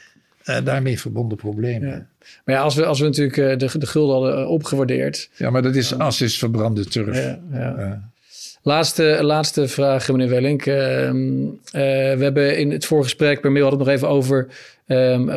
[0.45, 1.89] uh, daarmee verbonden problemen.
[1.89, 2.07] Ja.
[2.45, 5.31] Maar ja, als we, als we natuurlijk uh, de, de gulden hadden opgewaardeerd.
[5.37, 7.17] Ja, maar dat is as is verbrande turf.
[7.17, 8.11] Ja, ja.
[8.65, 10.67] Laatste, laatste vraag, meneer Wellink.
[10.67, 10.75] Uh,
[11.73, 14.49] we hebben in het vorige gesprek per mail hadden het nog even over
[14.93, 15.31] Um,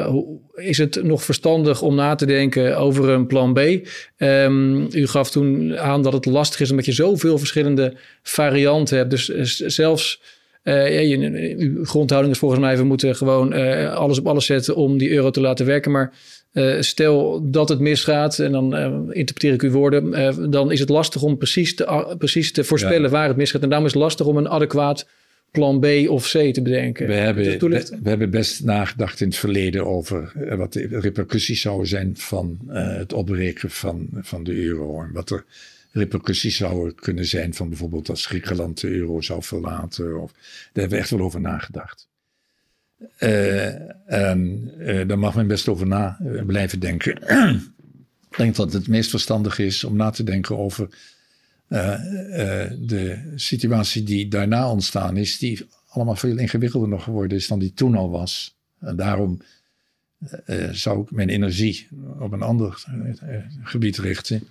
[0.53, 3.59] is het nog verstandig om na te denken over een plan B?
[4.17, 9.09] Um, u gaf toen aan dat het lastig is omdat je zoveel verschillende varianten hebt.
[9.09, 10.21] Dus uh, zelfs
[10.63, 14.75] uh, je, uw grondhouding is volgens mij, we moeten gewoon uh, alles op alles zetten
[14.75, 15.91] om die euro te laten werken.
[15.91, 16.13] Maar
[16.79, 18.73] stel dat het misgaat, en dan
[19.13, 23.09] interpreteer ik uw woorden, dan is het lastig om precies te, precies te voorspellen ja.
[23.09, 23.61] waar het misgaat.
[23.61, 25.07] En daarom is het lastig om een adequaat
[25.55, 27.07] plan B of C te bedenken.
[27.07, 31.61] We hebben, we, we, hebben best nagedacht in het verleden over uh, wat de repercussies
[31.61, 35.01] zouden zijn van uh, het opbreken van, van de euro.
[35.01, 35.45] En wat er
[35.91, 40.21] repercussies zouden kunnen zijn van bijvoorbeeld als Griekenland de euro zou verlaten.
[40.21, 40.41] Of, daar
[40.73, 42.07] hebben we echt wel over nagedacht.
[43.19, 43.65] Uh,
[44.13, 44.71] en
[45.07, 47.17] daar mag men best over na blijven denken.
[48.29, 50.87] Ik denk dat het meest verstandig is om na te denken over
[51.67, 57.73] de situatie die daarna ontstaan is, die allemaal veel ingewikkelder nog geworden is dan die
[57.73, 58.57] toen al was.
[58.79, 59.41] En daarom
[60.45, 61.87] uh, zou ik mijn energie
[62.19, 62.83] op een ander
[63.63, 64.47] gebied richten.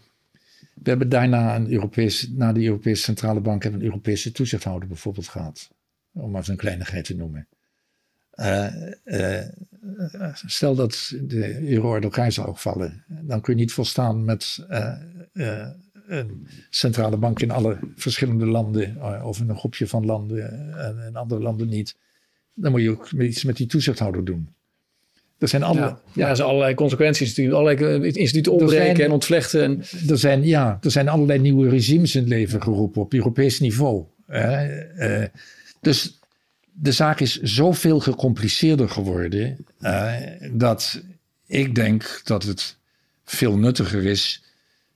[0.74, 5.28] We hebben daarna een Europese, na de Europese Centrale Bank hebben een Europese toezichthouder bijvoorbeeld
[5.28, 5.70] gehad.
[6.12, 7.47] Om maar een kleinigheid te noemen.
[10.47, 14.66] stel dat de euro uit elkaar zou vallen, dan kun je niet volstaan met
[16.06, 20.86] een centrale bank in alle verschillende landen, eh, of in een groepje van landen eh,
[20.86, 21.97] en in andere landen niet,
[22.55, 24.48] dan moet je ook iets met die toezichthouder doen.
[25.39, 26.28] Er zijn alle, ja, ja.
[26.28, 27.56] er zijn allerlei consequenties natuurlijk.
[27.56, 29.62] Allerlei eh, instituten opbreken en ontvlechten.
[29.62, 29.82] En...
[30.09, 34.05] Er, zijn, ja, er zijn allerlei nieuwe regimes in het leven geroepen op Europees niveau.
[35.81, 36.18] Dus
[36.72, 39.66] de zaak is zoveel gecompliceerder geworden
[40.52, 41.02] dat
[41.47, 42.76] ik denk dat het
[43.24, 44.44] veel nuttiger is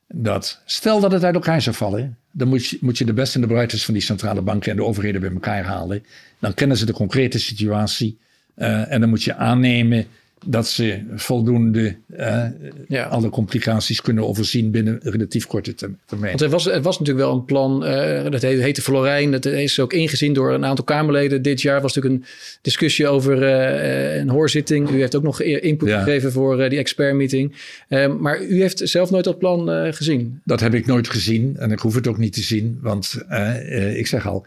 [0.08, 3.34] dat stel dat het uit elkaar zou vallen, dan moet je, moet je de beste
[3.34, 6.04] en de brightest van die centrale banken en de overheden bij elkaar halen.
[6.38, 8.18] Dan kennen ze de concrete situatie
[8.56, 10.06] uh, en dan moet je aannemen
[10.46, 12.44] dat ze voldoende uh,
[12.88, 13.04] ja.
[13.04, 16.30] alle complicaties kunnen overzien binnen relatief korte termijn.
[16.30, 19.44] Want er was, er was natuurlijk wel een plan, uh, dat heette, heette Florijn, dat
[19.44, 21.42] is ook ingezien door een aantal Kamerleden.
[21.42, 22.30] Dit jaar was natuurlijk een
[22.62, 24.90] discussie over uh, een hoorzitting.
[24.90, 26.02] U heeft ook nog input ja.
[26.02, 27.54] gegeven voor die expertmeeting.
[28.18, 30.40] maar u heeft zelf nooit dat plan gezien?
[30.44, 33.24] Dat heb ik nooit gezien en ik hoef het ook niet te zien, want
[33.94, 34.46] ik zeg al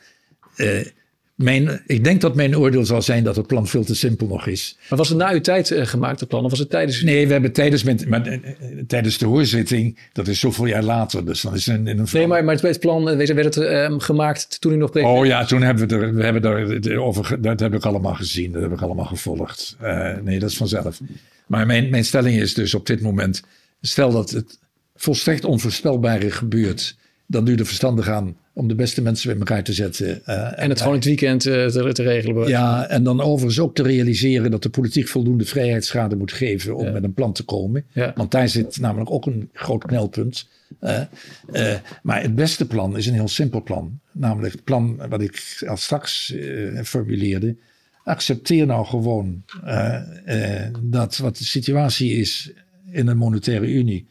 [1.41, 4.47] mijn, ik denk dat mijn oordeel zal zijn dat het plan veel te simpel nog
[4.47, 4.77] is.
[4.89, 6.43] Maar was het na uw tijd uh, gemaakt, het plan?
[6.43, 7.01] Of was het tijdens...
[7.01, 8.39] Nee, we hebben tijdens, met, maar, uh,
[8.87, 11.25] tijdens de hoorzitting, dat is zoveel jaar later.
[11.25, 14.61] Dus dan is in, in een nee, maar, maar het plan werd het uh, gemaakt
[14.61, 16.43] toen u nog president Oh ja, toen hebben we er, we hebben
[16.83, 18.51] er over, dat heb ik allemaal gezien.
[18.51, 19.77] Dat heb ik allemaal gevolgd.
[20.23, 20.99] nee, dat is vanzelf.
[21.47, 23.41] Maar mijn, mijn stelling is dus op dit moment,
[23.81, 24.59] stel dat het
[24.95, 26.95] volstrekt onvoorspelbare gebeurt
[27.31, 30.21] dan duurt het verstandig aan om de beste mensen bij elkaar te zetten.
[30.27, 32.47] Uh, en het gewoon het weekend uh, te, te, regelen.
[32.47, 36.85] Ja, en dan overigens ook te realiseren dat de politiek voldoende vrijheidsschade moet geven om
[36.85, 36.91] ja.
[36.91, 37.85] met een plan te komen.
[37.91, 38.11] Ja.
[38.15, 40.49] Want daar zit namelijk ook een groot knelpunt.
[40.81, 41.01] Uh,
[42.03, 43.99] maar het beste plan is een heel simpel plan.
[44.11, 46.35] Namelijk het plan wat ik al straks
[46.83, 47.55] formuleerde.
[48.03, 49.43] Accepteer nou gewoon
[50.81, 52.51] dat wat de situatie is
[52.91, 54.07] in een monetaire unie.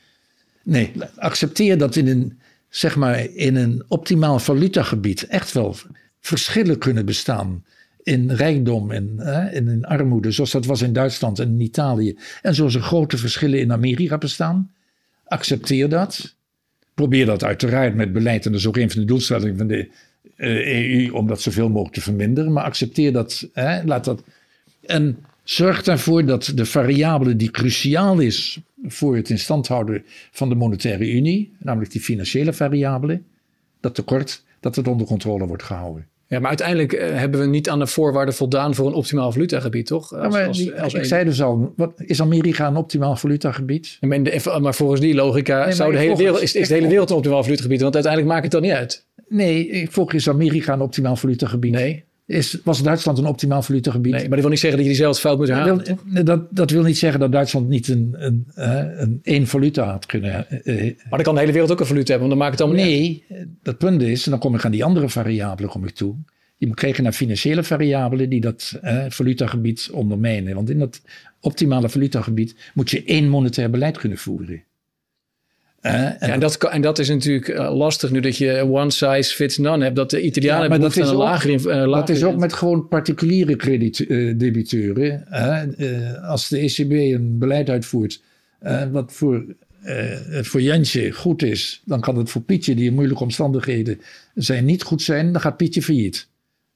[0.63, 2.39] Nee, accepteer dat in een
[2.71, 5.77] zeg maar in een optimaal valutagebied echt wel
[6.21, 7.65] verschillen kunnen bestaan
[8.03, 12.19] in rijkdom en hè, in, armoede, zoals dat was in Duitsland en in Italië.
[12.43, 14.73] En zoals er grote verschillen in Amerika bestaan.
[15.25, 16.35] Accepteer dat.
[16.95, 19.89] Probeer dat uiteraard met beleid, en dat is ook een van de doelstellingen van de
[20.37, 22.53] EU, om dat zoveel mogelijk te verminderen.
[22.53, 24.23] Maar accepteer dat, hè, laat dat.
[24.87, 25.19] En
[25.51, 30.55] Zorg ervoor dat de variabele die cruciaal is voor het in stand houden van de
[30.55, 33.21] monetaire unie, namelijk die financiële variabele,
[33.81, 36.07] dat tekort, dat het onder controle wordt gehouden.
[36.27, 39.87] Ja, maar uiteindelijk uh, hebben we niet aan de voorwaarden voldaan voor een optimaal valutagebied,
[39.87, 40.15] toch?
[40.15, 43.97] Als, maar, als, als ik zei dus al, wat, is Amerika een optimaal valutagebied?
[44.01, 46.89] Maar, de, maar volgens die logica nee, zou de hele wereld, is, is de hele
[46.89, 49.07] wereld een optimaal valutagebied, want uiteindelijk maakt het dan niet uit.
[49.29, 51.73] Nee, volgens is Amerika een optimaal valutagebied.
[51.73, 52.05] Nee.
[52.31, 54.13] Is, was Duitsland een optimaal valutagebied?
[54.13, 55.77] Nee, maar dat wil niet zeggen dat je diezelfde fout moet halen.
[55.77, 59.85] Dat wil, dat, dat wil niet zeggen dat Duitsland niet een, een, een, één valuta
[59.85, 60.47] had kunnen.
[60.65, 62.69] Uh, maar dan kan de hele wereld ook een valuta hebben, want dan maakt het
[62.69, 63.25] allemaal nee,
[63.63, 66.17] dat punt is, en dan kom ik aan die andere variabelen kom ik toe.
[66.57, 70.55] Je moet kijken naar financiële variabelen die dat uh, valutagebied ondermijnen.
[70.55, 71.03] Want in dat
[71.41, 74.65] optimale valutagebied moet je één monetair beleid kunnen voeren.
[75.81, 79.35] En, ja, en, dat, en dat is natuurlijk uh, lastig nu dat je one size
[79.35, 79.97] fits none hebt.
[79.97, 81.91] Dat de Italianen ja, maar dat is een lager, uh, lager...
[81.91, 85.27] Dat is ook met gewoon particuliere kredietdebiteuren.
[85.79, 88.23] Uh, als de ECB een beleid uitvoert
[88.93, 89.45] wat voor,
[90.41, 91.83] voor Jantje goed is...
[91.85, 94.01] dan kan het voor Pietje, die in moeilijke omstandigheden
[94.35, 95.33] zijn, niet goed zijn.
[95.33, 96.29] Dan gaat Pietje failliet.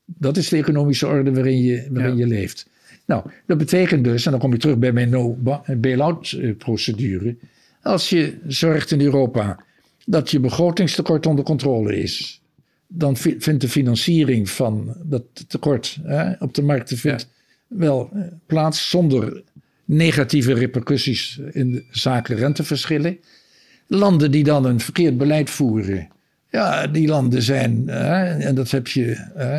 [0.05, 2.69] Dat is de economische orde waarin je, waarin je leeft.
[3.07, 7.37] Nou, dat betekent dus, en dan kom je terug bij mijn no-bailout procedure
[7.85, 9.65] als je zorgt in Europa
[10.07, 12.43] dat je begrotingstekort onder controle is,
[12.87, 17.29] dan vindt de financiering van dat tekort hè, op de markten vindt
[17.67, 19.43] wel eh, plaats zonder
[19.85, 23.19] negatieve repercussies in zaken renteverschillen.
[23.87, 26.09] Landen die dan een verkeerd beleid voeren,
[26.51, 29.17] ja, die landen zijn, hè, en dat heb je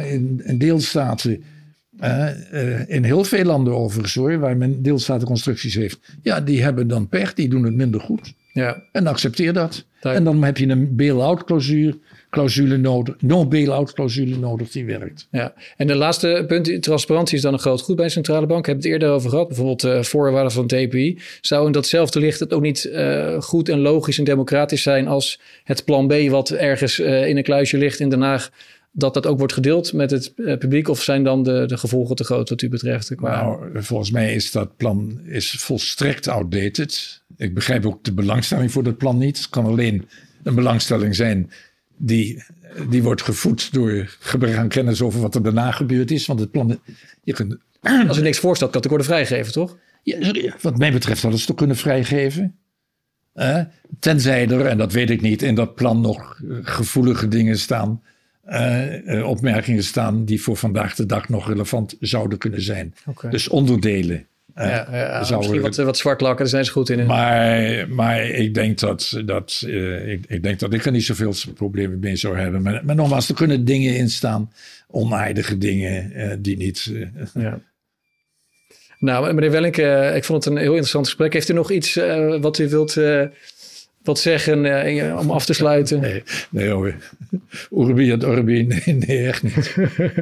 [0.09, 1.43] in, in deelstaten
[2.01, 5.99] uh, in heel veel landen overigens hoor, waar men deelstatenconstructies heeft.
[6.21, 8.33] Ja, die hebben dan pech, die doen het minder goed.
[8.53, 8.83] Ja.
[8.91, 9.85] En accepteer dat.
[10.01, 11.97] En dan heb je een bail-out clausule,
[12.29, 15.27] clausule nodig, no bail-out clausule nodig die werkt.
[15.31, 15.53] Ja.
[15.77, 18.59] En de laatste punt, transparantie is dan een groot goed bij een centrale bank.
[18.59, 21.19] Ik heb het eerder over gehad, bijvoorbeeld uh, voorwaarden van TPI.
[21.41, 25.39] Zou in datzelfde licht het ook niet uh, goed en logisch en democratisch zijn als
[25.63, 28.51] het plan B wat ergens uh, in een kluisje ligt in Den Haag
[28.97, 30.87] dat dat ook wordt gedeeld met het eh, publiek?
[30.87, 33.15] Of zijn dan de, de gevolgen te groot wat u betreft?
[33.15, 33.41] Qua...
[33.41, 37.21] Nou, volgens mij is dat plan is volstrekt outdated.
[37.37, 39.37] Ik begrijp ook de belangstelling voor dat plan niet.
[39.37, 40.07] Het kan alleen
[40.43, 41.51] een belangstelling zijn
[41.97, 42.43] die,
[42.89, 46.25] die wordt gevoed door gebrek aan kennis over wat er daarna gebeurd is.
[46.25, 46.79] Want het plan...
[47.23, 47.57] Je kunt,
[48.07, 49.77] Als er niks voorstelt, kan het worden vrijgegeven, toch?
[50.03, 52.55] Ja, wat mij betreft hadden ze het kunnen vrijgeven.
[53.99, 58.01] tenzij er, en dat weet ik niet, in dat plan nog gevoelige dingen staan
[58.49, 62.93] uh, opmerkingen staan die voor vandaag de dag nog relevant zouden kunnen zijn.
[63.29, 64.27] Dus onderdelen.
[64.57, 67.05] Uh, ja, ja misschien wat, wat zwart lakken, daar zijn ze goed in.
[67.05, 69.63] Maar, maar ik, denk dat, dat,
[70.05, 72.61] ik, ik, denk dat ik er niet zoveel problemen mee zou hebben.
[72.61, 74.51] Maar, maar nogmaals, er kunnen dingen in staan,
[74.87, 76.91] onaardige dingen, die niet...
[77.33, 77.59] ja.
[78.99, 79.77] Nou, meneer Wellink,
[80.15, 81.33] ik vond het een heel interessant gesprek.
[81.33, 81.99] Heeft u nog iets
[82.41, 82.97] wat u wilt
[84.05, 85.99] wat zeggen uh, om af te sluiten?
[85.99, 86.95] Nee, nee hoor.
[87.71, 89.75] Urbi en Orbi, nee, nee, echt niet.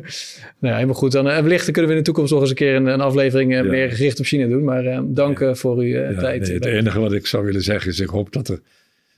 [0.60, 1.12] nou, helemaal goed.
[1.12, 3.54] Dan uh, wellicht kunnen we in de toekomst nog eens een keer een, een afleefing
[3.54, 4.64] uh, meer gericht op China doen.
[4.64, 5.56] Maar dank ja.
[5.56, 6.42] voor uw ja, tijd.
[6.42, 8.60] Nee, het enige wat ik zou willen zeggen is, ik hoop dat er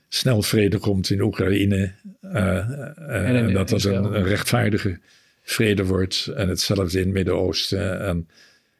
[0.08, 1.92] snel vrede komt in Oekraïne.
[2.20, 4.98] en, en, dat dat een, een, rechtvaardige
[5.42, 6.32] vrede wordt.
[6.36, 8.00] En hetzelfde in het Midden-Oosten.
[8.00, 8.28] En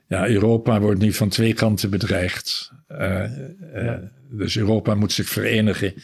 [0.08, 2.72] ja, Europa wordt nu van twee kanten bedreigd.
[2.88, 4.10] Ja.
[4.30, 5.94] Dus Europa moet zich verenigen.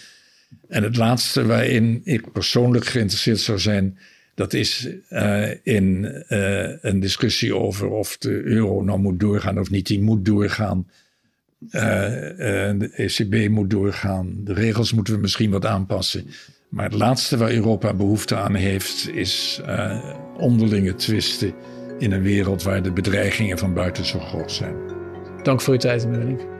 [0.69, 3.99] En het laatste waarin ik persoonlijk geïnteresseerd zou zijn,
[4.35, 9.70] dat is uh, in uh, een discussie over of de euro nou moet doorgaan of
[9.70, 9.86] niet.
[9.86, 10.89] Die moet doorgaan.
[11.66, 11.81] Uh,
[12.78, 14.40] de ECB moet doorgaan.
[14.44, 16.27] De regels moeten we misschien wat aanpassen.
[16.69, 19.61] Maar het laatste waar Europa behoefte aan heeft, is
[20.36, 21.55] onderlinge twisten
[21.99, 24.74] in een wereld waar de bedreigingen van buiten zo groot zijn.
[25.43, 26.52] Dank voor uw tijd, meneer.